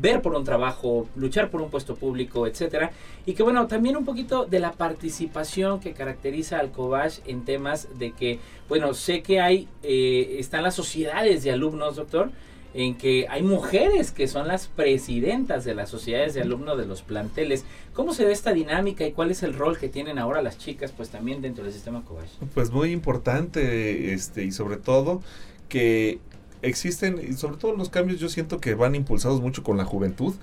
ver 0.00 0.22
por 0.22 0.34
un 0.34 0.44
trabajo, 0.44 1.08
luchar 1.16 1.50
por 1.50 1.60
un 1.62 1.70
puesto 1.70 1.94
público, 1.94 2.46
etcétera, 2.46 2.92
y 3.26 3.34
que 3.34 3.42
bueno, 3.42 3.66
también 3.66 3.96
un 3.96 4.04
poquito 4.04 4.44
de 4.46 4.58
la 4.60 4.72
participación 4.72 5.80
que 5.80 5.92
caracteriza 5.92 6.58
al 6.58 6.70
COBASH 6.70 7.20
en 7.26 7.44
temas 7.44 7.88
de 7.98 8.12
que, 8.12 8.38
bueno, 8.68 8.94
sé 8.94 9.22
que 9.22 9.40
hay, 9.40 9.68
eh, 9.82 10.36
están 10.38 10.62
las 10.62 10.74
sociedades 10.74 11.42
de 11.44 11.52
alumnos, 11.52 11.96
doctor, 11.96 12.30
en 12.74 12.96
que 12.96 13.26
hay 13.30 13.42
mujeres 13.42 14.10
que 14.10 14.26
son 14.26 14.48
las 14.48 14.66
presidentas 14.66 15.64
de 15.64 15.76
las 15.76 15.88
sociedades 15.88 16.34
de 16.34 16.42
alumnos 16.42 16.76
de 16.76 16.86
los 16.86 17.02
planteles. 17.02 17.64
¿Cómo 17.92 18.12
se 18.12 18.24
da 18.24 18.32
esta 18.32 18.52
dinámica 18.52 19.06
y 19.06 19.12
cuál 19.12 19.30
es 19.30 19.44
el 19.44 19.54
rol 19.54 19.78
que 19.78 19.88
tienen 19.88 20.18
ahora 20.18 20.42
las 20.42 20.58
chicas, 20.58 20.90
pues 20.90 21.08
también 21.08 21.40
dentro 21.40 21.62
del 21.62 21.72
sistema 21.72 22.02
COBASH? 22.04 22.30
Pues 22.52 22.72
muy 22.72 22.90
importante, 22.90 24.12
este, 24.12 24.44
y 24.44 24.50
sobre 24.50 24.76
todo 24.76 25.22
que 25.68 26.18
existen, 26.64 27.20
y 27.28 27.34
sobre 27.34 27.56
todo 27.56 27.74
los 27.76 27.88
cambios 27.88 28.20
yo 28.20 28.28
siento 28.28 28.60
que 28.60 28.74
van 28.74 28.94
impulsados 28.94 29.40
mucho 29.40 29.62
con 29.62 29.76
la 29.76 29.84
juventud. 29.84 30.34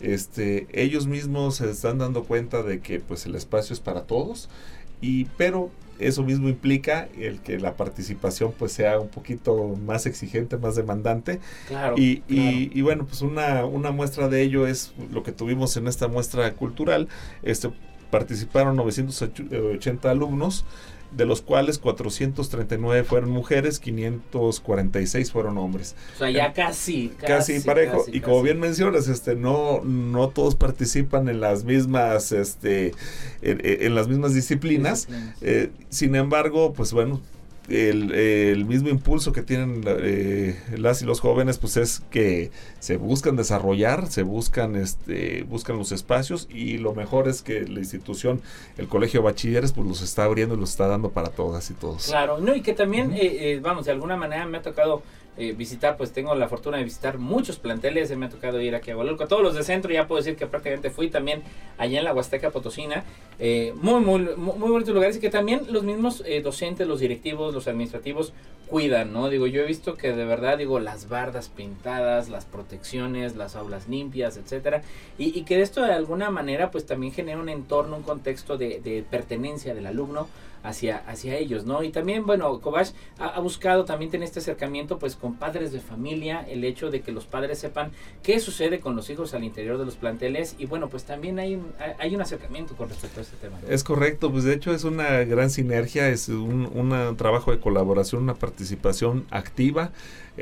Este, 0.00 0.66
ellos 0.72 1.06
mismos 1.06 1.56
se 1.56 1.70
están 1.70 1.98
dando 1.98 2.24
cuenta 2.24 2.62
de 2.62 2.80
que 2.80 3.00
pues 3.00 3.26
el 3.26 3.34
espacio 3.34 3.74
es 3.74 3.80
para 3.80 4.02
todos, 4.02 4.48
y 5.00 5.24
pero 5.36 5.70
eso 5.98 6.22
mismo 6.22 6.48
implica 6.48 7.08
el 7.18 7.40
que 7.40 7.58
la 7.58 7.76
participación 7.76 8.52
pues 8.58 8.72
sea 8.72 8.98
un 8.98 9.08
poquito 9.08 9.76
más 9.84 10.06
exigente, 10.06 10.56
más 10.56 10.74
demandante. 10.74 11.40
Claro, 11.68 11.94
y, 11.98 12.20
claro. 12.20 12.42
y, 12.42 12.70
y 12.72 12.82
bueno, 12.82 13.06
pues 13.06 13.20
una, 13.22 13.66
una 13.66 13.90
muestra 13.90 14.28
de 14.28 14.42
ello 14.42 14.66
es 14.66 14.92
lo 15.12 15.22
que 15.22 15.32
tuvimos 15.32 15.76
en 15.76 15.86
esta 15.86 16.08
muestra 16.08 16.52
cultural. 16.54 17.08
Este, 17.42 17.70
participaron 18.10 18.76
980 18.76 20.10
alumnos 20.10 20.64
de 21.12 21.26
los 21.26 21.42
cuales 21.42 21.78
439 21.78 23.04
fueron 23.04 23.30
mujeres, 23.30 23.78
546 23.80 25.32
fueron 25.32 25.58
hombres. 25.58 25.96
O 26.14 26.18
sea, 26.18 26.30
ya 26.30 26.52
casi, 26.52 27.08
casi, 27.18 27.54
casi 27.54 27.60
parejo. 27.60 27.98
casi, 27.98 28.16
y 28.16 28.20
como 28.20 28.36
casi. 28.36 28.44
bien 28.44 28.60
mencionas, 28.60 29.08
este, 29.08 29.34
no, 29.34 29.80
no 29.84 30.28
todos 30.28 30.54
participan 30.54 31.28
en 31.28 31.40
las 31.40 31.64
mismas, 31.64 32.32
este, 32.32 32.94
en, 33.42 33.60
en 33.62 33.94
las 33.94 34.08
mismas 34.08 34.34
disciplinas. 34.34 35.06
Disciplinas. 35.06 35.36
Eh, 35.40 35.70
sin 35.88 36.14
embargo, 36.14 36.72
pues 36.72 36.92
bueno, 36.92 37.20
el, 37.70 38.12
el, 38.12 38.64
mismo 38.64 38.88
impulso 38.88 39.32
que 39.32 39.42
tienen 39.42 39.82
eh, 39.86 40.60
las 40.76 41.02
y 41.02 41.04
los 41.04 41.20
jóvenes 41.20 41.58
pues 41.58 41.76
es 41.76 42.02
que 42.10 42.50
se 42.80 42.96
buscan 42.96 43.36
desarrollar, 43.36 44.08
se 44.08 44.22
buscan 44.24 44.74
este 44.74 45.44
buscan 45.44 45.78
los 45.78 45.92
espacios 45.92 46.48
y 46.50 46.78
lo 46.78 46.94
mejor 46.94 47.28
es 47.28 47.42
que 47.42 47.66
la 47.66 47.78
institución, 47.78 48.40
el 48.76 48.88
colegio 48.88 49.20
de 49.20 49.26
bachilleres 49.26 49.72
pues 49.72 49.86
los 49.86 50.02
está 50.02 50.24
abriendo 50.24 50.56
y 50.56 50.58
los 50.58 50.70
está 50.70 50.88
dando 50.88 51.10
para 51.10 51.28
todas 51.28 51.70
y 51.70 51.74
todos. 51.74 52.06
Claro, 52.06 52.38
no 52.38 52.54
y 52.54 52.60
que 52.60 52.72
también 52.72 53.10
uh 53.10 53.14
-huh. 53.14 53.20
eh, 53.20 53.52
eh, 53.52 53.60
vamos, 53.60 53.86
de 53.86 53.92
alguna 53.92 54.16
manera 54.16 54.46
me 54.46 54.58
ha 54.58 54.62
tocado 54.62 55.02
eh, 55.36 55.52
visitar, 55.52 55.96
pues 55.96 56.12
tengo 56.12 56.34
la 56.34 56.48
fortuna 56.48 56.76
de 56.76 56.84
visitar 56.84 57.18
muchos 57.18 57.58
planteles, 57.58 58.14
me 58.16 58.26
ha 58.26 58.28
tocado 58.28 58.60
ir 58.60 58.74
aquí 58.74 58.90
a 58.90 58.96
Hualulco, 58.96 59.26
todos 59.26 59.42
los 59.42 59.54
de 59.54 59.62
centro, 59.62 59.92
ya 59.92 60.06
puedo 60.06 60.20
decir 60.20 60.36
que 60.36 60.46
prácticamente 60.46 60.90
fui 60.90 61.08
también 61.08 61.42
allá 61.78 61.98
en 61.98 62.04
la 62.04 62.12
Huasteca 62.12 62.50
Potosina, 62.50 63.04
eh, 63.38 63.72
muy, 63.76 64.00
muy, 64.00 64.20
muy, 64.36 64.58
muy, 64.58 64.70
bonitos 64.70 64.92
lugares 64.92 65.16
y 65.16 65.20
que 65.20 65.30
también 65.30 65.62
los 65.70 65.82
mismos 65.82 66.22
eh, 66.26 66.42
docentes, 66.42 66.86
los 66.86 67.00
directivos, 67.00 67.54
los 67.54 67.68
administrativos 67.68 68.32
cuidan, 68.66 69.12
¿no? 69.12 69.28
Digo, 69.30 69.46
yo 69.46 69.62
he 69.62 69.66
visto 69.66 69.96
que 69.96 70.12
de 70.12 70.24
verdad, 70.24 70.58
digo, 70.58 70.78
las 70.78 71.08
bardas 71.08 71.48
pintadas, 71.48 72.28
las 72.28 72.44
protecciones, 72.44 73.34
las 73.34 73.56
aulas 73.56 73.88
limpias, 73.88 74.36
etcétera, 74.36 74.82
y, 75.16 75.42
que 75.42 75.62
esto 75.62 75.82
de 75.82 75.92
alguna 75.92 76.30
manera, 76.30 76.70
pues 76.70 76.86
también 76.86 77.12
genera 77.12 77.40
un 77.40 77.48
entorno, 77.48 77.96
un 77.96 78.02
contexto 78.02 78.58
de 78.58 79.04
pertenencia 79.10 79.74
del 79.74 79.86
alumno, 79.86 80.28
hacia, 80.62 80.98
hacia 81.06 81.36
ellos, 81.36 81.64
¿no? 81.64 81.82
Y 81.82 81.90
también, 81.90 82.26
bueno, 82.26 82.60
Kovash 82.60 82.90
ha, 83.18 83.40
buscado 83.40 83.84
también 83.84 84.10
tener 84.10 84.26
este 84.26 84.40
acercamiento 84.40 84.98
pues 84.98 85.16
con 85.16 85.36
padres 85.36 85.72
de 85.72 85.80
familia, 85.80 86.44
el 86.48 86.64
hecho 86.64 86.90
de 86.90 87.00
que 87.00 87.12
los 87.12 87.26
padres 87.26 87.58
sepan 87.58 87.92
qué 88.22 88.40
sucede 88.40 88.80
con 88.80 88.96
los 88.96 89.08
hijos 89.10 89.34
al 89.34 89.44
interior 89.44 89.78
de 89.78 89.84
los 89.84 89.96
planteles 89.96 90.56
y 90.58 90.66
bueno, 90.66 90.88
pues 90.88 91.04
también 91.04 91.38
hay 91.38 91.54
un, 91.54 91.72
hay 91.98 92.14
un 92.14 92.20
acercamiento 92.20 92.76
con 92.76 92.88
respecto 92.88 93.20
a 93.20 93.22
este 93.22 93.36
tema. 93.36 93.58
Es 93.68 93.84
correcto, 93.84 94.30
pues 94.30 94.44
de 94.44 94.54
hecho 94.54 94.72
es 94.72 94.84
una 94.84 95.24
gran 95.24 95.50
sinergia, 95.50 96.08
es 96.08 96.28
un, 96.28 96.70
un 96.74 97.16
trabajo 97.16 97.50
de 97.50 97.60
colaboración, 97.60 98.22
una 98.22 98.34
participación 98.34 99.26
activa. 99.30 99.92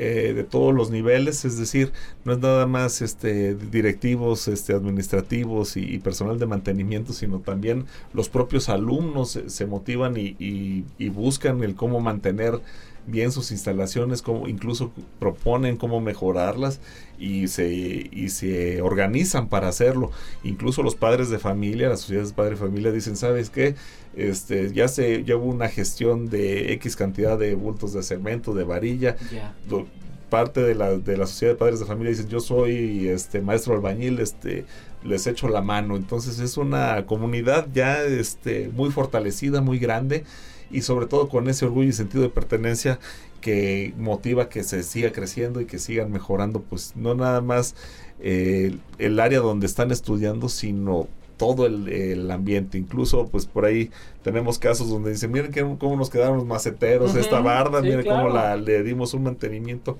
Eh, 0.01 0.33
de 0.33 0.45
todos 0.45 0.73
los 0.73 0.91
niveles, 0.91 1.43
es 1.43 1.57
decir, 1.57 1.91
no 2.23 2.31
es 2.31 2.39
nada 2.39 2.65
más 2.65 3.01
este 3.01 3.53
directivos, 3.53 4.47
este 4.47 4.71
administrativos 4.71 5.75
y, 5.75 5.99
personal 5.99 6.39
de 6.39 6.45
mantenimiento, 6.45 7.11
sino 7.11 7.39
también 7.39 7.83
los 8.13 8.29
propios 8.29 8.69
alumnos 8.69 9.31
se, 9.31 9.49
se 9.49 9.65
motivan 9.65 10.15
y, 10.15 10.37
y, 10.39 10.85
y, 10.97 11.09
buscan 11.09 11.63
el 11.63 11.75
cómo 11.75 11.99
mantener 11.99 12.61
bien 13.07 13.31
sus 13.31 13.51
instalaciones, 13.51 14.21
como 14.21 14.47
incluso 14.47 14.91
proponen 15.19 15.77
cómo 15.77 16.01
mejorarlas 16.01 16.79
y 17.17 17.47
se, 17.47 17.69
y 17.69 18.29
se 18.29 18.81
organizan 18.81 19.49
para 19.49 19.67
hacerlo. 19.67 20.11
Incluso 20.43 20.83
los 20.83 20.95
padres 20.95 21.29
de 21.29 21.39
familia, 21.39 21.89
las 21.89 22.01
sociedades 22.01 22.29
de 22.29 22.35
padre 22.35 22.51
de 22.51 22.57
familia 22.57 22.91
dicen, 22.91 23.15
¿sabes 23.15 23.49
qué? 23.49 23.75
Este, 24.15 24.71
ya 24.73 24.87
se 24.87 25.23
lleva 25.23 25.41
una 25.41 25.69
gestión 25.69 26.29
de 26.29 26.73
X 26.73 26.95
cantidad 26.95 27.37
de 27.37 27.55
bultos 27.55 27.93
de 27.93 28.03
cemento, 28.03 28.53
de 28.53 28.63
varilla. 28.63 29.15
Yeah. 29.31 29.55
Do, 29.67 29.87
parte 30.29 30.61
de 30.61 30.75
la, 30.75 30.91
de 30.97 31.17
la 31.17 31.25
sociedad 31.25 31.53
de 31.53 31.57
padres 31.57 31.79
de 31.79 31.85
familia 31.85 32.11
dicen, 32.11 32.29
yo 32.29 32.39
soy 32.39 33.07
este 33.07 33.41
maestro 33.41 33.73
albañil, 33.73 34.19
este 34.19 34.65
les 35.03 35.27
echo 35.27 35.47
la 35.47 35.61
mano. 35.61 35.95
Entonces 35.95 36.39
es 36.39 36.57
una 36.57 37.05
comunidad 37.05 37.67
ya 37.73 38.03
este, 38.03 38.69
muy 38.69 38.91
fortalecida, 38.91 39.61
muy 39.61 39.79
grande 39.79 40.23
y 40.71 40.81
sobre 40.81 41.05
todo 41.05 41.29
con 41.29 41.49
ese 41.49 41.65
orgullo 41.65 41.89
y 41.89 41.93
sentido 41.93 42.23
de 42.23 42.29
pertenencia 42.29 42.99
que 43.41 43.93
motiva 43.97 44.49
que 44.49 44.63
se 44.63 44.83
siga 44.83 45.11
creciendo 45.11 45.61
y 45.61 45.65
que 45.65 45.79
sigan 45.79 46.11
mejorando, 46.11 46.61
pues 46.61 46.93
no 46.95 47.15
nada 47.15 47.41
más 47.41 47.75
eh, 48.19 48.77
el 48.97 49.19
área 49.19 49.39
donde 49.39 49.65
están 49.65 49.91
estudiando, 49.91 50.49
sino 50.49 51.07
todo 51.37 51.65
el, 51.65 51.87
el, 51.87 52.29
ambiente. 52.31 52.77
Incluso, 52.77 53.27
pues 53.27 53.45
por 53.45 53.63
ahí 53.65 53.91
tenemos 54.23 54.59
casos 54.59 54.89
donde 54.89 55.11
dicen, 55.11 55.31
miren 55.31 55.51
que, 55.51 55.61
cómo 55.79 55.95
nos 55.95 56.09
quedaron 56.09 56.37
los 56.37 56.45
maceteros, 56.45 57.13
uh 57.13 57.15
-huh. 57.15 57.21
esta 57.21 57.39
barda, 57.39 57.79
sí, 57.79 57.87
miren 57.87 58.03
claro. 58.03 58.23
cómo 58.23 58.35
la, 58.35 58.57
le 58.57 58.83
dimos 58.83 59.13
un 59.13 59.23
mantenimiento. 59.23 59.97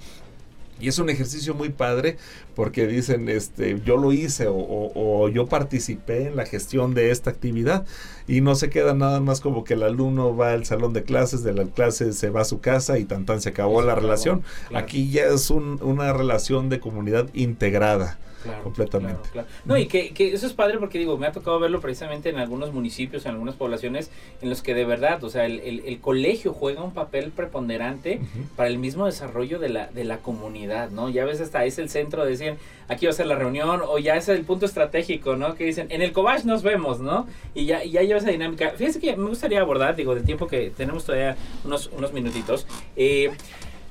Y 0.80 0.88
es 0.88 1.00
un 1.00 1.10
ejercicio 1.10 1.54
muy 1.54 1.70
padre 1.70 2.18
porque 2.56 2.88
dicen, 2.88 3.30
este, 3.30 3.80
yo 3.86 3.98
lo 3.98 4.12
hice 4.12 4.48
o, 4.48 4.56
o, 4.56 4.92
o, 4.96 5.30
yo 5.30 5.48
participé 5.48 6.28
en 6.28 6.36
la 6.36 6.46
gestión 6.46 6.94
de 6.94 7.12
esta 7.12 7.30
actividad 7.30 7.86
y 8.28 8.42
no 8.42 8.56
se 8.56 8.70
queda 8.70 8.94
nada 8.94 9.20
más 9.20 9.42
como 9.42 9.64
que 9.64 9.74
el 9.74 9.84
alumno 9.84 10.36
va 10.36 10.54
al 10.54 10.66
salón 10.66 10.94
de 10.94 11.04
clases, 11.04 11.44
de 11.44 11.54
la 11.54 11.66
clase 11.66 12.14
se 12.14 12.30
va 12.30 12.42
a 12.42 12.46
su 12.46 12.62
casa 12.62 13.00
y 13.00 13.06
tan 13.06 13.26
tan 13.26 13.42
se 13.42 13.50
acabó 13.50 13.82
la 13.82 13.96
relación. 13.96 14.44
claro. 14.70 14.86
Aquí 14.86 15.10
ya 15.10 15.26
es 15.26 15.50
un, 15.50 15.80
una 15.82 16.14
relación 16.14 16.70
de 16.70 16.80
comunidad 16.80 17.28
integrada. 17.34 18.18
Claro, 18.44 18.64
completamente. 18.64 19.30
Claro, 19.32 19.48
claro. 19.48 19.48
No, 19.66 19.78
y 19.78 19.88
que, 19.88 20.14
que, 20.14 20.34
eso 20.34 20.48
es 20.48 20.54
padre 20.54 20.78
porque 20.78 20.98
digo, 20.98 21.18
me 21.18 21.28
ha 21.28 21.32
tocado 21.32 21.60
verlo 21.60 21.82
precisamente 21.82 22.30
en 22.30 22.38
algunos 22.38 22.74
municipios, 22.74 23.26
en 23.26 23.34
algunas 23.34 23.56
poblaciones, 23.56 24.12
en 24.42 24.50
los 24.50 24.62
que 24.62 24.74
de 24.74 24.86
verdad, 24.86 25.24
o 25.24 25.30
sea, 25.30 25.46
el, 25.46 25.60
el, 25.60 25.82
el 25.86 26.00
colegio 26.00 26.54
juega 26.54 26.82
un 26.84 26.94
papel 26.94 27.32
preponderante 27.32 28.20
uh 28.22 28.24
-huh. 28.24 28.56
para 28.56 28.70
el 28.70 28.78
mismo 28.78 29.06
desarrollo 29.06 29.60
de 29.60 29.70
la, 29.70 29.88
de 29.88 30.04
la 30.06 30.20
comunidad, 30.20 30.90
¿no? 30.92 31.10
Ya 31.10 31.24
a 31.24 31.26
veces 31.26 31.42
hasta 31.48 31.66
es 31.66 31.80
el 31.80 31.90
centro 31.90 32.24
de 32.24 32.32
decir, 32.32 32.56
aquí 32.88 33.06
va 33.06 33.12
a 33.12 33.16
ser 33.16 33.28
la 33.28 33.36
reunión, 33.36 33.82
o 33.86 33.98
ya 34.00 34.16
es 34.16 34.30
el 34.30 34.44
punto 34.44 34.66
estratégico, 34.66 35.36
¿no? 35.36 35.56
Que 35.56 35.66
dicen, 35.66 35.88
en 35.90 36.02
el 36.02 36.12
Cobach 36.12 36.44
nos 36.46 36.64
vemos, 36.64 37.00
¿no? 37.00 37.28
Y 37.54 37.66
ya, 37.66 37.84
y 37.84 37.92
ya 37.92 38.02
lleva 38.04 38.20
esa 38.20 38.32
dinámica. 38.32 38.72
Fíjense 38.72 39.00
que 39.00 39.16
me 39.16 39.30
gustaría 39.30 39.62
abordar, 39.62 39.96
digo, 39.96 40.16
del 40.16 40.24
tiempo 40.24 40.48
que 40.48 40.72
tenemos 40.76 41.06
todavía 41.06 41.36
unos, 41.66 41.88
unos 41.98 42.14
minutitos. 42.14 42.66
Eh, 42.96 43.32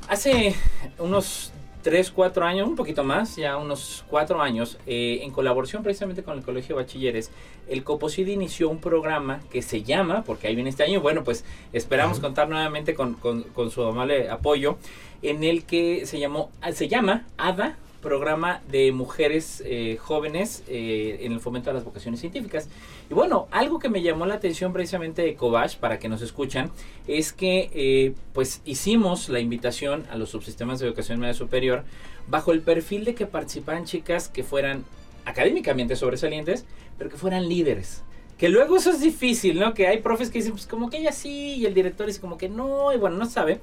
hace 0.09 0.55
unos 0.99 1.53
3, 1.83 2.11
4 2.11 2.45
años, 2.45 2.69
un 2.69 2.77
poquito 2.77 3.05
más, 3.05 3.37
ya 3.37 3.57
unos 3.57 4.05
4 4.11 4.41
años, 4.43 4.79
eh, 4.87 5.21
en 5.23 5.31
colaboración 5.31 5.83
precisamente 5.83 6.23
con 6.23 6.39
el 6.39 6.45
Colegio 6.45 6.77
de 6.77 6.83
Bachilleres, 6.83 7.31
el 7.69 7.85
COPOSID 7.85 8.27
inició 8.29 8.69
un 8.69 8.81
programa 8.81 9.41
que 9.51 9.63
se 9.63 9.83
llama, 9.83 10.25
porque 10.25 10.49
ahí 10.49 10.55
viene 10.55 10.71
este 10.71 10.83
año, 10.83 11.01
bueno, 11.01 11.25
pues 11.25 11.45
esperamos 11.73 12.19
uh 12.19 12.21
-huh. 12.21 12.25
contar 12.25 12.49
nuevamente 12.49 12.95
con, 12.95 13.15
con, 13.15 13.43
con, 13.43 13.71
su 13.71 13.83
amable 13.83 14.29
apoyo, 14.31 14.79
en 15.23 15.45
el 15.45 15.65
que 15.65 16.07
se 16.07 16.19
llamó, 16.19 16.51
se 16.73 16.89
llama 16.89 17.27
ADA, 17.37 17.77
programa 18.01 18.63
de 18.69 18.93
mujeres 18.93 19.63
eh, 19.67 19.99
jóvenes 20.01 20.63
eh, 20.69 21.19
en 21.23 21.33
el 21.33 21.41
fomento 21.41 21.71
de 21.71 21.75
las 21.75 21.85
vocaciones 21.85 22.21
científicas. 22.21 22.69
Y 23.11 23.15
bueno, 23.15 23.49
algo 23.51 23.79
que 23.79 23.89
me 23.89 24.03
llamó 24.03 24.27
la 24.27 24.35
atención 24.35 24.73
precisamente 24.73 25.23
de 25.23 25.35
Cobach, 25.35 25.77
para 25.77 25.99
que 25.99 26.11
nos 26.11 26.21
escuchan, 26.21 26.71
es 27.07 27.33
que 27.33 27.71
eh, 27.73 28.15
pues 28.35 28.61
hicimos 28.67 29.31
la 29.31 29.41
invitación 29.41 30.05
a 30.11 30.17
los 30.17 30.31
subsistemas 30.31 30.79
de 30.79 30.87
educación 30.87 31.19
media 31.19 31.33
superior 31.33 31.85
bajo 32.29 32.53
el 32.53 32.61
perfil 32.61 33.07
de 33.07 33.15
que 33.15 33.27
participaran 33.27 33.87
chicas 33.87 34.29
que 34.29 34.45
fueran 34.45 34.85
académicamente 35.25 35.97
sobresalientes, 35.97 36.67
pero 36.99 37.11
que 37.11 37.17
fueran 37.17 37.49
líderes 37.49 38.03
Que 38.37 38.49
luego 38.49 38.77
eso 38.77 38.91
es 38.91 39.01
difícil, 39.01 39.59
¿no? 39.59 39.73
Que 39.73 39.87
hay 39.89 39.99
profes 39.99 40.31
que 40.31 40.39
dicen, 40.39 40.53
pues 40.53 40.67
como 40.67 40.91
que 40.91 40.99
ella 40.99 41.13
sí, 41.13 41.57
y 41.57 41.67
el 41.67 41.75
director 41.75 42.07
dice 42.07 42.21
como 42.21 42.37
que 42.37 42.49
no, 42.49 42.93
y 42.93 42.99
bueno, 42.99 43.17
no 43.17 43.27
sabe. 43.27 43.61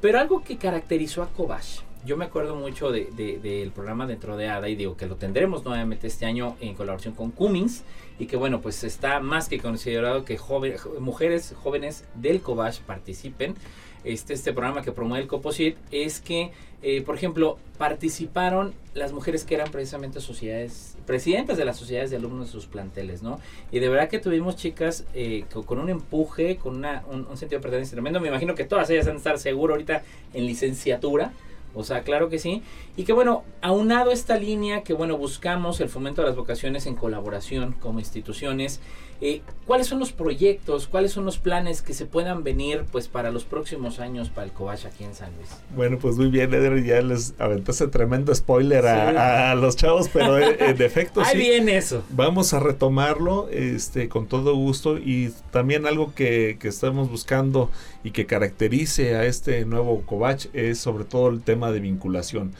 Pero 0.00 0.18
algo 0.18 0.42
que 0.42 0.56
caracterizó 0.56 1.22
a 1.22 1.28
Kobash, 1.28 1.80
yo 2.04 2.16
me 2.16 2.24
acuerdo 2.24 2.56
mucho 2.56 2.90
del 2.90 3.14
de, 3.16 3.70
programa 3.74 4.06
dentro 4.06 4.36
de 4.36 4.48
ADA 4.48 4.68
y 4.68 4.76
digo 4.76 4.96
que 4.96 5.06
lo 5.06 5.16
tendremos 5.16 5.64
nuevamente 5.64 6.06
este 6.06 6.26
año 6.26 6.56
en 6.60 6.74
colaboración 6.74 7.14
con 7.14 7.30
Cummins 7.30 7.84
y 8.18 8.26
que 8.26 8.36
bueno, 8.36 8.60
pues 8.60 8.84
está 8.84 9.20
más 9.20 9.48
que 9.48 9.58
considerado 9.58 10.24
que 10.24 10.38
mujeres 10.98 11.54
jóvenes 11.62 12.04
del 12.14 12.40
Kobash 12.40 12.80
participen. 12.80 13.54
Este, 14.02 14.32
este 14.32 14.54
programa 14.54 14.80
que 14.80 14.92
promueve 14.92 15.22
el 15.22 15.28
Coposit 15.28 15.76
es 15.90 16.20
que, 16.20 16.52
eh, 16.82 17.02
por 17.02 17.16
ejemplo, 17.16 17.58
participaron 17.76 18.72
las 18.94 19.12
mujeres 19.12 19.44
que 19.44 19.54
eran 19.54 19.70
precisamente 19.70 20.20
sociedades, 20.20 20.96
presidentas 21.04 21.58
de 21.58 21.66
las 21.66 21.76
sociedades 21.76 22.10
de 22.10 22.16
alumnos 22.16 22.46
de 22.46 22.52
sus 22.52 22.64
planteles, 22.64 23.22
¿no? 23.22 23.38
Y 23.70 23.78
de 23.78 23.90
verdad 23.90 24.08
que 24.08 24.18
tuvimos 24.18 24.56
chicas 24.56 25.04
eh, 25.12 25.44
con 25.66 25.78
un 25.78 25.90
empuje, 25.90 26.56
con 26.56 26.76
una, 26.76 27.04
un, 27.10 27.24
sentido 27.36 27.58
de 27.58 27.62
pertenencia 27.62 27.94
tremendo. 27.94 28.20
Me 28.20 28.28
imagino 28.28 28.54
que 28.54 28.64
todas 28.64 28.88
ellas 28.88 29.04
van 29.04 29.16
a 29.16 29.18
estar 29.18 29.38
seguro 29.38 29.74
ahorita 29.74 30.02
en 30.32 30.46
licenciatura 30.46 31.32
o 31.74 31.84
sea, 31.84 32.02
claro 32.02 32.28
que 32.28 32.38
sí. 32.38 32.62
Y 32.96 33.04
que 33.04 33.12
bueno, 33.12 33.44
aunado 33.62 34.10
esta 34.10 34.36
línea 34.36 34.82
que 34.82 34.92
bueno, 34.92 35.16
buscamos 35.16 35.80
el 35.80 35.88
fomento 35.88 36.22
de 36.22 36.28
las 36.28 36.36
vocaciones 36.36 36.86
en 36.86 36.94
colaboración 36.96 37.74
como 37.80 37.98
instituciones, 37.98 38.80
eh, 39.22 39.42
¿cuáles 39.66 39.86
son 39.86 39.98
los 39.98 40.12
proyectos, 40.12 40.86
cuáles 40.86 41.12
son 41.12 41.26
los 41.26 41.36
planes 41.36 41.82
que 41.82 41.92
se 41.92 42.06
puedan 42.06 42.42
venir 42.42 42.84
pues 42.90 43.06
para 43.06 43.30
los 43.30 43.44
próximos 43.44 44.00
años 44.00 44.30
para 44.30 44.46
el 44.46 44.52
Cobach 44.52 44.86
aquí 44.86 45.04
en 45.04 45.14
San 45.14 45.30
Luis? 45.36 45.48
Bueno, 45.76 45.98
pues 45.98 46.16
muy 46.16 46.28
bien, 46.28 46.54
Eder, 46.54 46.82
ya 46.82 47.02
les 47.02 47.34
aventaste 47.38 47.86
tremendo 47.88 48.34
spoiler 48.34 48.86
a, 48.86 49.10
sí. 49.10 49.16
a, 49.16 49.50
a, 49.50 49.54
los 49.56 49.76
chavos, 49.76 50.08
pero 50.10 50.38
en 50.38 50.80
efecto 50.80 51.20
Ahí 51.24 51.32
sí. 51.32 51.38
viene 51.38 51.76
eso. 51.76 52.02
Vamos 52.08 52.54
a 52.54 52.60
retomarlo 52.60 53.48
este, 53.50 54.08
con 54.08 54.26
todo 54.26 54.54
gusto 54.54 54.96
y 54.96 55.34
también 55.50 55.86
algo 55.86 56.14
que, 56.14 56.56
que 56.58 56.68
estamos 56.68 57.10
buscando 57.10 57.70
y 58.02 58.12
que 58.12 58.26
caracterice 58.26 59.14
a 59.16 59.24
este 59.24 59.64
nuevo 59.64 60.02
Cobach 60.02 60.46
es 60.52 60.78
sobre 60.78 61.04
todo 61.04 61.28
el 61.28 61.42
tema 61.42 61.70
de 61.70 61.80
vinculación. 61.80 62.52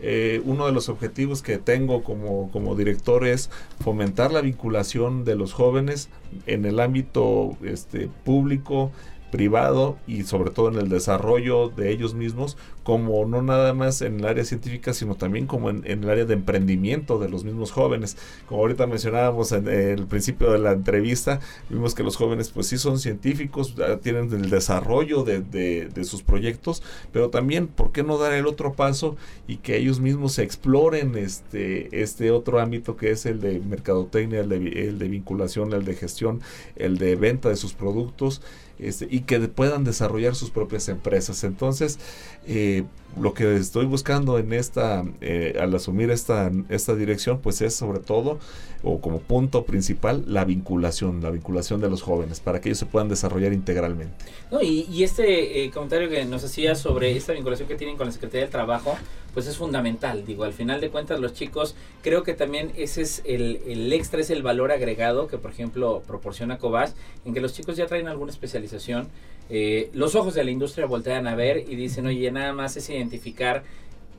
Eh, 0.00 0.40
uno 0.44 0.66
de 0.66 0.72
los 0.72 0.88
objetivos 0.88 1.42
que 1.42 1.58
tengo 1.58 2.04
como, 2.04 2.50
como 2.52 2.76
director 2.76 3.26
es 3.26 3.50
fomentar 3.80 4.32
la 4.32 4.40
vinculación 4.40 5.24
de 5.24 5.34
los 5.34 5.52
jóvenes 5.52 6.08
en 6.46 6.64
el 6.64 6.80
ámbito 6.80 7.56
este, 7.62 8.08
público, 8.24 8.92
privado 9.34 9.98
y 10.06 10.22
sobre 10.22 10.52
todo 10.52 10.68
en 10.68 10.76
el 10.76 10.88
desarrollo 10.88 11.68
de 11.68 11.90
ellos 11.90 12.14
mismos, 12.14 12.56
como 12.84 13.26
no 13.26 13.42
nada 13.42 13.74
más 13.74 14.00
en 14.00 14.20
el 14.20 14.26
área 14.26 14.44
científica, 14.44 14.94
sino 14.94 15.16
también 15.16 15.48
como 15.48 15.70
en, 15.70 15.84
el 15.84 16.08
área 16.08 16.24
de 16.24 16.34
emprendimiento 16.34 17.18
de 17.18 17.28
los 17.28 17.42
mismos 17.42 17.72
jóvenes. 17.72 18.16
Como 18.46 18.60
ahorita 18.60 18.86
mencionábamos 18.86 19.50
en, 19.50 19.66
en, 19.66 19.98
el 19.98 20.06
principio 20.06 20.52
de 20.52 20.60
la 20.60 20.70
entrevista, 20.70 21.40
vimos 21.68 21.96
que 21.96 22.04
los 22.04 22.14
jóvenes 22.14 22.50
pues 22.50 22.68
sí 22.68 22.78
son 22.78 23.00
científicos, 23.00 23.74
tienen 24.02 24.32
el 24.32 24.50
desarrollo 24.50 25.24
de, 25.24 25.40
de, 25.40 25.88
de, 25.92 26.04
sus 26.04 26.22
proyectos, 26.22 26.84
pero 27.10 27.30
también, 27.30 27.66
¿por 27.66 27.90
qué 27.90 28.04
no 28.04 28.18
dar 28.18 28.34
el 28.34 28.46
otro 28.46 28.74
paso 28.74 29.16
y 29.48 29.56
que 29.56 29.76
ellos 29.78 29.98
mismos 29.98 30.34
se 30.34 30.44
exploren 30.44 31.16
este, 31.16 32.02
este 32.02 32.30
otro 32.30 32.60
ámbito 32.60 32.96
que 32.96 33.10
es 33.10 33.26
el 33.26 33.40
de 33.40 33.58
mercadotecnia, 33.58 34.42
el 34.42 34.48
de, 34.48 34.88
el 34.88 35.00
de 35.00 35.08
vinculación, 35.08 35.72
el 35.72 35.84
de 35.84 35.96
gestión, 35.96 36.40
el 36.76 36.98
de 36.98 37.16
venta 37.16 37.48
de 37.48 37.56
sus 37.56 37.72
productos? 37.72 38.40
Este, 38.78 39.06
y 39.08 39.20
que 39.20 39.38
puedan 39.40 39.84
desarrollar 39.84 40.34
sus 40.34 40.50
propias 40.50 40.88
empresas. 40.88 41.44
Entonces, 41.44 41.98
eh, 42.46 42.84
lo 43.20 43.32
que 43.32 43.56
estoy 43.56 43.86
buscando 43.86 44.38
en 44.38 44.52
esta, 44.52 45.04
eh, 45.20 45.56
al 45.60 45.74
asumir 45.74 46.10
esta, 46.10 46.50
esta 46.68 46.94
dirección, 46.96 47.40
pues 47.40 47.60
es 47.62 47.74
sobre 47.74 48.00
todo, 48.00 48.40
o 48.82 49.00
como 49.00 49.20
punto 49.20 49.64
principal, 49.64 50.24
la 50.26 50.44
vinculación, 50.44 51.22
la 51.22 51.30
vinculación 51.30 51.80
de 51.80 51.88
los 51.88 52.02
jóvenes, 52.02 52.40
para 52.40 52.60
que 52.60 52.70
ellos 52.70 52.78
se 52.78 52.86
puedan 52.86 53.08
desarrollar 53.08 53.52
integralmente. 53.52 54.24
No, 54.50 54.60
y, 54.60 54.86
y 54.90 55.04
este 55.04 55.64
eh, 55.64 55.70
comentario 55.70 56.08
que 56.08 56.24
nos 56.24 56.42
hacía 56.44 56.74
sobre 56.74 57.16
esta 57.16 57.32
vinculación 57.32 57.68
que 57.68 57.76
tienen 57.76 57.96
con 57.96 58.06
la 58.06 58.12
Secretaría 58.12 58.42
del 58.42 58.50
Trabajo, 58.50 58.96
pues 59.34 59.46
es 59.48 59.56
fundamental. 59.58 60.24
Digo, 60.24 60.44
al 60.44 60.52
final 60.52 60.80
de 60.80 60.88
cuentas, 60.90 61.20
los 61.20 61.34
chicos, 61.34 61.74
creo 62.02 62.22
que 62.22 62.34
también 62.34 62.72
ese 62.76 63.02
es 63.02 63.20
el, 63.24 63.60
el 63.66 63.92
extra, 63.92 64.20
es 64.20 64.30
el 64.30 64.42
valor 64.42 64.72
agregado 64.72 65.26
que, 65.26 65.36
por 65.36 65.50
ejemplo, 65.50 66.02
proporciona 66.06 66.58
Cobas, 66.58 66.94
en 67.24 67.34
que 67.34 67.40
los 67.40 67.52
chicos 67.52 67.76
ya 67.76 67.86
traen 67.86 68.08
alguna 68.08 68.30
especialización. 68.30 69.08
Eh, 69.50 69.90
los 69.92 70.14
ojos 70.14 70.34
de 70.34 70.44
la 70.44 70.52
industria 70.52 70.86
voltean 70.86 71.26
a 71.26 71.34
ver 71.34 71.64
y 71.68 71.74
dicen, 71.74 72.06
oye, 72.06 72.30
nada 72.30 72.52
más 72.52 72.76
es 72.76 72.88
identificar 72.88 73.64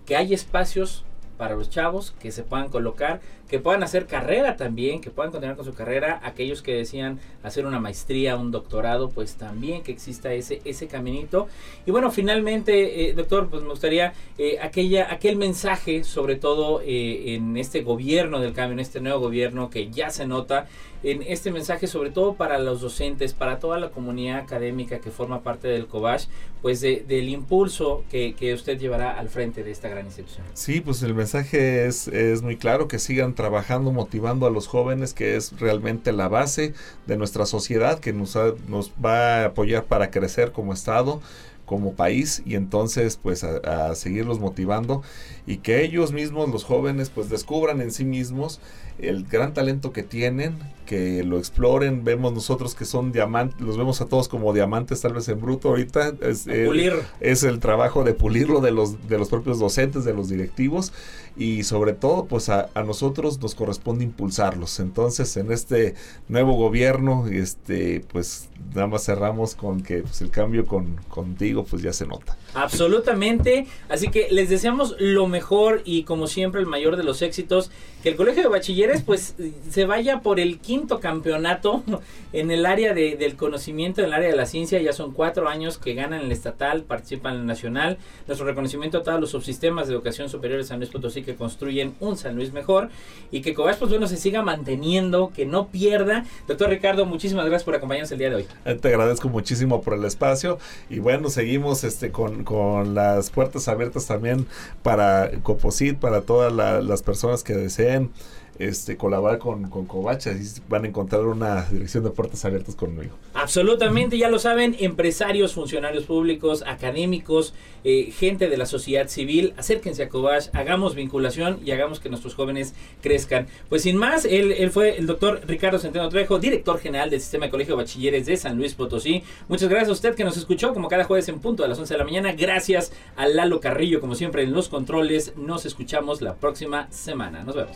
que 0.05 0.15
hay 0.15 0.33
espacios 0.33 1.03
para 1.37 1.55
los 1.55 1.69
chavos 1.69 2.13
que 2.19 2.31
se 2.31 2.43
puedan 2.43 2.69
colocar, 2.69 3.21
que 3.49 3.59
puedan 3.59 3.83
hacer 3.83 4.07
carrera 4.07 4.55
también, 4.55 5.01
que 5.01 5.11
puedan 5.11 5.31
continuar 5.31 5.55
con 5.55 5.65
su 5.65 5.73
carrera, 5.73 6.19
aquellos 6.23 6.61
que 6.61 6.73
decían 6.73 7.19
hacer 7.43 7.65
una 7.65 7.79
maestría, 7.79 8.35
un 8.35 8.51
doctorado, 8.51 9.09
pues 9.09 9.35
también 9.35 9.83
que 9.83 9.91
exista 9.91 10.33
ese, 10.33 10.61
ese 10.65 10.87
caminito. 10.87 11.47
Y 11.85 11.91
bueno, 11.91 12.11
finalmente, 12.11 13.09
eh, 13.09 13.13
doctor, 13.13 13.49
pues 13.49 13.61
me 13.61 13.69
gustaría 13.69 14.13
eh, 14.37 14.57
aquella, 14.61 15.13
aquel 15.13 15.35
mensaje, 15.35 16.03
sobre 16.03 16.35
todo 16.35 16.81
eh, 16.81 17.35
en 17.35 17.57
este 17.57 17.81
gobierno 17.81 18.39
del 18.39 18.53
cambio, 18.53 18.73
en 18.73 18.79
este 18.79 18.99
nuevo 18.99 19.19
gobierno 19.19 19.69
que 19.69 19.91
ya 19.91 20.09
se 20.09 20.25
nota, 20.25 20.67
en 21.05 21.21
este 21.21 21.51
mensaje, 21.51 21.85
sobre 21.85 22.09
todo 22.09 22.33
para 22.33 22.57
los 22.57 22.81
docentes, 22.81 23.33
para 23.33 23.59
toda 23.59 23.79
la 23.79 23.91
comunidad 23.91 24.39
académica 24.39 24.99
que 24.99 25.11
forma 25.11 25.43
parte 25.43 25.67
del 25.67 25.85
COBASH, 25.85 26.25
pues 26.63 26.81
de, 26.81 27.05
del 27.07 27.29
impulso 27.29 28.03
que, 28.09 28.33
que, 28.33 28.55
usted 28.55 28.79
llevará 28.79 29.11
al 29.11 29.29
frente 29.29 29.63
de 29.63 29.69
esta 29.69 29.87
gran 29.87 30.05
institución. 30.05 30.43
Sí, 30.53 30.81
pues 30.81 31.03
el 31.03 31.13
mensaje 31.13 31.85
es, 31.85 32.07
es 32.07 32.41
muy 32.41 32.57
claro, 32.57 32.87
que 32.87 32.97
sigan 32.97 33.35
trabajando, 33.35 33.44
motivando 33.91 34.45
a 34.45 34.49
los 34.49 34.67
jóvenes, 34.67 35.13
que 35.13 35.35
es 35.35 35.59
realmente 35.59 36.11
la 36.11 36.27
base 36.27 36.73
de 37.07 37.17
nuestra 37.17 37.45
sociedad, 37.45 37.99
que 37.99 38.13
nos, 38.13 38.35
ha, 38.35 38.53
nos 38.67 38.91
va 39.03 39.41
a 39.41 39.45
apoyar 39.45 39.85
para 39.85 40.11
crecer 40.11 40.51
como 40.51 40.73
Estado 40.73 41.21
como 41.65 41.93
país 41.93 42.41
y 42.45 42.55
entonces 42.55 43.17
pues 43.21 43.43
a, 43.43 43.95
seguirlos 43.95 44.39
motivando 44.39 45.01
y 45.45 45.57
que 45.57 45.83
ellos 45.83 46.11
mismos 46.11 46.49
los 46.49 46.63
jóvenes 46.63 47.09
pues 47.09 47.29
descubran 47.29 47.81
en 47.81 47.91
sí 47.91 48.05
mismos 48.05 48.59
el 48.99 49.25
gran 49.25 49.53
talento 49.53 49.91
que 49.91 50.03
tienen 50.03 50.57
que 50.85 51.23
lo 51.23 51.37
exploren. 51.37 52.03
Vemos 52.03 52.33
nosotros 52.33 52.75
que 52.75 52.85
son 52.85 53.11
diamantes 53.11 53.59
los 53.61 53.77
vemos 53.77 54.01
a 54.01 54.05
todos 54.05 54.27
como 54.27 54.53
diamantes 54.53 55.01
tal 55.01 55.13
vez 55.13 55.27
en 55.29 55.41
bruto. 55.41 55.69
Ahorita 55.69 56.13
es, 56.21 56.43
Pulir. 56.43 56.93
es 57.19 57.43
el 57.43 57.59
trabajo 57.59 58.03
de 58.03 58.13
pulirlo 58.13 58.61
de 58.61 58.71
los 58.71 59.07
de 59.07 59.17
los 59.17 59.29
propios 59.29 59.59
docentes 59.59 60.05
de 60.05 60.13
los 60.13 60.29
directivos. 60.29 60.93
Y 61.37 61.63
sobre 61.63 61.91
todo 61.91 62.25
pues 62.25 62.47
a, 62.47 62.69
a, 62.73 62.83
nosotros 62.83 63.41
nos 63.41 63.55
corresponde 63.55 64.05
impulsarlos. 64.05 64.79
Entonces 64.79 65.35
en 65.35 65.51
este 65.51 65.95
nuevo 66.29 66.53
gobierno 66.53 67.27
este 67.27 68.05
pues 68.11 68.49
nada 68.73 68.87
más 68.87 69.05
cerramos 69.05 69.55
con 69.55 69.81
que 69.81 69.99
pues, 69.99 70.21
el 70.21 70.31
cambio 70.31 70.65
con 70.65 70.95
contigo 71.09 71.65
pues 71.65 71.81
ya 71.81 71.93
se 71.93 72.05
nota. 72.05 72.37
Absolutamente. 72.53 73.67
Así 73.89 74.09
que 74.09 74.27
les 74.31 74.49
deseamos 74.49 74.95
lo 74.99 75.27
mejor 75.27 75.81
y 75.85 76.03
como 76.03 76.27
siempre 76.27 76.61
el 76.61 76.67
mayor 76.67 76.95
de 76.95 77.03
los 77.03 77.21
éxitos. 77.21 77.71
Que 78.01 78.09
el 78.09 78.15
colegio 78.15 78.43
de 78.43 78.49
bachilleres 78.49 79.01
pues 79.01 79.35
se 79.69 79.85
vaya 79.85 80.21
por 80.21 80.39
el 80.39 80.59
quinto 80.75 80.99
campeonato 80.99 81.83
en 82.33 82.51
el 82.51 82.65
área 82.65 82.93
de, 82.93 83.15
del 83.15 83.37
conocimiento 83.37 84.01
en 84.01 84.07
el 84.07 84.13
área 84.13 84.29
de 84.29 84.35
la 84.35 84.45
ciencia 84.45 84.81
ya 84.81 84.91
son 84.91 85.13
cuatro 85.13 85.47
años 85.47 85.77
que 85.77 85.93
ganan 85.93 86.21
el 86.21 86.31
estatal 86.33 86.83
participan 86.83 87.35
en 87.35 87.41
el 87.41 87.45
nacional 87.45 87.97
nuestro 88.27 88.45
reconocimiento 88.45 88.97
a 88.97 89.03
todos 89.03 89.21
los 89.21 89.29
subsistemas 89.29 89.87
de 89.87 89.93
educación 89.93 90.27
superior 90.29 90.59
de 90.59 90.65
San 90.65 90.79
Luis 90.79 90.89
Potosí 90.89 91.23
que 91.23 91.35
construyen 91.35 91.95
un 92.01 92.17
San 92.17 92.35
Luis 92.35 92.51
mejor 92.51 92.89
y 93.31 93.41
que 93.41 93.53
Cobach 93.53 93.77
pues 93.77 93.89
bueno 93.89 94.07
se 94.07 94.17
siga 94.17 94.41
manteniendo, 94.41 95.31
que 95.33 95.45
no 95.45 95.67
pierda. 95.67 96.25
Doctor 96.47 96.69
Ricardo, 96.69 97.05
muchísimas 97.05 97.45
gracias 97.45 97.63
por 97.63 97.75
acompañarnos 97.75 98.11
el 98.11 98.19
día 98.19 98.29
de 98.29 98.35
hoy. 98.35 98.47
Te 98.79 98.87
agradezco 98.89 99.29
muchísimo 99.29 99.81
por 99.81 99.93
el 99.93 100.03
espacio 100.05 100.57
y 100.89 100.99
bueno, 100.99 101.29
seguimos 101.29 101.83
este 101.83 102.11
con, 102.11 102.43
con 102.43 102.95
las 102.95 103.29
puertas 103.29 103.67
abiertas 103.67 104.07
también 104.07 104.45
para 104.83 105.31
Coposit, 105.43 105.97
para 105.97 106.21
todas 106.21 106.51
la, 106.51 106.81
las 106.81 107.01
personas 107.01 107.43
que 107.43 107.53
deseen 107.53 108.11
este, 108.59 108.97
colaborar 108.97 109.39
con, 109.39 109.69
con 109.69 109.85
Covacha 109.85 110.31
y 110.31 110.43
van 110.69 110.85
a 110.85 110.87
encontrar 110.87 111.25
una 111.25 111.63
dirección 111.63 112.03
de 112.03 112.09
puertas 112.09 112.45
abiertas 112.45 112.75
conmigo. 112.75 113.15
Absolutamente, 113.33 114.17
ya 114.17 114.29
lo 114.29 114.39
saben, 114.39 114.75
empresarios, 114.79 115.53
funcionarios 115.53 116.05
públicos, 116.05 116.63
académicos, 116.65 117.53
eh, 117.83 118.11
gente 118.11 118.49
de 118.49 118.57
la 118.57 118.65
sociedad 118.65 119.07
civil, 119.07 119.53
acérquense 119.57 120.03
a 120.03 120.09
Covach, 120.09 120.47
hagamos 120.53 120.95
vinculación 120.95 121.59
y 121.63 121.71
hagamos 121.71 121.99
que 121.99 122.09
nuestros 122.09 122.35
jóvenes 122.35 122.73
crezcan. 123.01 123.47
Pues 123.69 123.83
sin 123.83 123.97
más, 123.97 124.25
él, 124.25 124.53
él 124.53 124.71
fue 124.71 124.97
el 124.97 125.05
doctor 125.05 125.41
Ricardo 125.45 125.79
Centeno 125.79 126.09
Trejo, 126.09 126.39
director 126.39 126.79
general 126.79 127.09
del 127.09 127.21
Sistema 127.21 127.45
de 127.45 127.51
Colegio 127.51 127.75
de 127.75 127.83
Bachilleres 127.83 128.25
de 128.25 128.37
San 128.37 128.57
Luis 128.57 128.73
Potosí. 128.73 129.23
Muchas 129.47 129.69
gracias 129.69 129.89
a 129.89 129.93
usted 129.93 130.15
que 130.15 130.23
nos 130.23 130.37
escuchó, 130.37 130.73
como 130.73 130.87
cada 130.87 131.03
jueves 131.03 131.27
en 131.29 131.39
punto 131.39 131.63
a 131.63 131.67
las 131.67 131.77
11 131.77 131.93
de 131.93 131.97
la 131.97 132.05
mañana. 132.05 132.33
Gracias 132.33 132.91
a 133.15 133.27
Lalo 133.27 133.59
Carrillo, 133.59 134.01
como 134.01 134.15
siempre, 134.15 134.43
en 134.43 134.53
los 134.53 134.69
controles. 134.69 135.33
Nos 135.35 135.65
escuchamos 135.65 136.21
la 136.21 136.35
próxima 136.35 136.91
semana. 136.91 137.43
Nos 137.43 137.55
vemos. 137.55 137.75